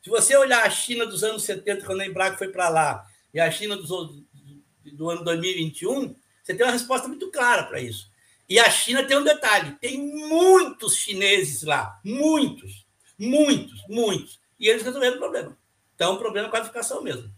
Se 0.03 0.11
você 0.11 0.37
olhar 0.37 0.64
a 0.64 0.71
China 0.71 1.07
dos 1.07 1.25
anos 1.25 1.43
70, 1.45 1.85
quando 1.85 2.01
a 2.01 2.07
Embraco 2.07 2.39
foi 2.39 2.49
para 2.49 2.69
lá, 2.69 3.07
e 3.33 3.41
a 3.41 3.51
China 3.51 3.77
do 3.77 5.11
ano 5.11 5.25
2021, 5.25 6.14
você 6.43 6.55
tem 6.55 6.64
uma 6.64 6.73
resposta 6.73 7.09
muito 7.09 7.31
clara 7.31 7.64
para 7.64 7.81
isso. 7.81 8.11
E 8.49 8.59
a 8.59 8.71
China 8.71 9.05
tem 9.05 9.16
um 9.16 9.25
detalhe: 9.25 9.73
tem 9.81 9.99
muitos 9.99 10.97
chineses 10.97 11.62
lá, 11.62 12.01
muitos, 12.05 12.87
muitos, 13.19 13.85
muitos 13.89 14.41
e 14.59 14.68
eles 14.68 14.82
resolveram 14.82 15.16
o 15.16 15.20
problema. 15.20 15.56
Então, 15.94 16.14
o 16.14 16.18
problema 16.18 16.46
é 16.46 16.48
a 16.48 16.52
qualificação 16.52 17.02
mesmo. 17.02 17.30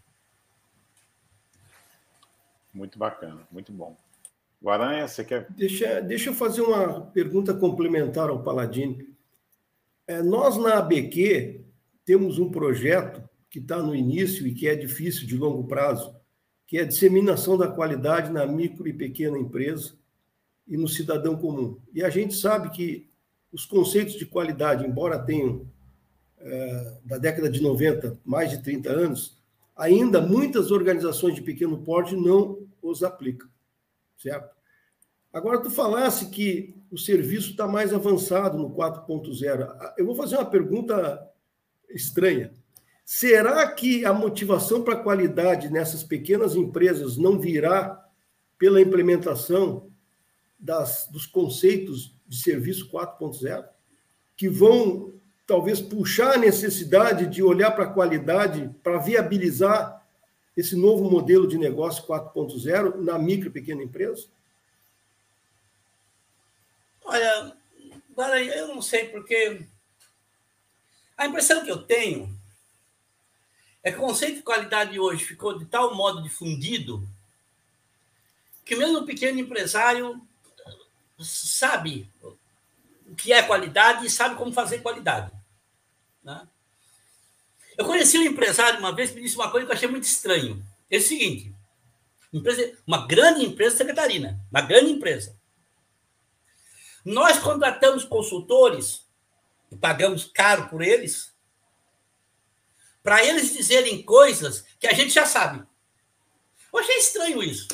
Muito 2.73 2.99
bacana, 2.99 3.47
muito 3.51 3.73
bom. 3.73 3.97
Guaranha, 4.63 5.09
você 5.09 5.25
quer. 5.25 5.51
Deixa, 5.51 6.01
deixa 6.01 6.31
eu 6.31 6.35
fazer 6.35 6.61
uma 6.61 7.01
pergunta 7.07 7.55
complementar 7.55 8.29
ao 8.29 8.43
Paladini. 8.43 9.09
É, 10.07 10.23
nós, 10.23 10.57
na 10.57 10.79
ABQ, 10.79 11.65
temos 12.05 12.39
um 12.39 12.51
projeto 12.51 13.23
que 13.49 13.59
está 13.59 13.83
no 13.83 13.95
início 13.95 14.47
e 14.47 14.55
que 14.55 14.69
é 14.69 14.75
difícil 14.75 15.27
de 15.27 15.37
longo 15.37 15.67
prazo, 15.67 16.15
que 16.67 16.79
é 16.79 16.83
a 16.83 16.87
disseminação 16.87 17.57
da 17.57 17.69
qualidade 17.69 18.31
na 18.31 18.47
micro 18.47 18.87
e 18.87 18.93
pequena 18.93 19.39
empresa 19.39 19.95
e 20.69 20.77
no 20.77 20.87
cidadão 20.87 21.37
comum. 21.37 21.81
E 21.93 22.05
a 22.05 22.11
gente 22.11 22.35
sabe 22.35 22.71
que 22.71 23.11
os 23.53 23.65
conceitos 23.65 24.15
de 24.15 24.27
qualidade, 24.27 24.87
embora 24.87 25.19
tenham 25.19 25.67
da 27.05 27.19
década 27.19 27.51
de 27.51 27.63
90, 27.63 28.19
mais 28.25 28.51
de 28.51 28.63
30 28.63 28.91
anos, 28.91 29.41
ainda 29.77 30.21
muitas 30.21 30.71
organizações 30.71 31.35
de 31.35 31.43
pequeno 31.43 31.83
porte 31.83 32.17
não 32.17 32.67
os 32.83 33.03
aplicam, 33.03 33.49
certo? 34.17 34.55
Agora, 35.33 35.61
tu 35.61 35.71
falasse 35.71 36.29
que 36.31 36.75
o 36.91 36.99
serviço 36.99 37.51
está 37.51 37.69
mais 37.69 37.95
avançado 37.95 38.59
no 38.59 38.71
4.0. 38.71 39.95
Eu 39.97 40.05
vou 40.05 40.15
fazer 40.15 40.37
uma 40.37 40.45
pergunta 40.45 41.25
estranha. 41.89 42.53
Será 43.05 43.71
que 43.71 44.05
a 44.05 44.13
motivação 44.13 44.83
para 44.83 44.95
a 44.95 45.03
qualidade 45.03 45.71
nessas 45.71 46.03
pequenas 46.03 46.57
empresas 46.57 47.17
não 47.17 47.39
virá 47.39 48.05
pela 48.59 48.81
implementação 48.81 49.91
das, 50.59 51.09
dos 51.11 51.27
conceitos 51.27 52.15
de 52.27 52.37
serviço 52.37 52.91
4.0, 52.91 53.65
que 54.37 54.49
vão 54.49 55.13
talvez 55.51 55.81
puxar 55.81 56.35
a 56.35 56.39
necessidade 56.39 57.27
de 57.27 57.43
olhar 57.43 57.73
para 57.73 57.83
a 57.83 57.93
qualidade 57.93 58.71
para 58.85 58.99
viabilizar 58.99 60.01
esse 60.57 60.77
novo 60.77 61.11
modelo 61.11 61.49
de 61.49 61.59
negócio 61.59 62.05
4.0 62.05 62.95
na 63.01 63.19
micro 63.19 63.49
e 63.49 63.53
pequena 63.53 63.83
empresa? 63.83 64.29
Olha, 67.05 67.53
eu 68.55 68.69
não 68.69 68.81
sei 68.81 69.09
porque 69.09 69.67
a 71.19 71.27
impressão 71.27 71.65
que 71.65 71.71
eu 71.73 71.83
tenho 71.83 72.33
é 73.83 73.91
que 73.91 73.99
o 73.99 74.03
conceito 74.03 74.37
de 74.37 74.43
qualidade 74.43 75.01
hoje 75.01 75.25
ficou 75.25 75.59
de 75.59 75.65
tal 75.65 75.97
modo 75.97 76.23
difundido 76.23 77.03
que 78.65 78.77
mesmo 78.77 78.99
o 78.99 79.05
pequeno 79.05 79.41
empresário 79.41 80.25
sabe 81.19 82.09
o 83.05 83.17
que 83.17 83.33
é 83.33 83.43
qualidade 83.43 84.07
e 84.07 84.11
sabe 84.11 84.37
como 84.37 84.53
fazer 84.53 84.79
qualidade. 84.79 85.40
Né? 86.23 86.47
Eu 87.77 87.85
conheci 87.85 88.19
um 88.19 88.25
empresário 88.25 88.79
uma 88.79 88.95
vez 88.95 89.11
que 89.11 89.17
me 89.17 89.23
disse 89.23 89.37
uma 89.37 89.51
coisa 89.51 89.67
que 89.67 89.73
eu 89.73 89.77
achei 89.77 89.89
muito 89.89 90.05
estranho. 90.05 90.65
É 90.91 90.99
o 90.99 91.03
seguinte: 91.03 91.55
uma 92.87 93.07
grande 93.07 93.45
empresa 93.45 93.77
secretarina, 93.77 94.39
uma 94.51 94.61
grande 94.61 94.93
empresa. 94.93 95.39
Nós 97.05 97.39
contratamos 97.39 98.05
consultores 98.05 99.07
e 99.73 99.77
pagamos 99.77 100.25
caro 100.25 100.69
por 100.69 100.83
eles 100.83 101.31
para 103.03 103.25
eles 103.25 103.55
dizerem 103.55 104.03
coisas 104.03 104.65
que 104.79 104.87
a 104.87 104.93
gente 104.93 105.11
já 105.11 105.25
sabe. 105.25 105.67
Eu 106.73 106.79
achei 106.79 106.97
estranho 106.97 107.43
isso. 107.43 107.67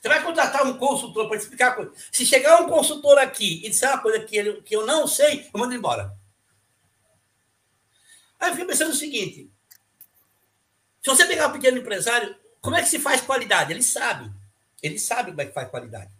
Você 0.00 0.08
vai 0.08 0.22
contratar 0.22 0.66
um 0.66 0.76
consultor 0.76 1.28
para 1.28 1.36
explicar 1.36 1.68
a 1.68 1.74
coisa. 1.76 1.92
Se 2.10 2.26
chegar 2.26 2.60
um 2.60 2.68
consultor 2.68 3.18
aqui 3.18 3.64
e 3.64 3.70
disser 3.70 3.88
uma 3.88 4.00
coisa 4.00 4.18
que, 4.18 4.36
ele, 4.36 4.60
que 4.62 4.74
eu 4.74 4.84
não 4.84 5.06
sei, 5.06 5.48
eu 5.54 5.60
mando 5.60 5.74
embora. 5.74 6.12
Aí 8.42 8.48
eu 8.48 8.52
fiquei 8.54 8.66
pensando 8.66 8.90
o 8.90 8.96
seguinte: 8.96 9.48
se 11.00 11.08
você 11.08 11.24
pegar 11.26 11.46
um 11.46 11.52
pequeno 11.52 11.78
empresário, 11.78 12.34
como 12.60 12.74
é 12.74 12.82
que 12.82 12.88
se 12.88 12.98
faz 12.98 13.20
qualidade? 13.20 13.72
Ele 13.72 13.84
sabe. 13.84 14.32
Ele 14.82 14.98
sabe 14.98 15.30
como 15.30 15.42
é 15.42 15.46
que 15.46 15.54
faz 15.54 15.70
qualidade. 15.70 16.10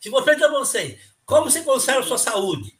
Se 0.00 0.08
vou 0.08 0.22
perguntar 0.22 0.48
vocês, 0.48 1.00
como 1.26 1.50
você 1.50 1.62
conserva 1.62 2.06
sua 2.06 2.16
saúde? 2.16 2.78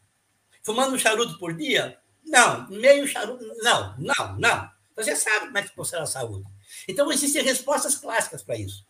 Fumando 0.62 0.94
um 0.94 0.98
charuto 0.98 1.36
por 1.38 1.52
dia? 1.54 1.98
Não. 2.24 2.68
Meio 2.68 3.04
charuto? 3.08 3.44
Não, 3.58 3.96
não, 3.98 4.38
não. 4.38 4.70
Você 4.94 5.16
sabe 5.16 5.46
como 5.46 5.58
é 5.58 5.62
que 5.62 5.74
conserva 5.74 6.04
a 6.04 6.06
saúde. 6.06 6.48
Então, 6.86 7.10
existem 7.10 7.42
respostas 7.42 7.96
clássicas 7.96 8.44
para 8.44 8.56
isso. 8.56 8.86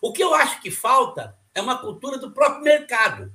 O 0.00 0.12
que 0.12 0.22
eu 0.22 0.32
acho 0.32 0.60
que 0.60 0.70
falta 0.70 1.36
é 1.52 1.60
uma 1.60 1.78
cultura 1.78 2.18
do 2.18 2.30
próprio 2.30 2.62
mercado. 2.62 3.34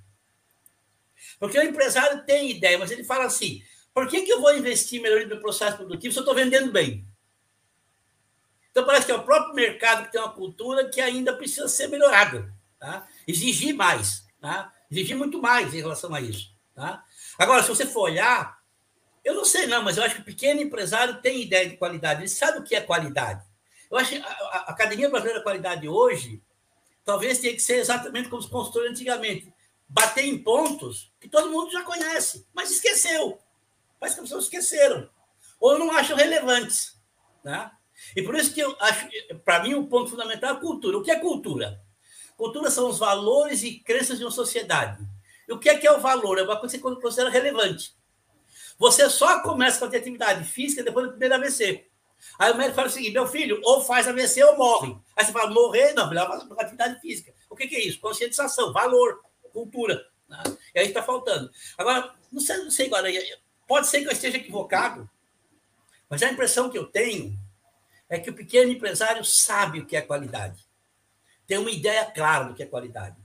Porque 1.40 1.60
o 1.60 1.64
empresário 1.64 2.26
tem 2.26 2.52
ideia, 2.52 2.78
mas 2.78 2.90
ele 2.90 3.04
fala 3.04 3.26
assim: 3.26 3.62
por 3.94 4.08
que, 4.08 4.24
que 4.24 4.34
eu 4.34 4.42
vou 4.42 4.56
investir 4.56 5.02
melhor 5.02 5.22
no 5.22 5.28
meu 5.28 5.40
processo 5.40 5.78
produtivo 5.78 6.12
se 6.12 6.20
eu 6.20 6.24
estou 6.24 6.36
vendendo 6.36 6.72
bem? 6.72 7.08
Então, 8.72 8.86
parece 8.86 9.06
que 9.06 9.12
é 9.12 9.16
o 9.16 9.24
próprio 9.24 9.54
mercado 9.54 10.06
que 10.06 10.12
tem 10.12 10.20
uma 10.20 10.34
cultura 10.34 10.90
que 10.90 11.00
ainda 11.00 11.36
precisa 11.36 11.68
ser 11.68 11.88
melhorada. 11.88 12.52
Tá? 12.80 13.08
Exigir 13.28 13.76
mais. 13.76 14.26
Tá? 14.42 14.74
Exigir 14.90 15.16
muito 15.16 15.40
mais 15.40 15.74
em 15.74 15.80
relação 15.80 16.14
a 16.14 16.20
isso. 16.20 16.52
Tá? 16.74 17.04
Agora, 17.38 17.62
se 17.62 17.70
você 17.70 17.86
for 17.86 18.02
olhar, 18.02 18.58
eu 19.24 19.36
não 19.36 19.46
sei 19.46 19.68
não, 19.68 19.84
mas 19.84 19.98
eu 19.98 20.04
acho 20.04 20.16
que 20.16 20.22
o 20.22 20.26
pequeno 20.26 20.60
empresário 20.60 21.22
tem 21.22 21.44
ideia 21.44 21.70
de 21.70 21.78
qualidade. 21.78 22.22
Ele 22.22 22.28
sabe 22.28 22.60
o 22.60 22.64
que 22.64 22.76
é 22.76 22.82
qualidade. 22.82 23.46
Eu 23.92 23.98
acho 23.98 24.10
que 24.10 24.18
a 24.18 24.66
Academia 24.70 25.08
Brasileira 25.08 25.40
da 25.40 25.44
Qualidade 25.44 25.88
hoje 25.88 26.42
talvez 27.06 27.38
tenha 27.38 27.54
que 27.54 27.62
ser 27.62 27.76
exatamente 27.76 28.28
como 28.28 28.42
os 28.42 28.48
consultores 28.48 28.90
antigamente. 28.90 29.54
Bater 29.88 30.26
em 30.26 30.42
pontos 30.42 31.14
que 31.20 31.30
todo 31.30 31.52
mundo 31.52 31.72
já 31.72 31.84
conhece, 31.84 32.48
mas 32.56 32.72
esqueceu. 32.72 33.40
Parece 34.04 34.18
que 34.18 34.22
as 34.22 34.28
pessoas 34.28 34.44
esqueceram. 34.44 35.10
Ou 35.62 35.80
não 35.80 35.90
acham 35.90 36.18
relevantes. 36.18 37.00
Né? 37.42 37.72
E 38.14 38.22
por 38.22 38.36
isso 38.36 38.54
que 38.54 38.60
eu 38.60 38.76
acho, 38.82 39.08
para 39.46 39.64
mim, 39.64 39.76
o 39.76 39.80
um 39.80 39.88
ponto 39.88 40.10
fundamental 40.10 40.50
é 40.50 40.54
a 40.54 40.60
cultura. 40.60 40.98
O 40.98 41.02
que 41.02 41.10
é 41.10 41.18
cultura? 41.18 41.82
Cultura 42.36 42.70
são 42.70 42.90
os 42.90 43.00
valores 43.00 43.64
e 43.64 43.80
crenças 43.80 44.18
de 44.18 44.26
uma 44.26 44.32
sociedade. 44.32 45.02
E 45.48 45.54
o 45.54 45.58
que 45.58 45.70
é 45.70 45.78
que 45.78 45.88
é 45.88 45.92
o 45.94 46.02
valor? 46.02 46.38
É 46.38 46.44
uma 46.44 46.60
coisa 46.60 46.78
que 46.78 46.84
você 46.84 47.02
considera 47.02 47.30
relevante. 47.30 47.96
Você 48.78 49.10
só 49.10 49.40
começa 49.40 49.80
com 49.80 49.86
a 49.86 49.98
atividade 49.98 50.44
física 50.44 50.84
depois 50.84 51.06
do 51.06 51.12
primeiro 51.12 51.36
AVC. 51.36 51.88
Aí 52.38 52.52
o 52.52 52.58
médico 52.58 52.76
fala 52.76 52.90
o 52.90 52.92
seguinte: 52.92 53.14
meu 53.14 53.28
filho, 53.28 53.62
ou 53.64 53.80
faz 53.86 54.06
AVC 54.06 54.44
ou 54.44 54.58
morre. 54.58 54.98
Aí 55.16 55.24
você 55.24 55.32
fala, 55.32 55.50
morrer? 55.50 55.94
Não, 55.94 56.10
melhor 56.10 56.28
fazer 56.28 56.54
atividade 56.60 57.00
física. 57.00 57.34
O 57.50 57.56
que, 57.56 57.68
que, 57.68 57.76
é 57.78 57.86
isso? 57.86 58.02
Conscientização, 58.02 58.74
valor, 58.74 59.22
cultura. 59.54 60.06
Né? 60.28 60.44
E 60.76 60.80
aí 60.80 60.88
está 60.88 61.02
faltando. 61.02 61.50
Agora, 61.78 62.14
não 62.30 62.42
sei, 62.42 62.58
não 62.58 62.72
sei 62.72 62.88
agora, 62.88 63.08
pode 63.74 63.88
ser 63.88 64.02
que 64.02 64.08
eu 64.08 64.12
esteja 64.12 64.38
equivocado, 64.38 65.10
mas 66.08 66.22
a 66.22 66.30
impressão 66.30 66.70
que 66.70 66.78
eu 66.78 66.86
tenho 66.86 67.36
é 68.08 68.20
que 68.20 68.30
o 68.30 68.34
pequeno 68.36 68.72
empresário 68.72 69.26
sabe 69.26 69.80
o 69.80 69.86
que 69.88 69.96
é 69.96 70.02
qualidade. 70.02 70.64
Tem 71.48 71.58
uma 71.58 71.72
ideia 71.72 72.06
clara 72.06 72.44
do 72.44 72.54
que 72.54 72.62
é 72.62 72.68
qualidade. 72.68 73.18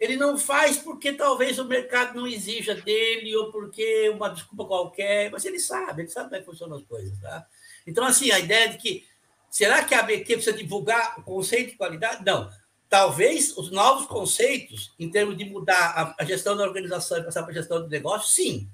Ele 0.00 0.16
não 0.16 0.36
faz 0.36 0.76
porque 0.76 1.12
talvez 1.12 1.56
o 1.60 1.66
mercado 1.66 2.16
não 2.16 2.26
exija 2.26 2.74
dele 2.74 3.36
ou 3.36 3.52
porque 3.52 4.08
uma 4.08 4.28
desculpa 4.28 4.64
qualquer, 4.64 5.30
mas 5.30 5.44
ele 5.44 5.60
sabe, 5.60 6.02
ele 6.02 6.10
sabe 6.10 6.30
como 6.30 6.34
é 6.34 6.40
que 6.40 6.46
funcionam 6.46 6.76
as 6.76 6.82
coisas. 6.82 7.16
Tá? 7.20 7.46
Então, 7.86 8.04
assim, 8.04 8.32
a 8.32 8.40
ideia 8.40 8.70
de 8.70 8.78
que 8.78 9.06
será 9.48 9.84
que 9.84 9.94
a 9.94 10.00
ABQ 10.00 10.34
precisa 10.34 10.56
divulgar 10.56 11.20
o 11.20 11.22
conceito 11.22 11.70
de 11.70 11.76
qualidade? 11.76 12.24
Não. 12.26 12.50
Talvez 12.88 13.56
os 13.56 13.70
novos 13.70 14.06
conceitos, 14.08 14.92
em 14.98 15.08
termos 15.08 15.38
de 15.38 15.44
mudar 15.44 16.16
a, 16.18 16.24
gestão 16.24 16.56
da 16.56 16.64
organização 16.64 17.18
e 17.18 17.22
passar 17.22 17.44
para 17.44 17.52
a 17.52 17.54
gestão 17.54 17.80
do 17.80 17.88
negócio, 17.88 18.28
sim. 18.28 18.68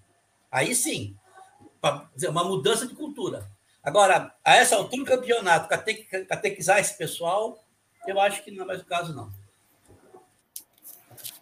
Aí 0.51 0.74
sim. 0.74 1.16
Dizer, 2.14 2.28
uma 2.28 2.44
mudança 2.44 2.86
de 2.86 2.94
cultura. 2.94 3.51
Agora, 3.82 4.34
a 4.44 4.57
essa 4.57 4.76
altura 4.76 5.05
do 5.05 5.09
campeonato, 5.09 5.68
catequizar 6.28 6.78
esse 6.78 6.96
pessoal, 6.98 7.64
eu 8.07 8.20
acho 8.20 8.44
que 8.44 8.51
não 8.51 8.64
é 8.64 8.66
mais 8.66 8.80
o 8.82 8.86
caso, 8.86 9.14
não. 9.14 9.30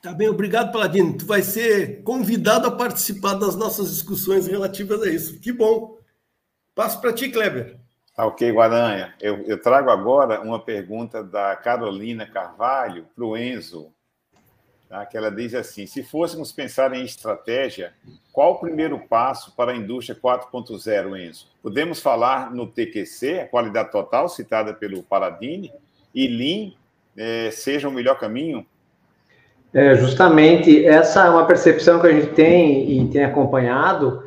Tá 0.00 0.12
bem, 0.12 0.28
obrigado, 0.28 0.72
Paladino. 0.72 1.16
Tu 1.16 1.26
vai 1.26 1.42
ser 1.42 2.02
convidado 2.02 2.68
a 2.68 2.70
participar 2.70 3.34
das 3.34 3.56
nossas 3.56 3.90
discussões 3.90 4.46
relativas 4.46 5.02
a 5.02 5.10
isso. 5.10 5.40
Que 5.40 5.52
bom. 5.52 5.98
Passo 6.74 7.00
para 7.00 7.12
ti, 7.12 7.28
Kleber. 7.28 7.76
Tá 8.14 8.26
ok, 8.26 8.50
Guaranha. 8.52 9.14
Eu, 9.20 9.42
eu, 9.44 9.60
trago 9.60 9.90
agora 9.90 10.40
uma 10.40 10.60
pergunta 10.60 11.22
da 11.22 11.54
Carolina 11.56 12.26
Carvalho 12.26 13.06
para 13.14 13.24
o 13.24 13.36
Enzo, 13.36 13.92
tá? 14.88 15.04
que 15.04 15.16
ela 15.16 15.30
diz 15.30 15.54
assim: 15.54 15.86
se 15.86 16.02
fôssemos 16.02 16.52
pensar 16.52 16.92
em 16.94 17.04
estratégia, 17.04 17.92
qual 18.32 18.52
o 18.52 18.58
primeiro 18.58 18.98
passo 18.98 19.54
para 19.54 19.72
a 19.72 19.76
indústria 19.76 20.18
4.0, 20.18 21.20
Enzo? 21.20 21.46
Podemos 21.62 22.00
falar 22.00 22.50
no 22.50 22.66
TQC, 22.66 23.40
a 23.40 23.46
qualidade 23.46 23.90
total, 23.90 24.28
citada 24.28 24.72
pelo 24.72 25.02
Paradini, 25.02 25.72
e 26.14 26.26
Lean 26.26 26.72
é, 27.16 27.50
seja 27.50 27.88
o 27.88 27.92
melhor 27.92 28.18
caminho? 28.18 28.64
É, 29.74 29.94
justamente, 29.96 30.86
essa 30.86 31.26
é 31.26 31.30
uma 31.30 31.46
percepção 31.46 32.00
que 32.00 32.06
a 32.06 32.12
gente 32.12 32.32
tem 32.34 32.90
e 32.90 33.08
tem 33.10 33.24
acompanhado, 33.24 34.22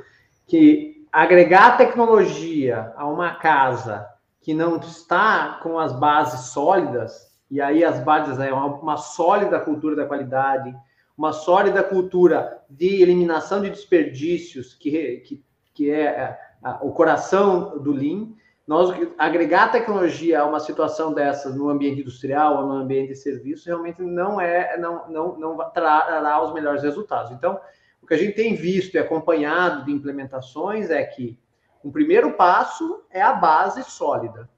que 0.47 1.07
agregar 1.11 1.77
tecnologia 1.77 2.93
a 2.95 3.07
uma 3.07 3.35
casa 3.35 4.07
que 4.41 4.53
não 4.53 4.77
está 4.77 5.59
com 5.61 5.79
as 5.79 5.93
bases 5.93 6.51
sólidas, 6.51 7.30
e 7.51 7.59
aí 7.59 7.83
as 7.83 7.99
bases 7.99 8.39
é 8.39 8.51
uma, 8.53 8.67
uma 8.67 8.97
sólida 8.97 9.59
cultura 9.59 9.93
da 9.93 10.05
qualidade, 10.05 10.73
uma 11.17 11.33
sólida 11.33 11.83
cultura 11.83 12.63
de 12.69 13.01
eliminação 13.01 13.61
de 13.61 13.69
desperdícios, 13.69 14.73
que, 14.73 15.17
que, 15.17 15.43
que 15.73 15.91
é, 15.91 16.05
é 16.05 16.39
o 16.81 16.93
coração 16.93 17.77
do 17.77 17.91
Lean. 17.91 18.29
Nós 18.65 18.89
agregar 19.17 19.69
tecnologia 19.69 20.39
a 20.39 20.45
uma 20.45 20.61
situação 20.61 21.13
dessa 21.13 21.49
no 21.49 21.69
ambiente 21.69 21.99
industrial 21.99 22.61
ou 22.61 22.67
no 22.67 22.75
ambiente 22.75 23.09
de 23.09 23.15
serviço 23.15 23.65
realmente 23.65 24.01
não 24.01 24.39
é 24.39 24.77
não 24.77 25.09
não 25.09 25.37
não 25.37 25.71
trará 25.71 26.41
os 26.41 26.53
melhores 26.53 26.81
resultados. 26.81 27.33
Então, 27.33 27.59
o 28.01 28.07
que 28.07 28.13
a 28.13 28.17
gente 28.17 28.33
tem 28.33 28.55
visto 28.55 28.95
e 28.95 28.97
acompanhado 28.97 29.83
de 29.83 29.91
implementações 29.91 30.89
é 30.89 31.03
que 31.03 31.37
um 31.83 31.91
primeiro 31.91 32.31
passo 32.33 33.03
é 33.09 33.21
a 33.21 33.33
base 33.33 33.83
sólida. 33.83 34.49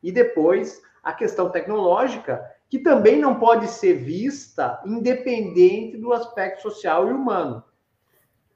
E 0.00 0.12
depois 0.12 0.80
a 1.02 1.12
questão 1.12 1.50
tecnológica, 1.50 2.44
que 2.68 2.78
também 2.78 3.18
não 3.18 3.38
pode 3.38 3.66
ser 3.66 3.94
vista 3.94 4.80
independente 4.86 5.96
do 5.96 6.12
aspecto 6.12 6.62
social 6.62 7.08
e 7.08 7.12
humano. 7.12 7.62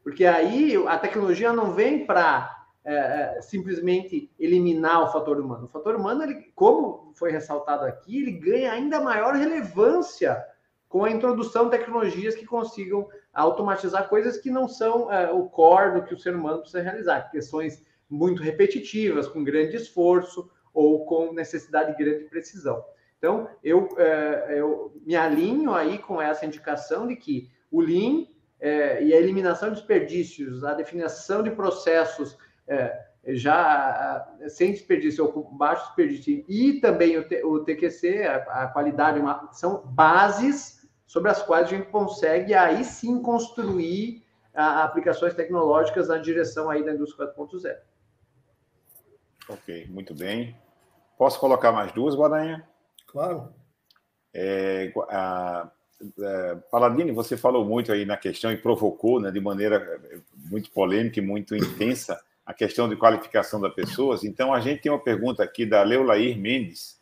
Porque 0.03 0.25
aí 0.25 0.77
a 0.87 0.99
tecnologia 0.99 1.53
não 1.53 1.73
vem 1.73 2.07
para 2.07 2.57
é, 2.85 2.95
é, 3.39 3.43
simplesmente 3.43 4.31
eliminar 4.39 5.03
o 5.03 5.13
fator 5.13 5.41
humano. 5.41 5.65
O 5.65 5.69
fator 5.69 5.97
humano, 5.97 6.23
ele, 6.23 6.53
como 6.55 7.13
foi 7.17 7.33
ressaltado 7.33 7.85
aqui, 7.85 8.23
ele 8.23 8.31
ganha 8.31 8.71
ainda 8.71 9.01
maior 9.01 9.35
relevância 9.35 10.41
com 10.89 11.05
a 11.05 11.11
introdução 11.11 11.65
de 11.65 11.73
tecnologias 11.73 12.37
que 12.37 12.47
consigam 12.47 13.09
automatizar 13.35 14.09
coisas 14.09 14.39
que 14.39 14.51
não 14.51 14.69
são 14.69 15.13
é, 15.13 15.33
o 15.33 15.47
core 15.47 15.95
do 15.95 16.05
que 16.05 16.15
o 16.15 16.19
ser 16.19 16.37
humano 16.37 16.61
precisa 16.61 16.81
realizar, 16.81 17.29
questões 17.29 17.85
muito 18.09 18.41
repetitivas, 18.41 19.27
com 19.27 19.43
grande 19.43 19.75
esforço 19.75 20.49
ou 20.77 21.07
com 21.07 21.33
necessidade 21.33 21.97
de 21.97 22.05
grande 22.05 22.25
precisão. 22.27 22.85
Então, 23.17 23.49
eu, 23.65 23.89
é, 23.97 24.61
eu 24.61 24.93
me 25.07 25.17
alinho 25.17 25.73
aí 25.73 25.97
com 25.97 26.21
essa 26.21 26.45
indicação 26.45 27.07
de 27.07 27.17
que 27.17 27.51
o 27.73 27.81
Lean 27.81 28.27
é, 28.61 29.03
e 29.03 29.15
a 29.15 29.17
eliminação 29.17 29.71
de 29.71 29.77
desperdícios, 29.77 30.63
a 30.63 30.75
definição 30.75 31.43
de 31.43 31.51
processos 31.51 32.37
é, 32.69 33.07
já 33.29 34.29
sem 34.49 34.73
desperdício 34.73 35.25
ou 35.25 35.33
com 35.33 35.57
baixo 35.57 35.87
desperdício 35.87 36.45
e 36.47 36.79
também 36.79 37.17
o, 37.17 37.27
T, 37.27 37.43
o 37.43 37.65
TQC, 37.65 38.25
a, 38.25 38.37
a 38.65 38.67
qualidade, 38.69 39.19
uma, 39.19 39.51
são 39.53 39.83
bases 39.87 40.87
sobre 41.07 41.31
as 41.31 41.43
quais 41.43 41.69
a 41.69 41.71
gente 41.71 41.89
consegue 41.89 42.53
aí 42.53 42.85
sim 42.85 43.23
construir 43.23 44.23
a, 44.55 44.85
aplicações 44.85 45.33
tecnológicas 45.33 46.09
na 46.09 46.19
direção 46.19 46.69
aí 46.69 46.85
da 46.85 46.93
indústria 46.93 47.33
4.0. 47.35 47.79
Ok, 49.49 49.87
muito 49.89 50.15
bem. 50.15 50.55
Posso 51.17 51.41
colocar 51.41 51.73
mais 51.73 51.93
duas, 51.93 52.15
Guaranha? 52.15 52.67
Claro. 53.07 53.53
É, 54.35 54.93
a, 55.09 55.71
é, 56.21 56.57
Paladini, 56.71 57.13
você 57.13 57.37
falou 57.37 57.65
muito 57.65 57.91
aí 57.91 58.05
na 58.05 58.17
questão 58.17 58.53
e 58.53 58.57
provocou 58.57 59.21
né, 59.21 59.31
de 59.31 59.41
maneira 59.41 60.01
muito 60.35 60.71
polêmica 60.71 61.19
e 61.19 61.23
muito 61.23 61.57
intensa 61.57 62.21
a 62.45 62.53
questão 62.53 62.89
de 62.89 62.97
qualificação 62.97 63.61
das 63.61 63.75
pessoas. 63.75 64.23
Então, 64.23 64.53
a 64.53 64.61
gente 64.61 64.83
tem 64.83 64.93
uma 64.93 65.03
pergunta 65.03 65.43
aqui 65.43 65.65
da 65.67 65.83
Leolair 65.83 66.39
Mendes. 66.39 67.01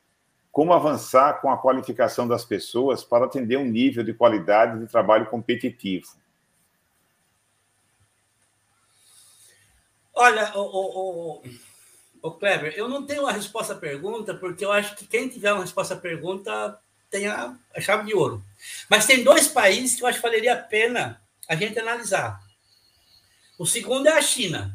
Como 0.50 0.72
avançar 0.72 1.40
com 1.40 1.50
a 1.50 1.58
qualificação 1.58 2.28
das 2.28 2.44
pessoas 2.44 3.02
para 3.02 3.24
atender 3.24 3.58
um 3.58 3.64
nível 3.64 4.04
de 4.04 4.14
qualidade 4.14 4.78
de 4.78 4.86
trabalho 4.86 5.26
competitivo? 5.26 6.06
Olha, 10.14 10.52
o, 10.54 10.60
o, 10.60 11.32
o, 11.38 11.42
o 12.24 12.30
Kleber, 12.30 12.72
eu 12.74 12.88
não 12.88 13.04
tenho 13.04 13.20
uma 13.20 13.32
resposta 13.32 13.74
à 13.74 13.76
pergunta, 13.76 14.32
porque 14.32 14.64
eu 14.64 14.72
acho 14.72 14.96
que 14.96 15.06
quem 15.06 15.28
tiver 15.28 15.52
uma 15.52 15.60
resposta 15.60 15.92
à 15.92 15.96
pergunta 15.98 16.80
tem 17.10 17.26
a, 17.26 17.54
a 17.76 17.80
chave 17.82 18.06
de 18.06 18.14
ouro. 18.14 18.42
Mas 18.88 19.04
tem 19.04 19.22
dois 19.22 19.46
países 19.46 19.94
que 19.94 20.02
eu 20.02 20.06
acho 20.06 20.16
que 20.16 20.26
valeria 20.26 20.54
a 20.54 20.62
pena 20.62 21.20
a 21.46 21.54
gente 21.54 21.78
analisar. 21.78 22.42
O 23.58 23.66
segundo 23.66 24.08
é 24.08 24.12
a 24.12 24.22
China. 24.22 24.74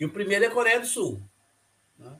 E 0.00 0.06
o 0.06 0.10
primeiro 0.10 0.46
é 0.46 0.48
a 0.48 0.50
Coreia 0.50 0.80
do 0.80 0.86
Sul. 0.86 1.22
Né? 1.98 2.16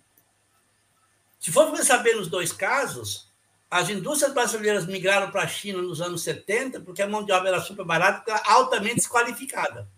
Se 1.40 1.50
for 1.50 1.74
saber 1.78 2.14
nos 2.14 2.28
dois 2.28 2.52
casos, 2.52 3.32
as 3.70 3.88
indústrias 3.88 4.34
brasileiras 4.34 4.84
migraram 4.84 5.30
para 5.30 5.44
a 5.44 5.48
China 5.48 5.80
nos 5.80 6.02
anos 6.02 6.22
70 6.22 6.80
porque 6.80 7.00
a 7.00 7.08
mão 7.08 7.24
de 7.24 7.32
obra 7.32 7.48
era 7.48 7.62
super 7.62 7.86
barata 7.86 8.34
altamente 8.44 8.96
desqualificada. 8.96 9.88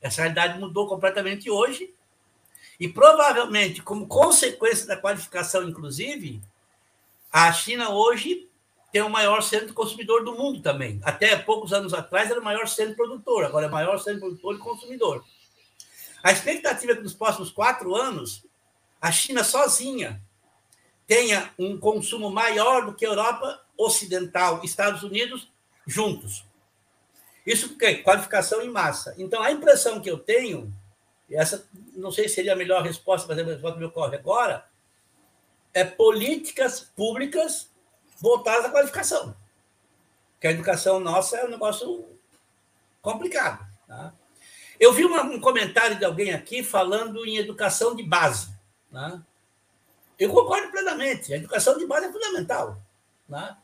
Essa 0.00 0.22
realidade 0.22 0.60
mudou 0.60 0.86
completamente 0.86 1.50
hoje. 1.50 1.92
E 2.80 2.88
provavelmente, 2.88 3.82
como 3.82 4.08
consequência 4.08 4.86
da 4.86 4.96
qualificação, 4.96 5.68
inclusive, 5.68 6.40
a 7.30 7.52
China 7.52 7.90
hoje 7.90 8.48
tem 8.90 9.02
o 9.02 9.10
maior 9.10 9.42
centro 9.42 9.74
consumidor 9.74 10.24
do 10.24 10.34
mundo 10.34 10.62
também. 10.62 10.98
Até 11.04 11.36
poucos 11.36 11.74
anos 11.74 11.92
atrás 11.92 12.30
era 12.30 12.40
o 12.40 12.44
maior 12.44 12.66
centro 12.66 12.96
produtor, 12.96 13.44
agora 13.44 13.66
é 13.66 13.68
o 13.68 13.72
maior 13.72 13.98
centro 13.98 14.20
produtor 14.20 14.54
e 14.54 14.58
consumidor. 14.58 15.22
A 16.22 16.32
expectativa 16.32 16.92
é 16.92 16.96
que 16.96 17.02
nos 17.02 17.14
próximos 17.14 17.50
quatro 17.50 17.94
anos 17.94 18.44
a 19.00 19.12
China 19.12 19.44
sozinha 19.44 20.20
tenha 21.06 21.52
um 21.58 21.78
consumo 21.78 22.30
maior 22.30 22.86
do 22.86 22.94
que 22.94 23.04
a 23.04 23.08
Europa 23.08 23.60
Ocidental, 23.76 24.62
Estados 24.64 25.02
Unidos 25.02 25.50
juntos. 25.86 26.44
Isso 27.46 27.68
porque 27.68 27.96
qualificação 27.96 28.62
em 28.62 28.70
massa. 28.70 29.14
Então 29.18 29.42
a 29.42 29.52
impressão 29.52 30.00
que 30.00 30.10
eu 30.10 30.18
tenho, 30.18 30.72
essa 31.36 31.68
não 31.94 32.10
sei 32.10 32.28
se 32.28 32.36
seria 32.36 32.54
a 32.54 32.56
melhor 32.56 32.82
resposta, 32.82 33.26
mas 33.28 33.38
a 33.38 33.44
resposta 33.44 33.78
me 33.78 33.84
ocorre 33.84 34.16
agora, 34.16 34.66
é 35.72 35.84
políticas 35.84 36.80
públicas 36.80 37.70
voltadas 38.18 38.66
à 38.66 38.70
qualificação. 38.70 39.36
Porque 40.32 40.48
a 40.48 40.52
educação 40.52 40.98
nossa 40.98 41.36
é 41.36 41.44
um 41.44 41.50
negócio 41.50 42.06
complicado. 43.00 43.66
Tá? 43.86 44.12
Eu 44.78 44.92
vi 44.92 45.04
um 45.04 45.40
comentário 45.40 45.98
de 45.98 46.04
alguém 46.04 46.32
aqui 46.32 46.62
falando 46.62 47.24
em 47.26 47.36
educação 47.36 47.94
de 47.94 48.02
base. 48.02 48.48
Né? 48.90 49.22
Eu 50.18 50.30
concordo 50.30 50.70
plenamente. 50.70 51.32
A 51.32 51.36
educação 51.36 51.78
de 51.78 51.86
base 51.86 52.06
é 52.06 52.12
fundamental. 52.12 52.82
Né? 53.28 53.56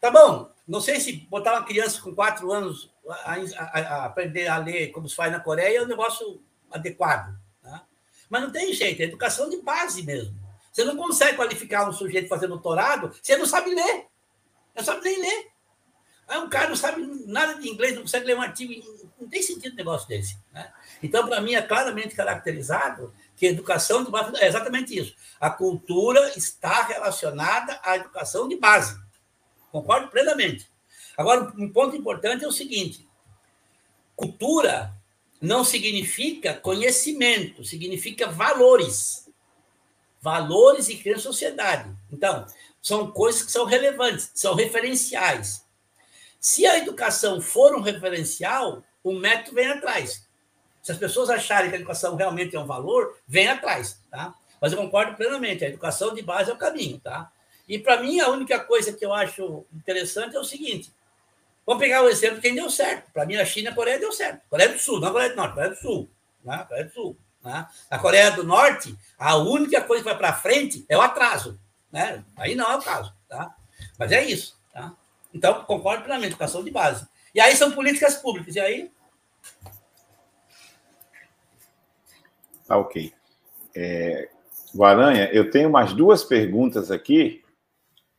Tá 0.00 0.10
bom, 0.10 0.50
não 0.66 0.80
sei 0.80 1.00
se 1.00 1.12
botar 1.30 1.52
uma 1.52 1.64
criança 1.64 2.00
com 2.02 2.14
quatro 2.14 2.52
anos 2.52 2.90
a, 3.08 3.34
a, 3.34 3.80
a 3.80 4.04
aprender 4.06 4.48
a 4.48 4.58
ler 4.58 4.88
como 4.88 5.08
se 5.08 5.14
faz 5.14 5.30
na 5.30 5.40
Coreia 5.40 5.78
é 5.78 5.82
um 5.82 5.86
negócio 5.86 6.42
adequado. 6.70 7.38
Né? 7.62 7.80
Mas 8.28 8.42
não 8.42 8.50
tem 8.50 8.72
jeito, 8.72 9.00
é 9.00 9.04
educação 9.04 9.48
de 9.48 9.58
base 9.58 10.02
mesmo. 10.02 10.36
Você 10.72 10.84
não 10.84 10.96
consegue 10.96 11.36
qualificar 11.36 11.88
um 11.88 11.92
sujeito 11.92 12.28
fazer 12.28 12.48
doutorado, 12.48 13.12
você 13.22 13.36
não 13.36 13.46
sabe 13.46 13.74
ler. 13.74 14.06
Não 14.74 14.84
sabe 14.84 15.02
nem 15.02 15.20
ler. 15.20 15.50
Aí 16.28 16.38
um 16.38 16.48
cara 16.48 16.68
não 16.68 16.76
sabe 16.76 17.06
nada 17.26 17.54
de 17.54 17.68
inglês, 17.68 17.94
não 17.94 18.02
consegue 18.02 18.26
ler 18.26 18.36
um 18.36 18.42
artigo, 18.42 18.74
não 19.18 19.28
tem 19.28 19.42
sentido 19.42 19.72
um 19.72 19.76
negócio 19.76 20.08
desse. 20.08 20.36
Né? 20.52 20.70
Então, 21.02 21.26
para 21.26 21.40
mim, 21.40 21.54
é 21.54 21.62
claramente 21.62 22.16
caracterizado 22.16 23.14
que 23.36 23.46
a 23.46 23.50
educação 23.50 24.02
de 24.02 24.10
base 24.10 24.36
é 24.36 24.48
exatamente 24.48 24.96
isso. 24.98 25.14
A 25.40 25.50
cultura 25.50 26.36
está 26.36 26.82
relacionada 26.82 27.78
à 27.82 27.96
educação 27.96 28.48
de 28.48 28.56
base. 28.56 28.98
Concordo 29.70 30.08
plenamente. 30.08 30.68
Agora, 31.16 31.52
um 31.56 31.72
ponto 31.72 31.96
importante 31.96 32.44
é 32.44 32.48
o 32.48 32.52
seguinte: 32.52 33.08
cultura 34.16 34.95
não 35.40 35.64
significa 35.64 36.54
conhecimento, 36.54 37.64
significa 37.64 38.28
valores. 38.28 39.28
Valores 40.20 40.88
e 40.88 40.96
criar 40.96 41.18
sociedade. 41.18 41.94
Então, 42.10 42.46
são 42.82 43.10
coisas 43.10 43.42
que 43.42 43.52
são 43.52 43.64
relevantes, 43.64 44.30
são 44.34 44.54
referenciais. 44.54 45.64
Se 46.40 46.66
a 46.66 46.78
educação 46.78 47.40
for 47.40 47.74
um 47.74 47.80
referencial, 47.80 48.82
o 49.02 49.12
método 49.12 49.56
vem 49.56 49.66
atrás. 49.66 50.26
Se 50.82 50.92
as 50.92 50.98
pessoas 50.98 51.28
acharem 51.30 51.68
que 51.68 51.76
a 51.76 51.78
educação 51.78 52.14
realmente 52.14 52.54
é 52.54 52.60
um 52.60 52.66
valor, 52.66 53.18
vem 53.26 53.48
atrás, 53.48 54.00
tá? 54.10 54.34
Mas 54.60 54.72
eu 54.72 54.78
concordo 54.78 55.16
plenamente, 55.16 55.64
a 55.64 55.68
educação 55.68 56.14
de 56.14 56.22
base 56.22 56.50
é 56.50 56.54
o 56.54 56.58
caminho, 56.58 57.00
tá? 57.00 57.30
E 57.68 57.78
para 57.78 58.00
mim, 58.00 58.20
a 58.20 58.28
única 58.28 58.60
coisa 58.60 58.92
que 58.92 59.04
eu 59.04 59.12
acho 59.12 59.66
interessante 59.74 60.36
é 60.36 60.38
o 60.38 60.44
seguinte: 60.44 60.92
vamos 61.66 61.82
pegar 61.82 62.02
o 62.02 62.08
exemplo 62.08 62.36
de 62.36 62.42
quem 62.42 62.54
deu 62.54 62.70
certo. 62.70 63.12
Para 63.12 63.26
mim, 63.26 63.36
a 63.36 63.44
China 63.44 63.70
e 63.70 63.72
a 63.72 63.74
Coreia 63.74 63.98
deu 63.98 64.12
certo. 64.12 64.40
Coreia 64.48 64.68
do 64.70 64.78
Sul, 64.78 65.00
não 65.00 65.08
a 65.08 65.12
Coreia 65.12 65.30
do 65.30 65.36
Norte, 65.36 65.54
Coreia 65.54 65.70
do 65.70 65.80
Sul. 65.80 66.10
Né? 66.44 66.64
Coreia 66.68 66.84
do 66.84 66.92
Sul. 66.92 67.18
Né? 67.42 67.66
Na 67.90 67.98
Coreia 67.98 68.30
do 68.30 68.44
Norte, 68.44 68.96
a 69.18 69.36
única 69.36 69.82
coisa 69.82 70.02
que 70.02 70.08
vai 70.08 70.18
para 70.18 70.32
frente 70.32 70.84
é 70.88 70.96
o 70.96 71.00
atraso. 71.02 71.60
Né? 71.90 72.24
Aí 72.36 72.54
não 72.54 72.70
é 72.70 72.76
o 72.76 72.82
caso, 72.82 73.12
tá? 73.28 73.54
Mas 73.98 74.12
é 74.12 74.24
isso, 74.24 74.58
tá? 74.72 74.94
Então, 75.32 75.64
concordo 75.64 76.04
plenamente, 76.04 76.32
educação 76.32 76.64
de 76.64 76.70
base. 76.70 77.06
E 77.34 77.40
aí 77.40 77.54
são 77.54 77.72
políticas 77.72 78.14
públicas. 78.16 78.54
E 78.56 78.60
aí. 78.60 78.90
Tá 82.66 82.78
ok. 82.78 83.12
É, 83.74 84.28
Guaranha, 84.74 85.30
eu 85.32 85.50
tenho 85.50 85.70
mais 85.70 85.92
duas 85.92 86.24
perguntas 86.24 86.90
aqui. 86.90 87.44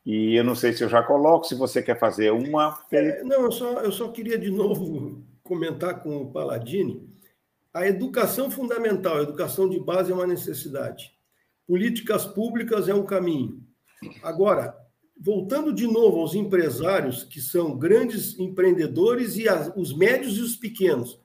E 0.08 0.36
eu 0.38 0.43
não 0.45 0.55
sei 0.55 0.72
se 0.72 0.82
eu 0.82 0.88
já 0.88 1.03
coloco, 1.03 1.45
se 1.45 1.53
você 1.53 1.84
quer 1.84 1.99
fazer 1.99 2.32
uma. 2.32 2.82
É, 2.89 3.22
não, 3.24 3.41
eu 3.41 3.51
só, 3.51 3.82
eu 3.82 3.91
só 3.91 4.08
queria 4.08 4.39
de 4.39 4.49
novo 4.49 5.22
comentar 5.43 6.01
com 6.01 6.22
o 6.22 6.32
Paladini. 6.32 7.14
A 7.74 7.86
educação 7.86 8.49
fundamental, 8.49 9.18
a 9.18 9.24
educação 9.24 9.68
de 9.68 9.78
base 9.78 10.10
é 10.10 10.16
uma 10.16 10.26
necessidade. 10.26 11.12
Políticas 11.68 12.26
públicas 12.26 12.88
é 12.88 12.93
um 12.93 13.05
caminho. 13.05 13.62
Agora, 14.24 14.78
voltando 15.20 15.74
de 15.74 15.86
novo 15.86 16.22
aos 16.22 16.34
empresários, 16.34 17.26
que 17.26 17.41
são 17.41 17.78
grandes 17.78 18.39
empreendedores, 18.39 19.36
e 19.36 19.49
as, 19.49 19.74
os 19.76 19.93
médios 19.93 20.38
e 20.38 20.41
os 20.41 20.55
pequenos, 20.55 21.20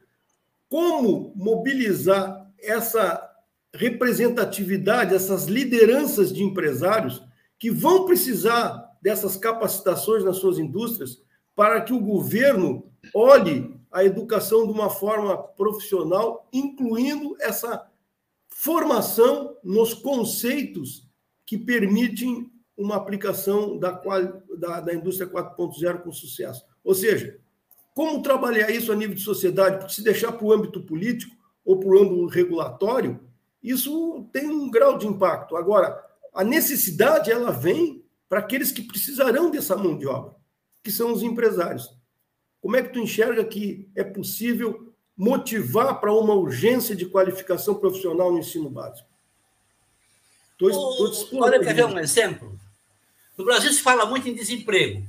como 0.68 1.32
mobilizar 1.36 2.50
essa 2.58 3.30
representatividade, 3.72 5.14
essas 5.14 5.44
lideranças 5.44 6.32
de 6.32 6.42
empresários 6.42 7.22
que 7.62 7.70
vão 7.70 8.04
precisar 8.06 8.90
dessas 9.00 9.36
capacitações 9.36 10.24
nas 10.24 10.38
suas 10.38 10.58
indústrias 10.58 11.22
para 11.54 11.80
que 11.80 11.92
o 11.92 12.00
governo 12.00 12.90
olhe 13.14 13.80
a 13.92 14.04
educação 14.04 14.66
de 14.66 14.72
uma 14.72 14.90
forma 14.90 15.38
profissional, 15.38 16.48
incluindo 16.52 17.36
essa 17.38 17.88
formação 18.48 19.56
nos 19.62 19.94
conceitos 19.94 21.08
que 21.46 21.56
permitem 21.56 22.50
uma 22.76 22.96
aplicação 22.96 23.78
da, 23.78 23.92
da, 24.58 24.80
da 24.80 24.92
indústria 24.92 25.30
4.0 25.30 26.02
com 26.02 26.10
sucesso. 26.10 26.64
Ou 26.82 26.96
seja, 26.96 27.38
como 27.94 28.22
trabalhar 28.22 28.72
isso 28.72 28.90
a 28.90 28.96
nível 28.96 29.14
de 29.14 29.22
sociedade? 29.22 29.78
Porque 29.78 29.94
se 29.94 30.02
deixar 30.02 30.32
para 30.32 30.44
o 30.44 30.52
âmbito 30.52 30.82
político 30.82 31.36
ou 31.64 31.78
para 31.78 31.90
o 31.90 31.98
âmbito 32.00 32.26
regulatório, 32.26 33.20
isso 33.62 34.28
tem 34.32 34.48
um 34.48 34.68
grau 34.68 34.98
de 34.98 35.06
impacto. 35.06 35.54
Agora, 35.54 36.10
a 36.32 36.42
necessidade 36.42 37.30
ela 37.30 37.50
vem 37.50 38.04
para 38.28 38.38
aqueles 38.38 38.72
que 38.72 38.82
precisarão 38.82 39.50
dessa 39.50 39.76
mão 39.76 39.96
de 39.96 40.06
obra. 40.06 40.34
que 40.82 40.90
são 40.90 41.12
os 41.12 41.22
empresários. 41.22 41.94
Como 42.60 42.76
é 42.76 42.82
que 42.82 42.88
tu 42.88 42.98
enxerga 42.98 43.44
que 43.44 43.88
é 43.94 44.02
possível 44.02 44.92
motivar 45.16 46.00
para 46.00 46.12
uma 46.12 46.34
urgência 46.34 46.96
de 46.96 47.06
qualificação 47.06 47.76
profissional 47.76 48.32
no 48.32 48.38
ensino 48.38 48.68
básico? 48.68 49.08
Estou 50.60 51.40
Olha, 51.40 51.60
quer 51.60 51.74
ver 51.74 51.84
um 51.84 51.98
exemplo? 51.98 52.58
No 53.36 53.44
Brasil 53.44 53.72
se 53.72 53.80
fala 53.80 54.06
muito 54.06 54.28
em 54.28 54.34
desemprego. 54.34 55.06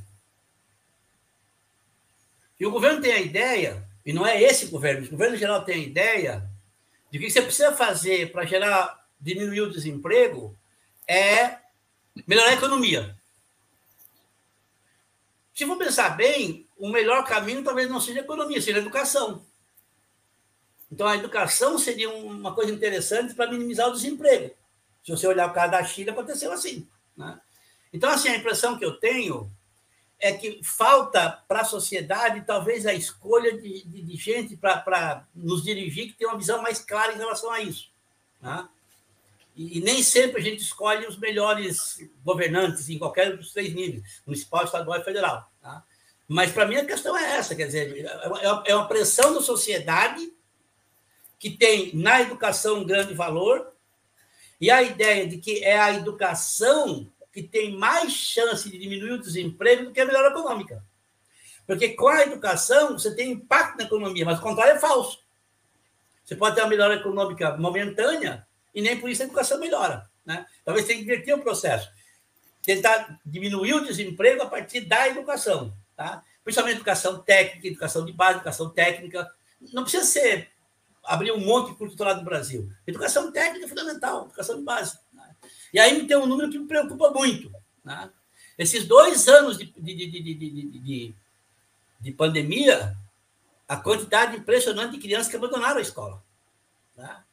E 2.59 2.65
o 2.65 2.71
governo 2.71 3.01
tem 3.01 3.13
a 3.13 3.21
ideia, 3.21 3.87
e 4.05 4.13
não 4.13 4.25
é 4.25 4.41
esse 4.41 4.67
governo, 4.67 5.05
o 5.07 5.09
governo 5.09 5.35
geral 5.35 5.63
tem 5.63 5.75
a 5.75 5.85
ideia 5.85 6.49
de 7.11 7.17
o 7.17 7.21
que 7.21 7.29
você 7.29 7.41
precisa 7.41 7.73
fazer 7.73 8.31
para 8.31 8.45
gerar, 8.45 9.07
diminuir 9.19 9.61
o 9.61 9.71
desemprego 9.71 10.55
é 11.07 11.59
melhorar 12.27 12.49
a 12.49 12.53
economia. 12.53 13.17
Se 15.53 15.65
for 15.65 15.77
pensar 15.77 16.09
bem, 16.11 16.67
o 16.77 16.89
melhor 16.89 17.23
caminho 17.25 17.63
talvez 17.63 17.89
não 17.89 18.01
seja 18.01 18.19
a 18.19 18.23
economia, 18.23 18.61
seja 18.61 18.77
a 18.77 18.81
educação. 18.81 19.45
Então, 20.91 21.07
a 21.07 21.15
educação 21.15 21.77
seria 21.77 22.09
uma 22.09 22.53
coisa 22.53 22.71
interessante 22.71 23.33
para 23.33 23.49
minimizar 23.49 23.87
o 23.89 23.93
desemprego. 23.93 24.53
Se 25.03 25.11
você 25.11 25.27
olhar 25.27 25.49
o 25.49 25.53
caso 25.53 25.71
da 25.71 25.83
China, 25.83 26.11
aconteceu 26.11 26.51
assim. 26.51 26.87
Né? 27.17 27.39
Então, 27.91 28.09
assim, 28.09 28.29
a 28.29 28.37
impressão 28.37 28.77
que 28.77 28.85
eu 28.85 28.99
tenho 28.99 29.51
é 30.19 30.31
que 30.31 30.61
falta 30.63 31.43
para 31.47 31.61
a 31.61 31.65
sociedade, 31.65 32.45
talvez, 32.45 32.85
a 32.85 32.93
escolha 32.93 33.57
de, 33.57 33.83
de, 33.83 34.01
de 34.01 34.15
gente 34.15 34.55
para 34.55 35.25
nos 35.35 35.63
dirigir 35.63 36.07
que 36.07 36.13
tem 36.13 36.27
uma 36.27 36.37
visão 36.37 36.61
mais 36.61 36.79
clara 36.79 37.13
em 37.13 37.17
relação 37.17 37.51
a 37.51 37.59
isso. 37.59 37.91
Né? 38.39 38.67
E, 39.55 39.79
nem 39.81 40.01
sempre 40.01 40.41
a 40.41 40.43
gente 40.43 40.61
escolhe 40.61 41.05
os 41.05 41.17
melhores 41.17 41.97
governantes 42.23 42.89
em 42.89 42.97
qualquer 42.97 43.37
dos 43.37 43.53
três 43.53 43.73
níveis, 43.73 44.21
municipal, 44.25 44.63
estadual 44.63 44.99
e 44.99 45.03
federal. 45.03 45.51
Tá? 45.61 45.83
Mas, 46.27 46.51
para 46.51 46.65
mim, 46.65 46.75
a 46.75 46.85
questão 46.85 47.17
é 47.17 47.37
essa, 47.37 47.55
quer 47.55 47.67
dizer, 47.67 48.05
é, 48.05 48.71
é 48.71 48.75
uma 48.75 48.87
pressão 48.87 49.33
da 49.33 49.41
sociedade 49.41 50.33
que 51.37 51.51
tem 51.51 51.93
na 51.93 52.21
educação 52.21 52.79
um 52.79 52.85
grande 52.85 53.13
valor, 53.13 53.73
e 54.59 54.71
a 54.71 54.81
ideia 54.81 55.27
de 55.27 55.39
que 55.39 55.61
é 55.61 55.77
a 55.77 55.93
educação 55.93 57.11
que 57.33 57.43
tem 57.43 57.75
mais 57.75 58.13
chance 58.13 58.69
de 58.69 58.77
diminuir 58.77 59.11
o 59.11 59.19
desemprego 59.19 59.85
do 59.85 59.91
que 59.91 59.99
a 59.99 60.05
melhora 60.05 60.29
econômica. 60.29 60.81
Porque 61.67 61.89
com 61.89 62.07
a 62.07 62.21
educação 62.21 62.97
você 62.97 63.13
tem 63.13 63.31
impacto 63.31 63.77
na 63.77 63.83
economia, 63.83 64.23
mas 64.23 64.39
o 64.39 64.41
contrário 64.41 64.75
é 64.75 64.79
falso. 64.79 65.19
Você 66.23 66.35
pode 66.35 66.55
ter 66.55 66.61
uma 66.61 66.69
melhora 66.69 66.95
econômica 66.95 67.57
momentânea, 67.57 68.47
e 68.73 68.81
nem 68.81 68.99
por 68.99 69.09
isso 69.09 69.21
a 69.21 69.25
educação 69.25 69.59
melhora. 69.59 70.09
Né? 70.25 70.45
Talvez 70.63 70.85
tenha 70.85 70.97
que 70.97 71.05
inverter 71.05 71.35
o 71.35 71.41
processo. 71.41 71.89
Tentar 72.63 73.19
diminuir 73.25 73.73
o 73.73 73.85
desemprego 73.85 74.41
a 74.41 74.47
partir 74.47 74.81
da 74.81 75.07
educação. 75.07 75.75
Tá? 75.95 76.23
Principalmente 76.43 76.77
educação 76.77 77.21
técnica, 77.21 77.67
educação 77.67 78.05
de 78.05 78.13
base, 78.13 78.37
educação 78.37 78.69
técnica. 78.69 79.29
Não 79.73 79.83
precisa 79.83 80.05
ser 80.05 80.51
abrir 81.03 81.31
um 81.31 81.39
monte 81.39 81.71
de 81.71 81.77
curso 81.77 81.97
no 81.97 82.23
Brasil. 82.23 82.71
Educação 82.87 83.31
técnica 83.31 83.65
é 83.65 83.69
fundamental, 83.69 84.25
educação 84.25 84.57
de 84.57 84.63
base. 84.63 84.97
Né? 85.11 85.35
E 85.73 85.79
aí 85.79 86.07
tem 86.07 86.17
um 86.17 86.25
número 86.25 86.49
que 86.49 86.57
me 86.57 86.67
preocupa 86.67 87.11
muito. 87.11 87.51
Né? 87.83 88.09
Esses 88.57 88.85
dois 88.85 89.27
anos 89.27 89.57
de, 89.57 89.65
de, 89.65 89.93
de, 89.93 90.33
de, 90.33 91.15
de 91.99 92.11
pandemia, 92.11 92.95
a 93.67 93.77
quantidade 93.77 94.37
impressionante 94.37 94.93
de 94.93 94.99
crianças 94.99 95.27
que 95.27 95.35
abandonaram 95.35 95.77
a 95.77 95.81
escola. 95.81 96.23
Né? 96.95 97.23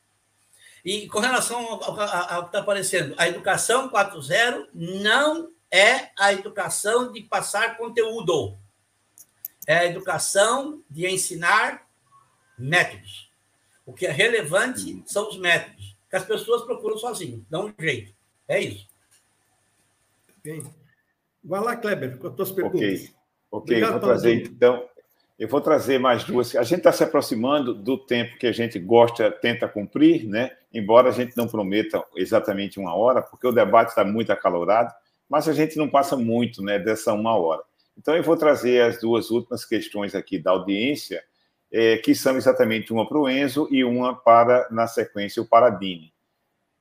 E 0.85 1.07
com 1.09 1.21
relação 1.21 1.59
ao, 1.59 1.83
ao, 1.83 2.01
ao 2.01 2.43
que 2.43 2.49
está 2.49 2.61
aparecendo, 2.61 3.15
a 3.19 3.29
educação 3.29 3.91
4.0 3.91 4.69
não 4.75 5.51
é 5.71 6.11
a 6.19 6.33
educação 6.33 7.13
de 7.13 7.23
passar 7.23 7.77
conteúdo. 7.77 8.59
É 9.67 9.79
a 9.79 9.87
educação 9.87 10.83
de 10.91 11.07
ensinar 11.07 11.87
métodos. 12.59 13.31
O 13.87 13.93
que 13.93 14.07
é 14.07 14.11
relevante 14.11 15.03
são 15.07 15.29
os 15.29 15.39
métodos, 15.39 15.97
que 16.09 16.17
as 16.17 16.25
pessoas 16.25 16.63
procuram 16.63 16.97
sozinhas, 16.99 17.41
dão 17.49 17.67
um 17.67 17.75
jeito. 17.83 18.13
É 18.49 18.61
isso. 18.61 18.89
Bem. 20.43 20.63
Vai 21.43 21.61
lá, 21.61 21.77
Kleber, 21.77 22.19
com 22.19 22.29
as 22.29 22.35
tuas 22.35 22.51
perguntas. 22.51 23.13
Ok, 23.51 23.83
ok. 23.83 23.85
vou 23.85 24.01
trazer, 24.01 24.47
então, 24.47 24.89
eu 25.39 25.49
vou 25.49 25.61
trazer 25.61 25.99
mais 25.99 26.25
duas. 26.25 26.55
A 26.55 26.63
gente 26.63 26.79
está 26.79 26.93
se 26.93 27.03
aproximando 27.03 27.75
do 27.75 27.97
tempo 27.97 28.37
que 28.39 28.47
a 28.47 28.53
gente 28.53 28.79
gosta, 28.79 29.31
tenta 29.31 29.69
cumprir, 29.69 30.27
né? 30.27 30.57
Embora 30.73 31.09
a 31.09 31.13
gente 31.13 31.37
não 31.37 31.49
prometa 31.49 32.03
exatamente 32.17 32.79
uma 32.79 32.95
hora, 32.95 33.23
porque 33.23 33.47
o 33.47 33.53
debate 33.53 33.89
está 33.89 34.05
muito 34.05 34.33
acalorado, 34.33 34.93
mas 35.29 35.49
a 35.49 35.53
gente 35.53 35.77
não 35.77 35.89
passa 35.89 36.17
muito, 36.17 36.63
né, 36.63 36.79
dessa 36.79 37.13
uma 37.13 37.37
hora. 37.37 37.63
Então 37.97 38.17
eu 38.17 38.23
vou 38.23 38.37
trazer 38.37 38.83
as 38.83 39.01
duas 39.01 39.31
últimas 39.31 39.65
questões 39.65 40.15
aqui 40.15 40.39
da 40.39 40.53
audiência, 40.53 41.23
é, 41.73 41.99
que 41.99 42.15
são 42.15 42.37
exatamente 42.37 42.93
uma 42.93 43.07
para 43.07 43.19
o 43.19 43.29
Enzo 43.29 43.69
e 43.71 43.85
uma 43.85 44.15
para, 44.15 44.69
na 44.71 44.87
sequência, 44.87 45.43
o 45.43 45.47
Paradine. 45.47 46.13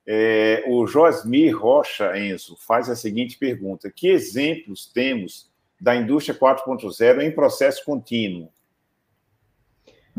É, 0.06 0.64
o 0.66 0.86
Josmir 0.86 1.56
Rocha, 1.56 2.18
Enzo, 2.18 2.56
faz 2.58 2.88
a 2.88 2.96
seguinte 2.96 3.38
pergunta: 3.38 3.90
que 3.90 4.08
exemplos 4.08 4.86
temos 4.86 5.50
da 5.80 5.94
indústria 5.94 6.36
4.0 6.36 7.22
em 7.22 7.30
processo 7.30 7.84
contínuo? 7.84 8.52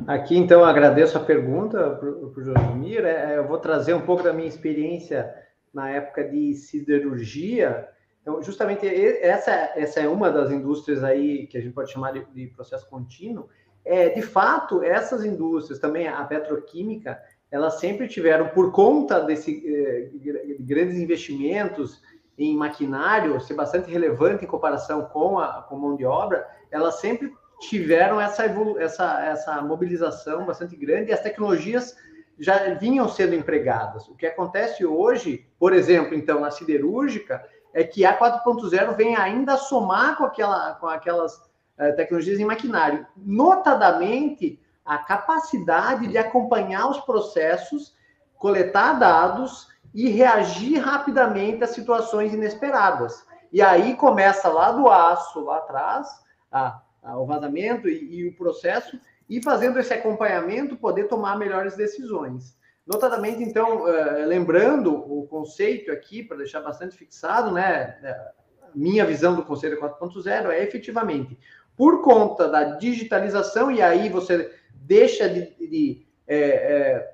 Aqui, 0.07 0.37
então, 0.37 0.63
agradeço 0.63 1.17
a 1.17 1.21
pergunta 1.21 1.91
para 1.91 2.09
o 2.09 2.33
Josimir. 2.41 3.05
É, 3.05 3.37
eu 3.37 3.47
vou 3.47 3.57
trazer 3.57 3.93
um 3.93 4.01
pouco 4.01 4.23
da 4.23 4.33
minha 4.33 4.47
experiência 4.47 5.33
na 5.73 5.89
época 5.89 6.23
de 6.23 6.53
siderurgia. 6.53 7.87
Então, 8.21 8.41
justamente 8.41 8.85
essa, 8.87 9.51
essa 9.75 9.99
é 9.99 10.07
uma 10.07 10.31
das 10.31 10.51
indústrias 10.51 11.03
aí 11.03 11.47
que 11.47 11.57
a 11.57 11.61
gente 11.61 11.73
pode 11.73 11.91
chamar 11.91 12.13
de, 12.13 12.25
de 12.33 12.47
processo 12.47 12.89
contínuo. 12.89 13.49
É, 13.83 14.09
de 14.09 14.21
fato, 14.21 14.83
essas 14.83 15.25
indústrias, 15.25 15.79
também 15.79 16.07
a 16.07 16.23
petroquímica, 16.23 17.19
elas 17.49 17.79
sempre 17.79 18.07
tiveram, 18.07 18.49
por 18.49 18.71
conta 18.71 19.19
desse 19.19 19.61
eh, 19.67 20.09
de 20.13 20.63
grandes 20.63 20.97
investimentos 20.97 22.01
em 22.37 22.55
maquinário 22.55 23.39
ser 23.41 23.55
bastante 23.55 23.91
relevante 23.91 24.45
em 24.45 24.47
comparação 24.47 25.03
com 25.05 25.37
a 25.37 25.63
com 25.63 25.75
mão 25.75 25.95
de 25.95 26.05
obra, 26.05 26.47
elas 26.71 26.99
sempre 26.99 27.33
tiveram 27.61 28.19
essa, 28.19 28.45
essa, 28.79 29.25
essa 29.25 29.61
mobilização 29.61 30.45
bastante 30.45 30.75
grande 30.75 31.11
e 31.11 31.13
as 31.13 31.21
tecnologias 31.21 31.95
já 32.39 32.73
vinham 32.73 33.07
sendo 33.07 33.35
empregadas. 33.35 34.07
O 34.07 34.15
que 34.15 34.25
acontece 34.25 34.83
hoje, 34.85 35.47
por 35.59 35.73
exemplo, 35.73 36.15
então, 36.15 36.39
na 36.39 36.49
siderúrgica, 36.49 37.43
é 37.73 37.83
que 37.83 38.03
a 38.03 38.17
4.0 38.17 38.95
vem 38.95 39.15
ainda 39.15 39.57
somar 39.57 40.17
com, 40.17 40.25
aquela, 40.25 40.73
com 40.73 40.87
aquelas 40.87 41.35
uh, 41.35 41.95
tecnologias 41.95 42.39
em 42.39 42.45
maquinário, 42.45 43.05
notadamente 43.15 44.59
a 44.83 44.97
capacidade 44.97 46.07
de 46.07 46.17
acompanhar 46.17 46.89
os 46.89 46.99
processos, 47.01 47.95
coletar 48.37 48.93
dados 48.93 49.67
e 49.93 50.09
reagir 50.09 50.79
rapidamente 50.79 51.63
a 51.63 51.67
situações 51.67 52.33
inesperadas. 52.33 53.23
E 53.53 53.61
aí 53.61 53.95
começa 53.95 54.49
lá 54.49 54.71
do 54.71 54.89
aço, 54.89 55.41
lá 55.41 55.57
atrás, 55.57 56.07
a, 56.51 56.81
o 57.03 57.25
vazamento 57.25 57.87
e, 57.89 58.19
e, 58.19 58.27
o 58.27 58.35
processo, 58.35 58.99
e 59.29 59.41
fazendo 59.41 59.79
esse 59.79 59.93
acompanhamento, 59.93 60.77
poder 60.77 61.07
tomar 61.07 61.37
melhores 61.37 61.75
decisões. 61.75 62.55
Notadamente, 62.85 63.43
então, 63.43 63.83
uh, 63.83 64.25
lembrando 64.25 64.93
o 64.93 65.27
conceito 65.27 65.91
aqui, 65.91 66.23
para 66.23 66.37
deixar 66.37 66.61
bastante 66.61 66.95
fixado, 66.95 67.51
né? 67.51 67.97
Eh, 68.03 68.31
minha 68.73 69.05
visão 69.05 69.35
do 69.35 69.43
Conselho 69.43 69.79
4.0 69.79 70.49
é 70.49 70.63
efetivamente, 70.63 71.37
por 71.77 72.01
conta 72.01 72.47
da 72.47 72.63
digitalização, 72.63 73.71
e 73.71 73.81
aí 73.81 74.09
você 74.09 74.51
deixa 74.73 75.29
de, 75.29 75.55
de 75.55 76.05
é, 76.27 76.37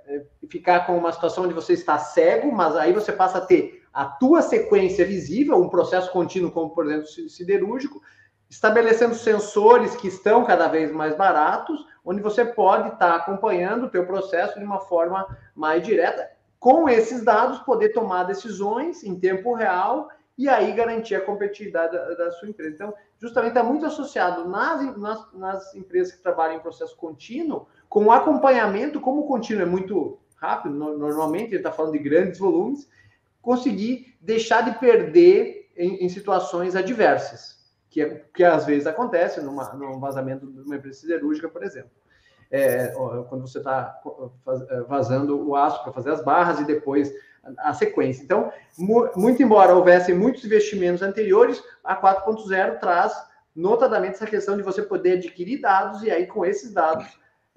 é, 0.07 0.25
ficar 0.49 0.85
com 0.85 0.97
uma 0.97 1.11
situação 1.11 1.45
onde 1.45 1.53
você 1.53 1.73
está 1.73 1.97
cego, 1.97 2.51
mas 2.51 2.75
aí 2.75 2.93
você 2.93 3.11
passa 3.11 3.39
a 3.39 3.45
ter 3.45 3.83
a 3.93 4.05
tua 4.05 4.41
sequência 4.41 5.05
visível, 5.05 5.57
um 5.57 5.69
processo 5.69 6.11
contínuo, 6.11 6.51
como 6.51 6.69
por 6.69 6.85
exemplo 6.85 7.07
siderúrgico, 7.07 8.01
estabelecendo 8.49 9.15
sensores 9.15 9.95
que 9.95 10.07
estão 10.07 10.45
cada 10.45 10.67
vez 10.67 10.91
mais 10.91 11.15
baratos, 11.15 11.85
onde 12.03 12.21
você 12.21 12.45
pode 12.45 12.89
estar 12.89 13.15
acompanhando 13.15 13.85
o 13.85 13.89
teu 13.89 14.05
processo 14.05 14.57
de 14.57 14.65
uma 14.65 14.79
forma 14.79 15.27
mais 15.55 15.83
direta, 15.83 16.29
com 16.59 16.87
esses 16.87 17.23
dados 17.23 17.59
poder 17.59 17.89
tomar 17.89 18.23
decisões 18.23 19.03
em 19.03 19.19
tempo 19.19 19.53
real 19.53 20.09
e 20.37 20.47
aí 20.47 20.71
garantir 20.71 21.15
a 21.15 21.21
competitividade 21.21 21.93
da, 21.93 22.13
da 22.13 22.31
sua 22.31 22.47
empresa. 22.47 22.75
Então, 22.75 22.93
justamente 23.19 23.49
está 23.49 23.63
muito 23.63 23.85
associado 23.85 24.47
nas, 24.47 24.97
nas, 24.97 25.33
nas 25.33 25.75
empresas 25.75 26.13
que 26.13 26.21
trabalham 26.21 26.57
em 26.57 26.61
processo 26.61 26.95
contínuo, 26.95 27.67
com 27.89 28.05
o 28.05 28.11
acompanhamento, 28.11 29.01
como 29.01 29.21
o 29.21 29.27
contínuo 29.27 29.63
é 29.63 29.65
muito 29.65 30.19
rápido, 30.35 30.75
normalmente 30.75 31.49
ele 31.49 31.57
está 31.57 31.71
falando 31.71 31.93
de 31.93 31.99
grandes 31.99 32.37
volumes, 32.39 32.87
conseguir 33.41 34.15
deixar 34.21 34.61
de 34.61 34.77
perder 34.79 35.71
em, 35.75 36.05
em 36.05 36.09
situações 36.09 36.75
adversas, 36.75 37.56
que, 37.89 38.01
é, 38.01 38.25
que 38.33 38.43
às 38.43 38.65
vezes 38.65 38.87
acontece 38.87 39.41
numa, 39.41 39.71
num 39.73 39.99
vazamento 39.99 40.45
de 40.47 40.61
uma 40.61 40.75
empresa 40.75 40.99
siderúrgica, 40.99 41.49
por 41.49 41.63
exemplo. 41.63 41.91
É, 42.49 42.87
quando 43.27 43.41
você 43.41 43.57
está 43.57 43.99
é, 44.69 44.81
vazando 44.81 45.45
o 45.45 45.53
aço 45.53 45.83
para 45.83 45.91
fazer 45.91 46.11
as 46.11 46.23
barras 46.23 46.61
e 46.61 46.65
depois 46.65 47.11
a, 47.57 47.73
sequência. 47.73 48.23
Então, 48.23 48.51
mu 48.77 49.09
muito 49.15 49.43
embora 49.43 49.75
houvessem 49.75 50.15
muitos 50.15 50.45
investimentos 50.45 51.01
anteriores, 51.01 51.61
a 51.83 51.99
4.0 51.99 52.79
traz 52.79 53.13
notadamente 53.55 54.15
essa 54.15 54.27
questão 54.27 54.55
de 54.55 54.63
você 54.63 54.81
poder 54.81 55.17
adquirir 55.17 55.59
dados 55.59 56.03
e 56.03 56.11
aí 56.11 56.27
com 56.27 56.45
esses 56.45 56.71
dados 56.73 57.05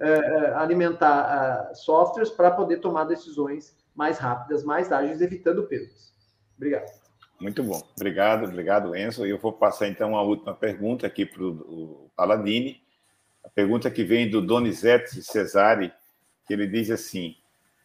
uh, 0.01 0.57
alimentar 0.57 1.71
uh, 1.71 1.77
softwares 1.77 2.31
para 2.31 2.51
poder 2.51 2.79
tomar 2.79 3.05
decisões 3.05 3.77
mais 3.95 4.19
rápidas, 4.19 4.65
mais 4.65 4.91
ágeis, 4.91 5.21
evitando 5.21 5.65
perdas. 5.65 6.15
Obrigado. 6.57 7.00
Muito 7.41 7.63
bom. 7.63 7.83
Obrigado, 7.97 8.45
obrigado, 8.45 8.95
Enzo. 8.95 9.27
Eu 9.27 9.39
vou 9.39 9.53
passar 9.53 9.89
então 9.89 10.15
a 10.15 10.23
última 10.23 10.55
pergunta 10.55 11.07
aqui 11.07 11.25
para 11.25 11.43
o 11.43 12.11
Paladini. 12.15 12.83
A 13.43 13.49
pergunta 13.49 13.91
que 13.91 14.05
vem 14.05 14.29
do 14.29 14.43
Donizete 14.43 15.23
Cesari, 15.23 15.91
que 16.47 16.53
ele 16.53 16.67
diz 16.67 16.91
assim: 16.91 17.35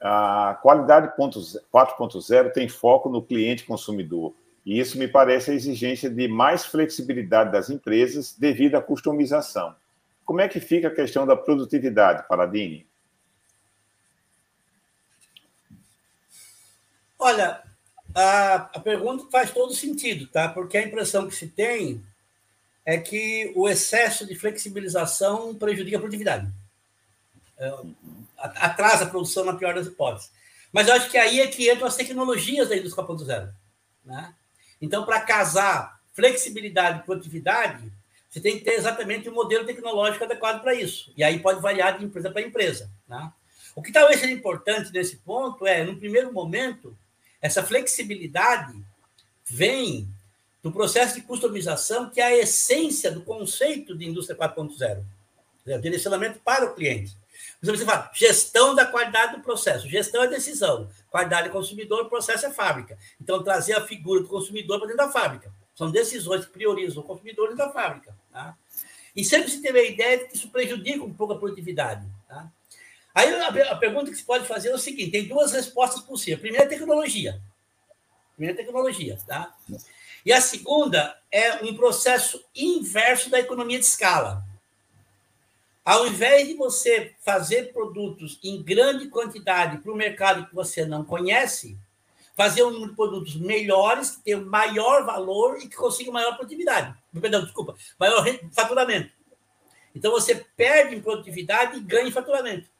a 0.02 0.60
qualidade 0.62 1.16
4.0 1.18 2.52
tem 2.52 2.68
foco 2.68 3.10
no 3.10 3.24
cliente 3.24 3.64
consumidor. 3.64 4.36
E 4.66 4.78
isso 4.80 4.98
me 4.98 5.08
parece 5.08 5.52
a 5.52 5.54
exigência 5.54 6.10
de 6.10 6.28
mais 6.28 6.66
flexibilidade 6.66 7.52
das 7.52 7.70
empresas 7.70 8.36
devido 8.38 8.76
à 8.76 8.82
customização. 8.82 9.76
Como 10.26 10.42
é 10.42 10.50
que 10.50 10.60
fica 10.60 10.90
a 10.90 10.94
questão 10.94 11.26
da 11.26 11.36
produtividade, 11.36 12.28
Paladini? 12.28 12.86
Olha, 17.18 17.64
a, 18.16 18.56
a 18.56 18.80
pergunta 18.80 19.30
faz 19.30 19.52
todo 19.52 19.74
sentido, 19.74 20.26
tá? 20.28 20.48
Porque 20.48 20.78
a 20.78 20.84
impressão 20.84 21.28
que 21.28 21.36
se 21.36 21.48
tem 21.48 22.02
é 22.86 22.98
que 22.98 23.52
o 23.56 23.68
excesso 23.68 24.26
de 24.26 24.36
flexibilização 24.36 25.54
prejudica 25.54 25.98
a 25.98 26.00
produtividade. 26.00 26.50
É, 27.58 27.74
atrasa 28.38 29.04
a 29.04 29.10
produção 29.10 29.44
na 29.44 29.56
pior 29.56 29.74
das 29.74 29.88
hipóteses. 29.88 30.32
Mas 30.72 30.88
eu 30.88 30.94
acho 30.94 31.10
que 31.10 31.18
aí 31.18 31.42
é 31.42 31.48
que 31.48 31.70
entram 31.72 31.88
as 31.88 31.96
tecnologias 31.96 32.70
da 32.70 32.78
indústria 32.78 33.06
4.0. 33.06 33.50
Né? 34.06 34.34
Então, 34.82 35.06
para 35.06 35.22
casar 35.22 36.00
flexibilidade 36.14 37.00
e 37.00 37.04
produtividade, 37.04 37.92
você 38.30 38.40
tem 38.40 38.58
que 38.58 38.64
ter 38.64 38.74
exatamente 38.74 39.28
o 39.28 39.32
um 39.32 39.36
modelo 39.36 39.66
tecnológico 39.66 40.24
adequado 40.24 40.62
para 40.62 40.74
isso. 40.74 41.12
E 41.18 41.24
aí 41.24 41.40
pode 41.40 41.62
variar 41.62 41.98
de 41.98 42.06
empresa 42.06 42.30
para 42.30 42.42
empresa. 42.42 42.90
Né? 43.08 43.32
O 43.76 43.82
que 43.82 43.92
talvez 43.92 44.20
seja 44.20 44.34
importante 44.34 44.92
nesse 44.92 45.18
ponto 45.18 45.66
é, 45.66 45.84
no 45.84 45.98
primeiro 45.98 46.32
momento, 46.32 46.96
essa 47.46 47.62
flexibilidade 47.62 48.74
vem 49.46 50.10
do 50.64 50.72
processo 50.72 51.14
de 51.14 51.22
customização, 51.22 52.10
que 52.10 52.20
é 52.20 52.24
a 52.24 52.38
essência 52.38 53.12
do 53.12 53.22
conceito 53.22 53.96
de 53.96 54.04
indústria 54.04 54.36
4.0, 54.36 55.04
o 55.68 55.78
direcionamento 55.80 56.40
para 56.40 56.66
o 56.66 56.74
cliente. 56.74 57.16
Você 57.62 57.86
fala, 57.86 58.10
gestão 58.16 58.74
da 58.74 58.84
qualidade 58.84 59.36
do 59.36 59.44
processo. 59.44 59.88
Gestão 59.88 60.24
é 60.24 60.28
decisão. 60.28 60.90
Qualidade 61.12 61.50
é 61.50 61.52
consumidor, 61.52 62.10
processo 62.10 62.48
é 62.48 62.52
fábrica. 62.52 62.98
Então, 63.22 63.44
trazer 63.44 63.74
a 63.74 63.86
figura 63.86 64.22
do 64.22 64.28
consumidor 64.28 64.80
para 64.80 64.88
dentro 64.88 65.06
da 65.06 65.12
fábrica. 65.12 65.52
São 65.76 65.92
decisões 65.92 66.46
que 66.46 66.52
priorizam 66.52 67.04
o 67.04 67.06
consumidor 67.06 67.50
dentro 67.50 67.66
da 67.66 67.72
fábrica. 67.72 68.16
Tá? 68.32 68.56
E 69.16 69.24
sempre 69.24 69.52
se 69.52 69.62
teve 69.62 69.80
a 69.80 69.84
ideia 69.84 70.18
de 70.18 70.26
que 70.26 70.36
isso 70.36 70.50
prejudica 70.50 71.04
um 71.04 71.14
pouco 71.14 71.34
a 71.34 71.38
produtividade. 71.38 72.06
Aí 73.16 73.34
a, 73.34 73.48
a, 73.48 73.76
pergunta 73.78 74.12
que 74.12 74.18
se 74.18 74.26
pode 74.26 74.46
fazer 74.46 74.70
é 74.70 74.76
o 74.76 74.78
seguinte: 74.78 75.12
tem 75.12 75.26
duas 75.26 75.54
respostas 75.54 76.02
possíveis. 76.02 76.38
A 76.38 76.42
primeira 76.42 76.66
é 76.66 76.68
tecnologia. 76.68 77.42
A 78.34 78.36
primeira 78.36 78.62
é 78.62 78.64
tecnologia, 78.64 79.18
tá? 79.26 79.56
E 80.26 80.34
a 80.34 80.42
segunda 80.42 81.18
é 81.32 81.64
um 81.64 81.74
processo 81.78 82.44
inverso 82.54 83.30
da 83.30 83.40
economia 83.40 83.80
de 83.80 83.86
escala. 83.86 84.44
Ao 85.86 86.08
invés 86.08 86.48
de 86.48 86.56
você 86.56 87.14
fazer 87.22 87.72
produtos 87.72 88.38
em 88.44 88.62
grande 88.62 89.08
quantidade 89.08 89.78
para 89.78 89.92
o 89.92 89.96
mercado 89.96 90.48
que 90.48 90.56
você 90.56 90.84
não 90.84 91.06
conhece, 91.06 91.78
fazer 92.36 92.64
um 92.64 92.72
número 92.72 92.90
de 92.90 92.96
produtos 92.96 93.36
melhores, 93.36 94.10
que 94.10 94.24
tenham 94.24 94.44
maior 94.44 95.06
valor 95.06 95.58
e 95.60 95.70
que 95.70 95.76
consigam 95.76 96.12
maior 96.12 96.36
produtividade. 96.36 96.94
Perdão, 97.22 97.44
desculpa, 97.44 97.76
maior 97.98 98.26
faturamento. 98.52 99.12
Então 99.96 100.12
você 100.12 100.44
perde 100.58 100.96
em 100.96 101.02
produtividade 101.02 101.78
e 101.78 101.82
ganha 101.82 102.08
em 102.08 102.12
faturamento 102.12 102.75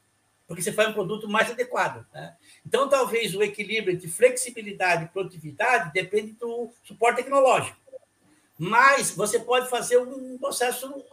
porque 0.46 0.62
você 0.62 0.72
faz 0.72 0.88
um 0.88 0.92
produto 0.92 1.28
mais 1.28 1.50
adequado. 1.50 2.06
Né? 2.12 2.34
Então, 2.64 2.88
talvez 2.88 3.34
o 3.34 3.42
equilíbrio 3.42 3.94
entre 3.94 4.08
flexibilidade 4.08 5.04
e 5.04 5.08
produtividade 5.08 5.92
depende 5.92 6.32
do 6.32 6.70
suporte 6.84 7.16
tecnológico. 7.16 7.76
Mas 8.58 9.10
você 9.10 9.38
pode 9.38 9.68
fazer 9.68 9.98
um 9.98 10.38
processo 10.38 11.04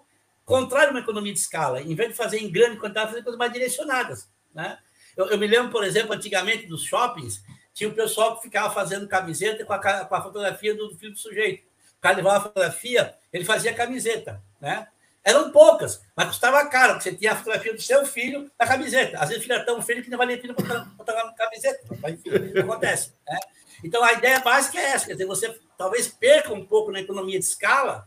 contrário 0.45 0.89
a 0.89 0.91
uma 0.91 0.99
economia 0.99 1.33
de 1.33 1.39
escala. 1.39 1.81
Em 1.81 1.95
vez 1.95 2.09
de 2.09 2.15
fazer 2.15 2.37
em 2.37 2.51
grande 2.51 2.77
quantidade, 2.77 3.09
fazer 3.09 3.23
coisas 3.23 3.39
mais 3.39 3.51
direcionadas. 3.51 4.29
Né? 4.53 4.77
Eu, 5.17 5.27
eu, 5.27 5.37
me 5.37 5.47
lembro, 5.47 5.71
por 5.71 5.83
exemplo, 5.83 6.13
antigamente 6.13 6.67
dos 6.67 6.83
shoppings, 6.83 7.43
tinha 7.73 7.89
o 7.89 7.93
pessoal 7.93 8.35
que 8.35 8.43
ficava 8.43 8.73
fazendo 8.73 9.07
camiseta 9.07 9.65
com 9.65 9.73
a, 9.73 10.05
com 10.05 10.15
a 10.15 10.21
fotografia 10.21 10.75
do, 10.75 10.89
do 10.89 10.97
filho 10.97 11.11
do 11.11 11.17
sujeito. 11.17 11.65
O 11.97 12.01
cara 12.01 12.17
levava 12.17 12.37
a 12.37 12.41
fotografia, 12.41 13.15
ele 13.31 13.45
fazia 13.45 13.73
camiseta. 13.73 14.41
Né? 14.61 14.87
Eram 15.25 15.51
poucas, 15.51 16.01
mas 16.15 16.27
custava 16.27 16.65
caro, 16.67 16.93
porque 16.93 17.09
você 17.09 17.15
tinha 17.15 17.31
a 17.31 17.35
fotografia 17.35 17.73
do 17.73 17.81
seu 17.81 18.05
filho 18.05 18.51
na 18.59 18.67
camiseta. 18.67 19.17
Às 19.19 19.29
vezes 19.29 19.37
o 19.37 19.41
filho 19.43 19.55
era 19.55 19.65
tão 19.65 19.81
feio 19.81 20.03
que 20.03 20.09
não 20.09 20.17
valia 20.17 20.35
a 20.35 20.39
pena 20.39 20.53
botar, 20.53 21.13
na 21.13 21.31
camiseta. 21.33 21.79
Mas, 22.01 22.13
enfim, 22.13 22.59
acontece. 22.59 23.13
Né? 23.25 23.37
Então, 23.83 24.03
a 24.03 24.13
ideia 24.13 24.39
básica 24.39 24.77
é 24.79 24.91
essa, 24.91 25.05
quer 25.05 25.13
dizer, 25.13 25.25
você 25.25 25.57
talvez 25.77 26.09
perca 26.09 26.53
um 26.53 26.65
pouco 26.65 26.91
na 26.91 26.99
economia 26.99 27.39
de 27.39 27.45
escala, 27.45 28.05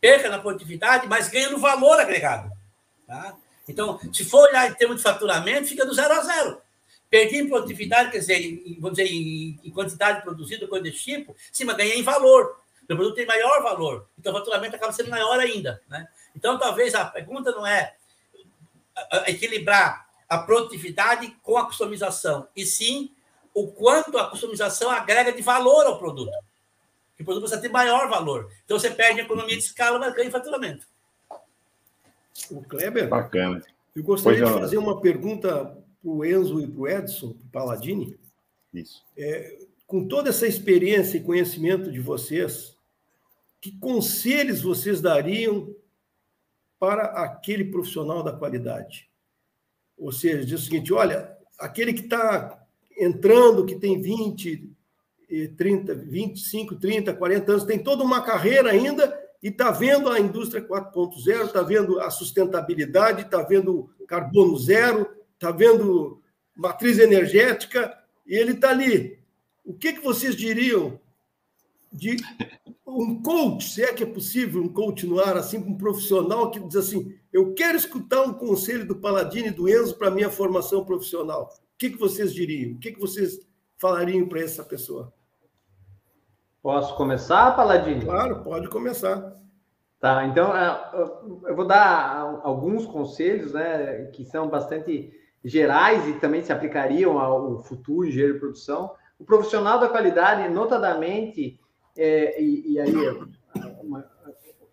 perca 0.00 0.28
na 0.28 0.40
produtividade, 0.40 1.06
mas 1.06 1.28
ganha 1.28 1.50
no 1.50 1.58
valor 1.58 2.00
agregado. 2.00 2.50
Tá? 3.06 3.36
Então, 3.68 4.00
se 4.12 4.24
for 4.24 4.48
olhar 4.48 4.68
em 4.68 4.74
termos 4.74 4.96
de 4.96 5.02
faturamento, 5.04 5.68
fica 5.68 5.86
do 5.86 5.94
zero 5.94 6.12
a 6.12 6.22
zero. 6.22 6.60
Perdi 7.08 7.36
em 7.36 7.48
produtividade, 7.48 8.10
quer 8.10 8.18
dizer, 8.18 8.40
em, 8.40 8.80
dizer, 8.90 9.06
em 9.06 9.70
quantidade 9.72 10.22
produzida, 10.22 10.66
coisa 10.66 10.82
desse 10.82 10.98
tipo, 10.98 11.36
sim, 11.52 11.64
mas 11.64 11.76
ganhei 11.76 12.00
em 12.00 12.02
valor. 12.02 12.60
O 12.88 12.96
produto 12.96 13.16
tem 13.16 13.26
maior 13.26 13.62
valor, 13.62 14.08
então 14.18 14.32
o 14.32 14.36
faturamento 14.36 14.76
acaba 14.76 14.92
sendo 14.92 15.10
maior 15.10 15.38
ainda. 15.40 15.82
Né? 15.88 16.06
Então, 16.34 16.58
talvez 16.58 16.94
a 16.94 17.04
pergunta 17.04 17.50
não 17.50 17.66
é 17.66 17.94
equilibrar 19.26 20.06
a 20.28 20.38
produtividade 20.38 21.36
com 21.42 21.56
a 21.56 21.66
customização, 21.66 22.48
e 22.54 22.64
sim 22.64 23.12
o 23.54 23.68
quanto 23.68 24.18
a 24.18 24.28
customização 24.28 24.90
agrega 24.90 25.32
de 25.32 25.42
valor 25.42 25.86
ao 25.86 25.98
produto. 25.98 26.32
Que 27.16 27.22
o 27.22 27.24
produto 27.24 27.44
precisa 27.44 27.62
ter 27.62 27.70
maior 27.70 28.08
valor. 28.08 28.50
Então, 28.64 28.78
você 28.78 28.90
perde 28.90 29.20
a 29.20 29.24
economia 29.24 29.56
de 29.56 29.62
escala, 29.62 29.98
mas 29.98 30.14
ganha 30.14 30.28
em 30.28 30.30
faturamento. 30.30 30.86
O 32.50 32.62
Kleber, 32.62 33.08
Bacana. 33.08 33.62
eu 33.94 34.02
gostaria 34.02 34.42
pois 34.42 34.54
de 34.54 34.60
fazer 34.60 34.76
uma 34.76 35.00
pergunta 35.00 35.64
para 36.02 36.10
o 36.10 36.22
Enzo 36.22 36.60
e 36.60 36.66
para 36.66 36.80
o 36.80 36.88
Edson, 36.88 37.32
para 37.32 37.46
o 37.46 37.50
Paladini. 37.50 38.18
Isso. 38.74 39.02
É, 39.16 39.58
com 39.86 40.06
toda 40.06 40.28
essa 40.28 40.46
experiência 40.46 41.16
e 41.16 41.22
conhecimento 41.22 41.90
de 41.90 42.00
vocês, 42.00 42.75
que 43.66 43.78
conselhos 43.78 44.62
vocês 44.62 45.00
dariam 45.00 45.74
para 46.78 47.04
aquele 47.22 47.64
profissional 47.64 48.22
da 48.22 48.32
qualidade. 48.32 49.10
Ou 49.98 50.12
seja, 50.12 50.44
diz 50.44 50.60
o 50.60 50.64
seguinte: 50.64 50.92
olha, 50.92 51.36
aquele 51.58 51.92
que 51.92 52.02
está 52.02 52.64
entrando, 52.96 53.66
que 53.66 53.74
tem 53.74 54.00
20, 54.00 54.70
30, 55.56 55.94
25, 55.94 56.76
30, 56.76 57.14
40 57.14 57.52
anos, 57.52 57.64
tem 57.64 57.78
toda 57.78 58.04
uma 58.04 58.22
carreira 58.22 58.70
ainda 58.70 59.18
e 59.42 59.48
está 59.48 59.70
vendo 59.70 60.08
a 60.08 60.20
indústria 60.20 60.66
4.0, 60.66 61.46
está 61.46 61.62
vendo 61.62 62.00
a 62.00 62.10
sustentabilidade, 62.10 63.22
está 63.22 63.42
vendo 63.42 63.90
carbono 64.06 64.56
zero, 64.56 65.08
está 65.34 65.50
vendo 65.50 66.22
matriz 66.54 66.98
energética, 66.98 67.96
e 68.26 68.34
ele 68.34 68.52
está 68.52 68.70
ali. 68.70 69.18
O 69.64 69.74
que, 69.74 69.94
que 69.94 70.00
vocês 70.00 70.36
diriam 70.36 70.98
de 71.96 72.16
um 72.86 73.20
coach, 73.22 73.68
se 73.68 73.82
é 73.82 73.92
que 73.92 74.02
é 74.02 74.06
possível 74.06 74.62
um 74.62 74.68
coach 74.68 75.06
no 75.06 75.18
ar, 75.20 75.36
assim, 75.36 75.58
um 75.58 75.76
profissional 75.76 76.50
que 76.50 76.60
diz 76.60 76.76
assim: 76.76 77.14
eu 77.32 77.54
quero 77.54 77.76
escutar 77.76 78.22
um 78.22 78.32
conselho 78.32 78.86
do 78.86 78.96
Paladino 78.96 79.48
e 79.48 79.50
do 79.50 79.68
Enzo 79.68 79.96
para 79.96 80.10
minha 80.10 80.30
formação 80.30 80.84
profissional. 80.84 81.50
O 81.74 81.78
que, 81.78 81.90
que 81.90 81.98
vocês 81.98 82.32
diriam? 82.32 82.76
O 82.76 82.78
que, 82.78 82.92
que 82.92 83.00
vocês 83.00 83.40
falariam 83.76 84.26
para 84.26 84.40
essa 84.40 84.64
pessoa? 84.64 85.12
Posso 86.62 86.96
começar, 86.96 87.54
Paladino? 87.54 88.06
Claro, 88.06 88.42
pode 88.42 88.68
começar. 88.68 89.36
Tá, 90.00 90.26
então 90.26 90.54
é, 90.56 90.90
eu 91.48 91.56
vou 91.56 91.66
dar 91.66 92.40
alguns 92.42 92.86
conselhos, 92.86 93.52
né, 93.52 94.06
que 94.12 94.24
são 94.24 94.48
bastante 94.48 95.12
gerais 95.44 96.06
e 96.08 96.14
também 96.14 96.42
se 96.42 96.52
aplicariam 96.52 97.18
ao 97.18 97.62
futuro 97.62 98.06
engenheiro 98.06 98.34
de 98.34 98.40
produção. 98.40 98.92
O 99.18 99.24
profissional 99.24 99.78
da 99.78 99.88
qualidade, 99.88 100.52
notadamente, 100.52 101.58
é, 101.96 102.40
e, 102.40 102.72
e, 102.72 102.80
aí 102.80 102.94
uma, 103.82 104.04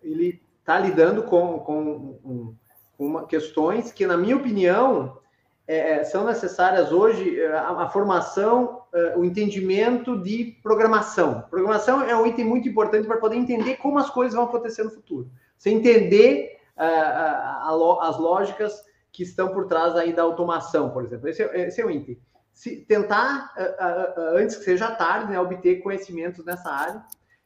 ele 0.02 0.42
está 0.60 0.78
lidando 0.78 1.22
com, 1.22 1.58
com, 1.60 2.54
uma, 2.98 3.26
questões 3.26 3.92
que, 3.92 4.06
na 4.06 4.16
minha 4.16 4.36
opinião, 4.36 5.18
é, 5.66 6.04
são 6.04 6.26
necessárias 6.26 6.92
hoje 6.92 7.40
é, 7.40 7.52
a, 7.52 7.82
a 7.82 7.88
formação, 7.88 8.82
é, 8.92 9.16
o 9.16 9.24
entendimento 9.24 10.20
de 10.22 10.58
programação. 10.62 11.44
Programação 11.50 12.02
é 12.02 12.16
um 12.16 12.26
item 12.26 12.44
muito 12.44 12.68
importante 12.68 13.06
para 13.06 13.16
poder 13.16 13.36
entender 13.36 13.76
como 13.76 13.98
as 13.98 14.10
coisas 14.10 14.34
vão 14.34 14.44
acontecer 14.44 14.84
no 14.84 14.90
futuro. 14.90 15.30
Você 15.56 15.70
entender 15.70 16.58
é, 16.76 16.84
a, 16.84 17.98
as 18.02 18.18
lógicas 18.18 18.84
que 19.10 19.22
estão 19.22 19.48
por 19.48 19.66
trás 19.66 19.94
aí 19.96 20.12
da 20.12 20.22
automação, 20.22 20.90
por 20.90 21.04
exemplo. 21.04 21.28
Esse 21.28 21.42
é, 21.42 21.68
esse 21.68 21.80
é 21.80 21.86
o 21.86 21.90
item 21.90 22.18
se 22.54 22.76
tentar, 22.76 23.52
uh, 23.56 23.62
uh, 23.62 24.36
uh, 24.36 24.36
antes 24.38 24.56
que 24.56 24.64
seja 24.64 24.90
tarde, 24.92 25.30
né, 25.30 25.38
obter 25.38 25.82
conhecimentos 25.82 26.44
nessa 26.44 26.70
área. 26.70 27.04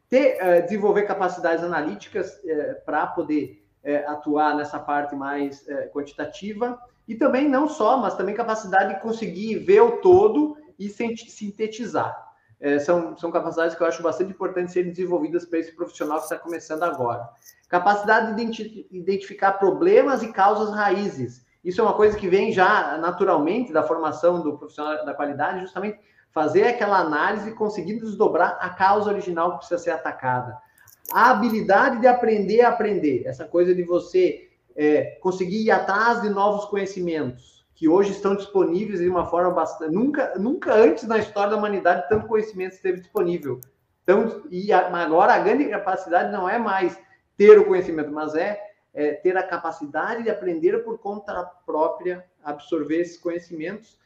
ter, 0.08 0.62
desenvolver 0.62 1.02
capacidades 1.02 1.62
analíticas 1.62 2.40
uh, 2.44 2.84
para 2.84 3.06
poder 3.06 3.62
uh, 3.84 4.10
atuar 4.10 4.56
nessa 4.56 4.78
parte 4.78 5.14
mais 5.14 5.64
quantitativa, 5.92 6.78
e 7.06 7.14
também 7.14 7.48
não 7.48 7.68
só, 7.68 7.96
mas 7.96 8.14
também 8.14 8.34
capacidade 8.34 8.94
de 8.94 9.00
conseguir 9.00 9.58
ver 9.58 9.80
o 9.80 9.98
todo 9.98 10.56
e 10.78 10.88
sintetizar. 10.88 12.14
são, 12.84 13.16
são 13.16 13.30
capacidades 13.30 13.74
que 13.74 13.82
eu 13.82 13.86
acho 13.86 14.02
bastante 14.02 14.30
importantes 14.30 14.74
serem 14.74 14.90
desenvolvidas 14.90 15.46
para 15.46 15.58
esse 15.58 15.74
profissional 15.74 16.18
que 16.18 16.24
está 16.24 16.38
começando 16.38 16.82
agora. 16.82 17.26
Capacidade 17.66 18.36
de 18.36 18.86
identificar 18.90 19.52
problemas 19.54 20.22
e 20.22 20.32
causas 20.32 20.74
raízes. 20.74 21.46
Isso 21.64 21.80
é 21.80 21.84
uma 21.84 21.94
coisa 21.94 22.16
que 22.16 22.28
vem 22.28 22.52
já 22.52 22.96
naturalmente 22.98 23.72
da 23.72 23.82
formação 23.82 24.42
do 24.42 24.56
profissional 24.56 25.04
da 25.04 25.14
qualidade, 25.14 25.60
justamente 25.60 25.98
fazer 26.30 26.64
aquela 26.64 26.98
análise 26.98 27.50
e 27.50 27.54
conseguir 27.54 27.98
desdobrar 27.98 28.58
a 28.60 28.70
causa 28.70 29.10
original 29.10 29.52
que 29.52 29.58
precisa 29.58 29.78
ser 29.78 29.90
atacada. 29.90 30.56
A 31.12 31.30
habilidade 31.30 32.00
de 32.00 32.06
aprender 32.06 32.60
a 32.62 32.68
aprender, 32.68 33.26
essa 33.26 33.44
coisa 33.44 33.74
de 33.74 33.82
você 33.82 34.48
é, 34.76 35.18
conseguir 35.20 35.64
ir 35.64 35.70
atrás 35.70 36.22
de 36.22 36.28
novos 36.28 36.66
conhecimentos, 36.66 37.66
que 37.74 37.88
hoje 37.88 38.12
estão 38.12 38.34
disponíveis 38.34 39.00
de 39.00 39.08
uma 39.08 39.26
forma 39.26 39.50
bastante. 39.50 39.92
Nunca, 39.92 40.34
nunca 40.38 40.74
antes 40.74 41.04
na 41.04 41.18
história 41.18 41.50
da 41.50 41.56
humanidade 41.56 42.08
tanto 42.08 42.26
conhecimento 42.26 42.72
esteve 42.72 42.98
disponível. 43.00 43.60
Então, 44.02 44.42
e 44.50 44.72
agora 44.72 45.34
a 45.34 45.38
grande 45.38 45.66
capacidade 45.66 46.32
não 46.32 46.48
é 46.48 46.58
mais 46.58 46.98
ter 47.36 47.58
o 47.58 47.66
conhecimento, 47.66 48.10
mas 48.10 48.34
é, 48.34 48.58
é 48.94 49.12
ter 49.12 49.36
a 49.36 49.42
capacidade 49.42 50.22
de 50.22 50.30
aprender 50.30 50.78
por 50.84 50.98
conta 50.98 51.44
própria, 51.64 52.24
absorver 52.42 53.00
esses 53.00 53.18
conhecimentos 53.18 53.98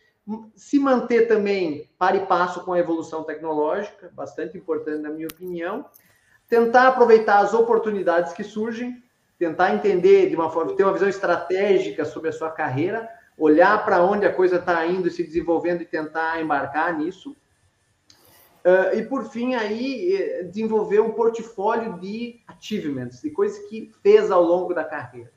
se 0.55 0.79
manter 0.79 1.27
também 1.27 1.91
para 1.99 2.17
e 2.17 2.27
passo 2.27 2.65
com 2.65 2.73
a 2.73 2.79
evolução 2.79 3.25
tecnológica, 3.25 4.11
bastante 4.15 4.57
importante 4.57 5.03
na 5.03 5.11
minha 5.11 5.27
opinião, 5.27 5.87
tentar 6.49 6.89
aproveitar 6.89 7.39
as 7.41 7.55
oportunidades 7.55 8.33
que 8.33 8.45
surgem, 8.45 9.03
tentar 9.39 9.75
entender 9.75 10.29
de 10.29 10.37
uma 10.37 10.51
forma, 10.51 10.77
ter 10.77 10.85
uma 10.85 10.93
visão 10.93 11.09
estratégica 11.09 12.05
sobre 12.05 12.29
a 12.29 12.33
sua 12.33 12.51
carreira, 12.51 13.09
olhar 13.37 13.85
para 13.85 14.03
onde 14.03 14.25
a 14.25 14.33
coisa 14.33 14.57
está 14.57 14.87
indo 14.87 15.09
e 15.09 15.11
se 15.11 15.25
desenvolvendo 15.25 15.83
e 15.83 15.87
tentar 15.87 16.41
embarcar 16.41 16.97
nisso. 16.97 17.37
Uh, 18.65 18.97
e 18.97 19.03
por 19.03 19.25
fim 19.25 19.55
aí 19.55 20.15
eh, 20.15 20.43
desenvolver 20.45 21.01
um 21.01 21.11
portfólio 21.11 21.99
de 21.99 22.41
achievements, 22.47 23.21
de 23.21 23.31
coisas 23.31 23.59
que 23.67 23.91
fez 24.03 24.31
ao 24.31 24.43
longo 24.43 24.73
da 24.73 24.85
carreira. 24.85 25.33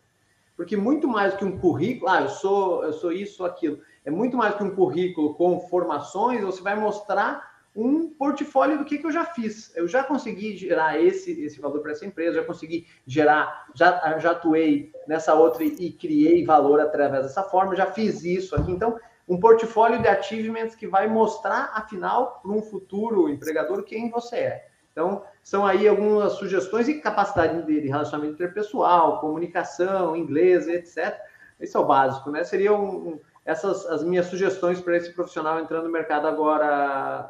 Porque 0.55 0.77
muito 0.77 1.07
mais 1.07 1.33
que 1.33 1.43
um 1.43 1.57
currículo, 1.57 2.09
ah, 2.09 2.21
eu 2.21 2.29
sou, 2.29 2.83
eu 2.83 2.93
sou 2.93 3.11
isso, 3.11 3.41
ou 3.41 3.49
aquilo 3.49 3.79
é 4.05 4.11
muito 4.11 4.37
mais 4.37 4.55
que 4.55 4.63
um 4.63 4.75
currículo 4.75 5.33
com 5.33 5.59
formações, 5.59 6.41
você 6.41 6.61
vai 6.61 6.75
mostrar 6.75 7.55
um 7.75 8.07
portfólio 8.07 8.77
do 8.77 8.85
que, 8.85 8.99
que 8.99 9.05
eu 9.05 9.11
já 9.11 9.25
fiz. 9.25 9.75
Eu 9.75 9.87
já 9.87 10.03
consegui 10.03 10.55
gerar 10.55 11.01
esse, 11.01 11.31
esse 11.41 11.59
valor 11.59 11.81
para 11.81 11.91
essa 11.91 12.05
empresa, 12.05 12.39
já 12.39 12.43
consegui 12.43 12.87
gerar, 13.05 13.67
já, 13.73 14.17
já 14.19 14.31
atuei 14.31 14.93
nessa 15.07 15.33
outra 15.33 15.63
e, 15.63 15.75
e 15.79 15.91
criei 15.91 16.45
valor 16.45 16.79
através 16.79 17.23
dessa 17.23 17.43
forma, 17.43 17.75
já 17.75 17.87
fiz 17.87 18.23
isso 18.23 18.55
aqui. 18.55 18.71
Então, 18.71 18.97
um 19.27 19.39
portfólio 19.39 20.01
de 20.01 20.07
achievements 20.07 20.75
que 20.75 20.87
vai 20.87 21.07
mostrar, 21.07 21.71
afinal, 21.73 22.39
para 22.41 22.51
um 22.51 22.61
futuro 22.61 23.29
empregador 23.29 23.83
quem 23.83 24.09
você 24.09 24.35
é. 24.35 24.67
Então, 24.91 25.23
são 25.43 25.65
aí 25.65 25.87
algumas 25.87 26.33
sugestões 26.33 26.87
e 26.87 27.01
capacidade 27.01 27.65
de 27.65 27.87
relacionamento 27.87 28.35
interpessoal, 28.35 29.19
comunicação, 29.19 30.15
inglês, 30.15 30.67
etc. 30.67 31.19
Esse 31.59 31.75
é 31.75 31.79
o 31.79 31.85
básico, 31.85 32.31
né? 32.31 32.43
Seria 32.43 32.73
um, 32.73 33.19
essas 33.43 33.85
as 33.87 34.03
minhas 34.03 34.27
sugestões 34.27 34.79
para 34.79 34.95
esse 34.95 35.11
profissional 35.11 35.59
entrando 35.59 35.85
no 35.85 35.91
mercado 35.91 36.27
agora, 36.27 37.29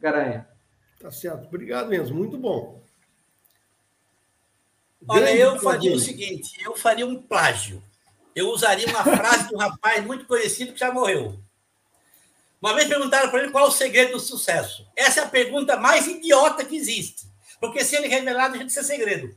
Garanha. 0.00 0.48
Tá 0.98 1.10
certo. 1.10 1.46
Obrigado 1.46 1.88
mesmo. 1.88 2.16
Muito 2.16 2.38
bom. 2.38 2.82
Olha, 5.06 5.36
eu 5.36 5.58
faria 5.60 5.92
o 5.92 5.98
seguinte: 5.98 6.62
eu 6.64 6.74
faria 6.74 7.06
um 7.06 7.20
plágio. 7.20 7.82
Eu 8.34 8.48
usaria 8.48 8.88
uma 8.88 9.04
frase 9.04 9.48
de 9.48 9.54
um 9.54 9.58
rapaz 9.58 10.04
muito 10.04 10.26
conhecido 10.26 10.72
que 10.72 10.80
já 10.80 10.92
morreu. 10.92 11.38
Uma 12.60 12.74
vez 12.74 12.88
perguntaram 12.88 13.30
para 13.30 13.42
ele 13.42 13.52
qual 13.52 13.66
é 13.66 13.68
o 13.68 13.72
segredo 13.72 14.12
do 14.12 14.20
sucesso. 14.20 14.88
Essa 14.96 15.20
é 15.20 15.24
a 15.24 15.28
pergunta 15.28 15.76
mais 15.76 16.06
idiota 16.06 16.64
que 16.64 16.76
existe. 16.76 17.26
Porque 17.60 17.84
se 17.84 17.94
ele 17.94 18.08
revelar, 18.08 18.48
deixa 18.48 18.64
de 18.64 18.72
ser 18.72 18.84
segredo. 18.84 19.36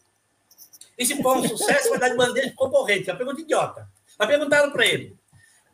E 0.98 1.06
se 1.06 1.22
for 1.22 1.38
um 1.38 1.48
sucesso, 1.48 1.90
vai 1.90 2.00
dar 2.00 2.10
de 2.10 2.16
bandeja 2.16 2.50
de 2.50 2.56
concorrente. 2.56 3.10
É 3.10 3.14
uma 3.14 3.18
pergunta 3.18 3.42
idiota. 3.42 3.88
Mas 4.18 4.28
perguntaram 4.28 4.72
para 4.72 4.86
ele: 4.86 5.16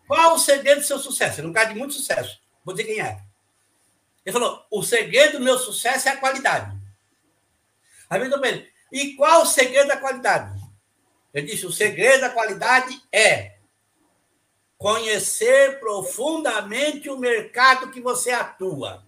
qual 0.07 0.35
o 0.35 0.39
segredo 0.39 0.81
do 0.81 0.85
seu 0.85 0.99
sucesso? 0.99 1.39
Ele 1.39 1.47
é 1.47 1.49
um 1.49 1.53
cara 1.53 1.69
de 1.69 1.75
muito 1.75 1.93
sucesso. 1.93 2.41
Vou 2.65 2.75
dizer 2.75 2.87
quem 2.87 2.99
é. 2.99 3.21
Ele 4.25 4.33
falou: 4.33 4.65
o 4.69 4.83
segredo 4.83 5.37
do 5.37 5.43
meu 5.43 5.57
sucesso 5.57 6.09
é 6.09 6.11
a 6.11 6.17
qualidade. 6.17 6.75
Aí 8.09 8.19
vem 8.19 8.31
ele, 8.47 8.69
e 8.91 9.13
qual 9.15 9.41
o 9.41 9.45
segredo 9.45 9.87
da 9.87 9.97
qualidade? 9.97 10.62
Ele 11.33 11.47
disse: 11.47 11.65
o 11.65 11.71
segredo 11.71 12.21
da 12.21 12.29
qualidade 12.29 13.01
é 13.11 13.57
conhecer 14.77 15.79
profundamente 15.79 17.09
o 17.09 17.17
mercado 17.17 17.89
que 17.89 18.01
você 18.01 18.31
atua. 18.31 19.07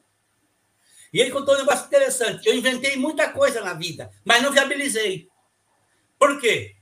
E 1.14 1.20
ele 1.20 1.32
contou 1.32 1.54
um 1.54 1.60
negócio 1.60 1.86
interessante. 1.86 2.48
Eu 2.48 2.56
inventei 2.56 2.98
muita 2.98 3.30
coisa 3.30 3.62
na 3.62 3.74
vida, 3.74 4.12
mas 4.24 4.42
não 4.42 4.52
viabilizei. 4.52 5.30
Por 6.18 6.40
quê? 6.40 6.76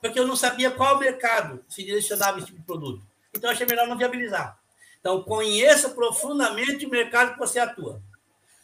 Porque 0.00 0.18
eu 0.18 0.26
não 0.26 0.36
sabia 0.36 0.70
qual 0.70 0.98
mercado 0.98 1.64
se 1.68 1.82
direcionava 1.84 2.38
esse 2.38 2.48
tipo 2.48 2.58
de 2.58 2.66
produto. 2.66 3.06
Então, 3.34 3.50
achei 3.50 3.66
melhor 3.66 3.86
não 3.86 3.96
viabilizar. 3.96 4.58
Então, 5.00 5.22
conheça 5.22 5.90
profundamente 5.90 6.86
o 6.86 6.90
mercado 6.90 7.34
que 7.34 7.38
você 7.38 7.58
atua. 7.58 8.02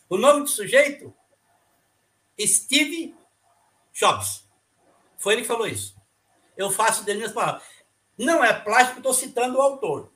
O 0.09 0.16
nome 0.16 0.43
do 0.43 0.49
sujeito? 0.49 1.14
Steve 2.41 3.14
Jobs. 3.93 4.49
Foi 5.16 5.35
ele 5.35 5.43
que 5.43 5.49
falou 5.49 5.66
isso. 5.66 5.93
Eu 6.57 6.70
faço 6.70 7.05
dele 7.05 7.18
minhas 7.18 7.32
palavras. 7.32 7.62
Não 8.16 8.44
é 8.44 8.52
plástico, 8.52 8.98
estou 8.98 9.12
citando 9.12 9.59
o 9.59 9.62
autor. 9.62 10.12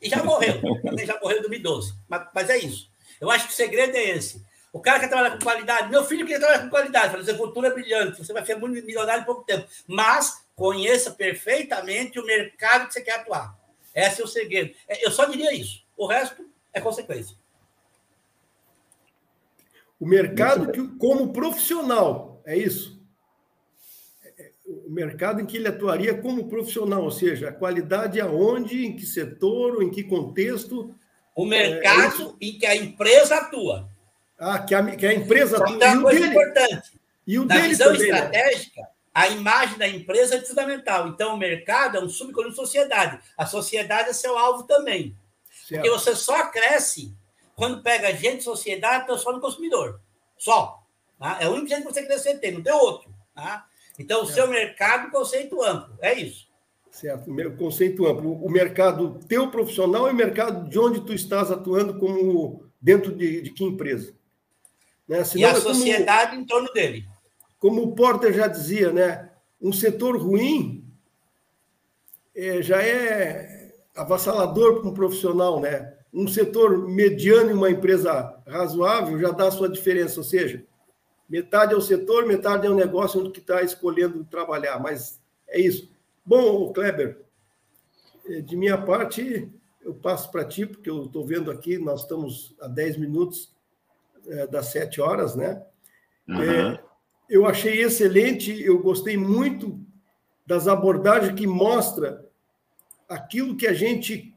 E 0.00 0.08
já 0.08 0.22
morreu. 0.22 0.60
Também 0.82 1.06
já 1.06 1.18
morreu 1.20 1.38
em 1.38 1.42
2012. 1.42 1.94
Mas, 2.08 2.28
mas 2.34 2.50
é 2.50 2.58
isso. 2.58 2.90
Eu 3.20 3.30
acho 3.30 3.46
que 3.46 3.52
o 3.52 3.56
segredo 3.56 3.96
é 3.96 4.10
esse. 4.10 4.44
O 4.72 4.80
cara 4.80 4.98
quer 4.98 5.08
trabalhar 5.08 5.36
com 5.36 5.44
qualidade. 5.44 5.90
Meu 5.90 6.04
filho 6.04 6.26
quer 6.26 6.38
trabalhar 6.38 6.62
com 6.62 6.70
qualidade. 6.70 7.12
Fala, 7.12 7.24
seu 7.24 7.36
futuro 7.36 7.66
é 7.66 7.70
brilhante. 7.70 8.18
Você 8.18 8.32
vai 8.32 8.44
ser 8.44 8.56
muito 8.56 8.84
milionário 8.84 9.22
em 9.22 9.26
pouco 9.26 9.44
tempo. 9.44 9.68
Mas 9.86 10.44
conheça 10.56 11.10
perfeitamente 11.10 12.18
o 12.18 12.26
mercado 12.26 12.86
que 12.86 12.94
você 12.94 13.00
quer 13.00 13.20
atuar. 13.20 13.56
Esse 13.94 14.22
é 14.22 14.24
o 14.24 14.28
segredo. 14.28 14.74
É, 14.88 15.06
eu 15.06 15.10
só 15.10 15.26
diria 15.26 15.52
isso. 15.54 15.84
O 15.96 16.06
resto 16.06 16.48
é 16.72 16.80
consequência. 16.80 17.36
O 20.00 20.06
mercado 20.06 20.72
que, 20.72 20.88
como 20.98 21.32
profissional, 21.32 22.42
é 22.44 22.56
isso? 22.56 23.00
É, 24.82 24.86
o 24.86 24.90
mercado 24.90 25.40
em 25.40 25.46
que 25.46 25.56
ele 25.56 25.68
atuaria 25.68 26.14
como 26.14 26.48
profissional, 26.48 27.02
ou 27.02 27.10
seja, 27.10 27.48
a 27.48 27.52
qualidade 27.52 28.20
aonde, 28.20 28.86
em 28.86 28.96
que 28.96 29.06
setor, 29.06 29.82
em 29.82 29.90
que 29.90 30.02
contexto. 30.04 30.94
O 31.34 31.44
mercado 31.44 32.36
é, 32.40 32.46
é 32.46 32.48
em 32.48 32.58
que 32.58 32.66
a 32.66 32.76
empresa 32.76 33.36
atua. 33.36 33.88
Ah, 34.38 34.58
que 34.58 34.74
a, 34.74 34.96
que 34.96 35.06
a 35.06 35.14
empresa 35.14 35.56
atua. 35.56 35.72
Outra 35.72 36.00
coisa 36.00 36.20
dele, 36.20 36.32
importante. 36.32 37.00
E 37.26 37.38
o 37.38 37.44
Na 37.44 37.56
dele 37.56 37.68
visão 37.68 37.92
também, 37.92 38.10
né? 38.10 38.18
estratégica, 38.18 38.80
né? 38.80 38.88
A 39.14 39.28
imagem 39.28 39.78
da 39.78 39.86
empresa 39.86 40.36
é 40.36 40.40
fundamental. 40.40 41.08
Então, 41.08 41.34
o 41.34 41.38
mercado 41.38 41.98
é 41.98 42.00
um 42.00 42.08
subconjunto 42.08 42.54
de 42.54 42.56
sociedade. 42.56 43.20
A 43.36 43.44
sociedade 43.44 44.08
é 44.08 44.12
seu 44.12 44.38
alvo 44.38 44.62
também. 44.64 45.14
Certo. 45.50 45.82
Porque 45.82 45.90
você 45.90 46.16
só 46.16 46.46
cresce 46.46 47.14
quando 47.54 47.82
pega 47.82 48.14
gente 48.14 48.38
de 48.38 48.44
sociedade 48.44 49.06
transforma 49.06 49.38
no 49.38 49.44
consumidor. 49.44 50.00
Só. 50.38 50.82
Tá? 51.18 51.38
É 51.40 51.48
o 51.48 51.52
único 51.52 51.68
jeito 51.68 51.86
que 51.86 51.92
você 51.92 52.04
crescer 52.04 52.38
tem, 52.38 52.52
não 52.52 52.62
tem 52.62 52.72
outro. 52.72 53.14
Tá? 53.34 53.66
Então, 53.98 54.22
o 54.22 54.26
seu 54.26 54.48
mercado, 54.48 55.10
conceito 55.10 55.62
amplo. 55.62 55.96
É 56.00 56.14
isso. 56.14 56.48
Certo, 56.90 57.30
conceito 57.56 58.06
amplo. 58.06 58.32
O 58.32 58.50
mercado 58.50 59.18
teu 59.28 59.50
profissional 59.50 60.08
e 60.08 60.12
o 60.12 60.16
mercado 60.16 60.68
de 60.68 60.78
onde 60.78 61.00
tu 61.00 61.12
estás 61.12 61.50
atuando 61.50 61.98
como 61.98 62.64
dentro 62.80 63.14
de, 63.14 63.42
de 63.42 63.50
que 63.50 63.64
empresa. 63.64 64.14
Né? 65.08 65.24
Senão, 65.24 65.42
e 65.42 65.44
a 65.52 65.56
é 65.56 65.60
sociedade 65.60 66.30
como... 66.32 66.42
em 66.42 66.46
torno 66.46 66.72
dele 66.72 67.12
como 67.62 67.80
o 67.80 67.94
Porter 67.94 68.32
já 68.32 68.48
dizia, 68.48 68.90
né? 68.92 69.30
Um 69.60 69.72
setor 69.72 70.20
ruim 70.20 70.84
é, 72.34 72.60
já 72.60 72.82
é 72.82 73.72
avassalador 73.94 74.80
para 74.80 74.90
um 74.90 74.92
profissional, 74.92 75.60
né? 75.60 75.94
Um 76.12 76.26
setor 76.26 76.88
mediano 76.88 77.52
em 77.52 77.54
uma 77.54 77.70
empresa 77.70 78.36
razoável 78.48 79.16
já 79.20 79.30
dá 79.30 79.46
a 79.46 79.52
sua 79.52 79.68
diferença, 79.68 80.18
ou 80.18 80.24
seja, 80.24 80.64
metade 81.32 81.72
é 81.72 81.76
o 81.76 81.80
setor, 81.80 82.26
metade 82.26 82.66
é 82.66 82.70
o 82.70 82.74
negócio 82.74 83.18
onde 83.18 83.30
que 83.30 83.40
está 83.40 83.62
escolhendo 83.62 84.22
trabalhar, 84.22 84.78
mas 84.78 85.18
é 85.48 85.58
isso. 85.58 85.90
Bom, 86.22 86.70
Kleber, 86.74 87.22
é, 88.26 88.42
de 88.42 88.54
minha 88.54 88.76
parte, 88.76 89.50
eu 89.80 89.94
passo 89.94 90.30
para 90.30 90.44
ti, 90.44 90.66
porque 90.66 90.90
eu 90.90 91.06
estou 91.06 91.24
vendo 91.24 91.50
aqui, 91.50 91.78
nós 91.78 92.02
estamos 92.02 92.54
a 92.60 92.68
10 92.68 92.98
minutos 92.98 93.50
é, 94.26 94.46
das 94.46 94.66
7 94.66 95.00
horas, 95.00 95.34
né? 95.34 95.64
Uhum. 96.28 96.42
É, 96.42 96.84
eu 97.30 97.46
achei 97.46 97.82
excelente, 97.82 98.62
eu 98.62 98.82
gostei 98.82 99.16
muito 99.16 99.80
das 100.46 100.68
abordagens 100.68 101.32
que 101.32 101.46
mostra 101.46 102.28
aquilo 103.08 103.56
que 103.56 103.66
a 103.66 103.72
gente 103.72 104.36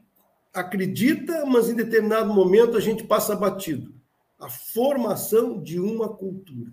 acredita, 0.50 1.44
mas 1.44 1.68
em 1.68 1.74
determinado 1.74 2.32
momento 2.32 2.74
a 2.74 2.80
gente 2.80 3.04
passa 3.04 3.36
batido. 3.36 3.94
A 4.38 4.48
formação 4.48 5.62
de 5.62 5.78
uma 5.78 6.08
cultura. 6.08 6.72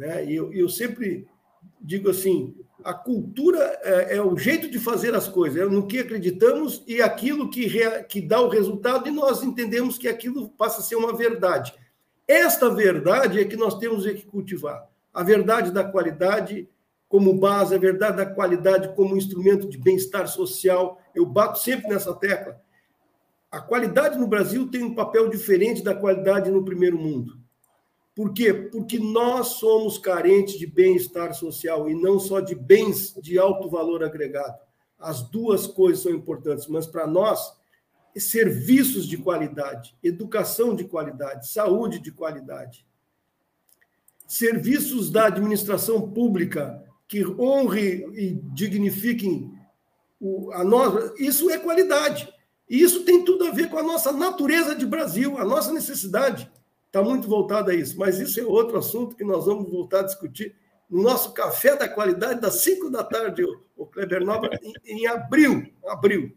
Né? 0.00 0.24
E 0.24 0.34
eu, 0.34 0.50
eu 0.50 0.66
sempre 0.66 1.28
digo 1.78 2.08
assim: 2.08 2.54
a 2.82 2.94
cultura 2.94 3.58
é, 3.82 4.16
é, 4.16 4.22
o 4.22 4.34
jeito 4.38 4.70
de 4.70 4.78
fazer 4.78 5.14
as 5.14 5.28
coisas, 5.28 5.60
é 5.60 5.66
no 5.66 5.86
que 5.86 5.98
acreditamos 5.98 6.82
e 6.86 7.02
aquilo 7.02 7.50
que, 7.50 7.66
rea, 7.66 8.02
que 8.02 8.18
dá 8.18 8.40
o 8.40 8.48
resultado, 8.48 9.06
e 9.06 9.12
nós 9.12 9.42
entendemos 9.42 9.98
que 9.98 10.08
aquilo 10.08 10.48
passa 10.48 10.80
a 10.80 10.82
ser 10.82 10.96
uma 10.96 11.14
verdade. 11.14 11.74
Esta 12.26 12.70
verdade 12.70 13.38
é 13.38 13.44
que 13.44 13.56
nós 13.56 13.78
temos 13.78 14.06
que 14.06 14.24
cultivar. 14.24 14.88
A 15.12 15.22
verdade 15.22 15.70
da 15.70 15.84
qualidade 15.84 16.66
como 17.06 17.34
base, 17.34 17.74
a 17.74 17.78
verdade 17.78 18.16
da 18.16 18.26
qualidade 18.26 18.94
como 18.94 19.18
instrumento 19.18 19.68
de 19.68 19.76
bem-estar 19.76 20.26
social. 20.28 20.98
Eu 21.14 21.26
bato 21.26 21.58
sempre 21.58 21.88
nessa 21.88 22.14
tecla. 22.14 22.58
A 23.50 23.60
qualidade 23.60 24.16
no 24.16 24.28
Brasil 24.28 24.70
tem 24.70 24.82
um 24.82 24.94
papel 24.94 25.28
diferente 25.28 25.82
da 25.82 25.94
qualidade 25.94 26.50
no 26.50 26.64
primeiro 26.64 26.96
mundo. 26.96 27.39
Por 28.20 28.34
quê? 28.34 28.52
Porque 28.52 28.98
nós 28.98 29.54
somos 29.54 29.96
carentes 29.96 30.58
de 30.58 30.66
bem-estar 30.66 31.32
social 31.32 31.88
e 31.88 31.94
não 31.94 32.20
só 32.20 32.38
de 32.38 32.54
bens 32.54 33.14
de 33.14 33.38
alto 33.38 33.66
valor 33.70 34.04
agregado. 34.04 34.58
As 34.98 35.22
duas 35.22 35.66
coisas 35.66 36.02
são 36.02 36.12
importantes, 36.12 36.66
mas 36.66 36.86
para 36.86 37.06
nós, 37.06 37.50
serviços 38.14 39.06
de 39.06 39.16
qualidade, 39.16 39.96
educação 40.02 40.76
de 40.76 40.84
qualidade, 40.84 41.48
saúde 41.48 41.98
de 41.98 42.12
qualidade, 42.12 42.84
serviços 44.26 45.10
da 45.10 45.28
administração 45.28 46.10
pública 46.10 46.84
que 47.08 47.24
honre 47.24 48.04
e 48.12 48.34
dignifiquem 48.52 49.50
a 50.52 50.62
nós, 50.62 51.18
isso 51.18 51.48
é 51.48 51.56
qualidade. 51.56 52.30
E 52.68 52.82
isso 52.82 53.02
tem 53.02 53.24
tudo 53.24 53.46
a 53.46 53.50
ver 53.50 53.70
com 53.70 53.78
a 53.78 53.82
nossa 53.82 54.12
natureza 54.12 54.74
de 54.74 54.84
Brasil, 54.84 55.38
a 55.38 55.44
nossa 55.46 55.72
necessidade 55.72 56.52
está 56.90 57.02
muito 57.02 57.28
voltado 57.28 57.70
a 57.70 57.74
isso, 57.74 57.96
mas 57.96 58.18
isso 58.18 58.40
é 58.40 58.44
outro 58.44 58.76
assunto 58.76 59.14
que 59.14 59.22
nós 59.22 59.46
vamos 59.46 59.70
voltar 59.70 60.00
a 60.00 60.04
discutir 60.04 60.56
no 60.90 61.02
nosso 61.02 61.32
café 61.32 61.76
da 61.76 61.88
qualidade 61.88 62.40
das 62.40 62.56
5 62.62 62.90
da 62.90 63.04
tarde, 63.04 63.44
o 63.76 63.86
Kleber 63.86 64.24
Nova, 64.24 64.50
em, 64.60 64.74
em 64.84 65.06
abril. 65.06 65.72
abril. 65.86 66.32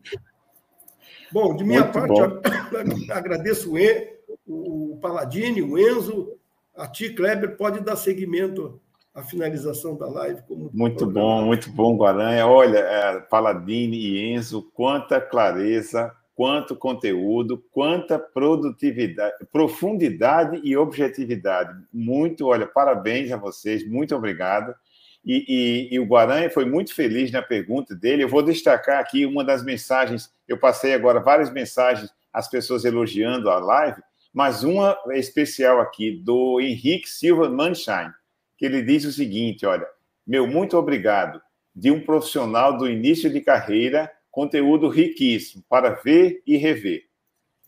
Bom, 1.32 1.56
de 1.56 1.64
minha 1.64 1.82
muito 1.82 1.94
parte, 1.94 3.12
agradeço 3.12 3.72
o, 3.72 3.80
e, 3.80 4.20
o 4.48 5.00
Paladini, 5.02 5.64
o 5.64 5.76
Enzo, 5.76 6.38
a 6.76 6.88
ti, 6.88 7.10
Kleber, 7.10 7.58
pode 7.58 7.80
dar 7.80 7.96
seguimento 7.96 8.80
à 9.12 9.24
finalização 9.24 9.96
da 9.96 10.08
live. 10.08 10.44
muito 10.72 11.08
bom, 11.08 11.46
muito 11.46 11.72
bom, 11.72 11.98
Guaranha. 11.98 12.46
Olha, 12.46 12.78
é, 12.78 13.20
Paladini 13.22 13.98
e 13.98 14.34
Enzo, 14.34 14.70
quanta 14.76 15.20
clareza, 15.20 16.16
quanto 16.36 16.76
conteúdo, 16.76 17.64
quanta 17.72 18.18
produtividade, 18.18 19.36
profundidade 19.52 20.60
e 20.64 20.76
objetividade. 20.76 21.74
Muito, 21.94 22.48
olha, 22.48 22.66
parabéns 22.66 23.32
a 23.32 23.38
vocês, 23.38 23.88
muito 23.88 24.16
obrigado. 24.16 24.74
E, 25.26 25.46
e, 25.48 25.96
e, 25.96 26.00
o 26.00 26.06
Guaranha 26.06 26.50
foi 26.50 26.66
muito 26.66 26.94
feliz 26.94 27.32
na 27.32 27.42
pergunta 27.42 27.96
dele. 27.96 28.24
Eu 28.24 28.30
vou 28.30 28.44
destacar 28.44 29.00
aqui 29.00 29.26
uma 29.26 29.44
das 29.44 29.64
mensagens. 29.64 30.34
Eu 30.48 30.58
passei 30.58 30.94
agora 30.94 31.22
várias 31.22 31.50
mensagens, 31.50 32.10
as 32.32 32.50
pessoas 32.50 32.84
elogiando 32.84 33.50
a 33.50 33.58
live, 33.58 34.02
mas 34.34 34.64
uma 34.64 34.98
especial 35.12 35.80
aqui 35.80 36.12
do 36.12 36.60
Henrique 36.60 37.08
Silva 37.08 37.50
Manshine, 37.50 38.12
que 38.58 38.66
ele 38.66 38.82
diz 38.82 39.06
o 39.06 39.14
seguinte: 39.14 39.66
olha, 39.66 39.88
meu 40.28 40.46
muito 40.46 40.78
obrigado 40.78 41.42
de 41.74 41.90
um 41.90 42.02
profissional 42.02 42.78
do 42.78 42.90
início 42.90 43.32
de 43.32 43.40
carreira 43.40 44.12
conteúdo 44.34 44.90
riquíssimo 44.90 45.64
para 45.70 45.92
ver 45.92 46.42
e 46.46 46.58
rever. 46.58 47.04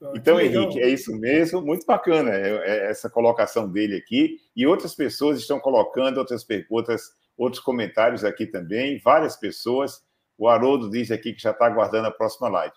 Ah, 0.02 0.14
então, 0.16 0.42
Henrique, 0.42 0.82
é 0.82 0.90
isso 0.90 1.16
mesmo, 1.16 1.62
muito 1.62 1.86
bacana 1.86 2.32
é, 2.32 2.50
é 2.50 2.90
essa 2.90 3.08
colocação 3.08 3.72
dele 3.72 3.96
aqui. 3.96 4.40
E 4.56 4.66
outras 4.66 4.96
pessoas 4.96 5.40
estão 5.40 5.60
colocando 5.60 6.18
outras 6.18 6.44
perguntas, 6.44 7.04
outros 7.38 7.62
comentários 7.62 8.26
aqui 8.26 8.48
também, 8.48 8.98
várias 8.98 9.38
pessoas. 9.38 10.04
O 10.40 10.50
Haroldo 10.50 10.90
diz 10.90 11.12
aqui 11.12 11.34
que 11.34 11.42
já 11.42 11.52
está 11.52 11.68
aguardando 11.68 12.08
a 12.08 12.12
próxima 12.12 12.50
live. 12.50 12.74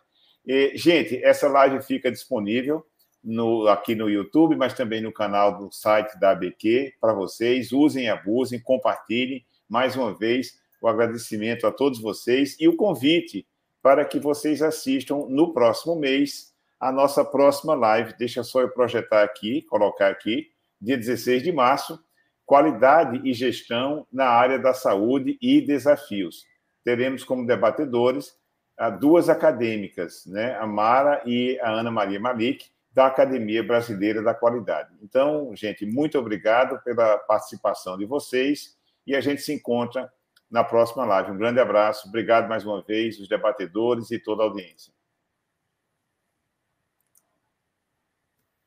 E, 0.47 0.77
gente, 0.77 1.16
essa 1.24 1.48
live 1.48 1.82
fica 1.82 2.10
disponível 2.10 2.85
no, 3.24 3.69
aqui 3.69 3.94
no 3.94 4.10
YouTube, 4.10 4.55
mas 4.55 4.74
também 4.74 5.01
no 5.01 5.12
canal 5.12 5.56
do 5.56 5.73
site 5.73 6.20
da 6.20 6.32
ABQ 6.32 6.93
para 7.01 7.15
vocês. 7.15 7.73
Usem, 7.73 8.10
abusem, 8.10 8.60
compartilhem. 8.60 9.47
Mais 9.66 9.97
uma 9.97 10.15
vez, 10.15 10.59
o 10.82 10.89
agradecimento 10.89 11.66
a 11.66 11.73
todos 11.73 11.98
vocês 11.98 12.55
e 12.60 12.69
o 12.69 12.77
convite 12.77 13.47
para 13.89 14.05
que 14.05 14.20
vocês 14.20 14.60
assistam 14.60 15.24
no 15.31 15.55
próximo 15.55 15.97
mês 15.97 16.52
a 16.78 16.93
nossa 16.93 17.24
próxima 17.24 17.74
live. 17.74 18.12
Deixa 18.19 18.43
só 18.43 18.60
eu 18.60 18.69
projetar 18.69 19.23
aqui, 19.23 19.62
colocar 19.62 20.09
aqui, 20.09 20.51
dia 20.78 20.94
16 20.94 21.43
de 21.43 21.51
março, 21.51 21.98
qualidade 22.44 23.27
e 23.27 23.32
gestão 23.32 24.06
na 24.12 24.27
área 24.27 24.59
da 24.59 24.74
saúde 24.74 25.39
e 25.40 25.62
desafios. 25.62 26.44
Teremos 26.85 27.24
como 27.24 27.47
debatedores 27.47 28.36
duas 29.01 29.31
acadêmicas, 29.31 30.27
né? 30.27 30.55
a 30.56 30.66
Mara 30.66 31.23
e 31.24 31.59
a 31.62 31.70
Ana 31.70 31.90
Maria 31.90 32.20
Malik, 32.20 32.66
da 32.93 33.06
Academia 33.06 33.62
Brasileira 33.62 34.20
da 34.20 34.35
Qualidade. 34.35 34.90
Então, 35.02 35.56
gente, 35.56 35.86
muito 35.86 36.19
obrigado 36.19 36.78
pela 36.82 37.16
participação 37.16 37.97
de 37.97 38.05
vocês 38.05 38.77
e 39.06 39.16
a 39.16 39.23
gente 39.23 39.40
se 39.40 39.55
encontra 39.55 40.12
na 40.51 40.65
próxima 40.65 41.05
live. 41.05 41.31
Um 41.31 41.39
grande 41.39 41.61
abraço, 41.61 42.09
obrigado 42.09 42.49
mais 42.49 42.65
uma 42.65 42.83
vez, 42.83 43.19
os 43.20 43.29
debatedores 43.29 44.11
e 44.11 44.19
toda 44.19 44.43
a 44.43 44.47
audiência. 44.47 44.93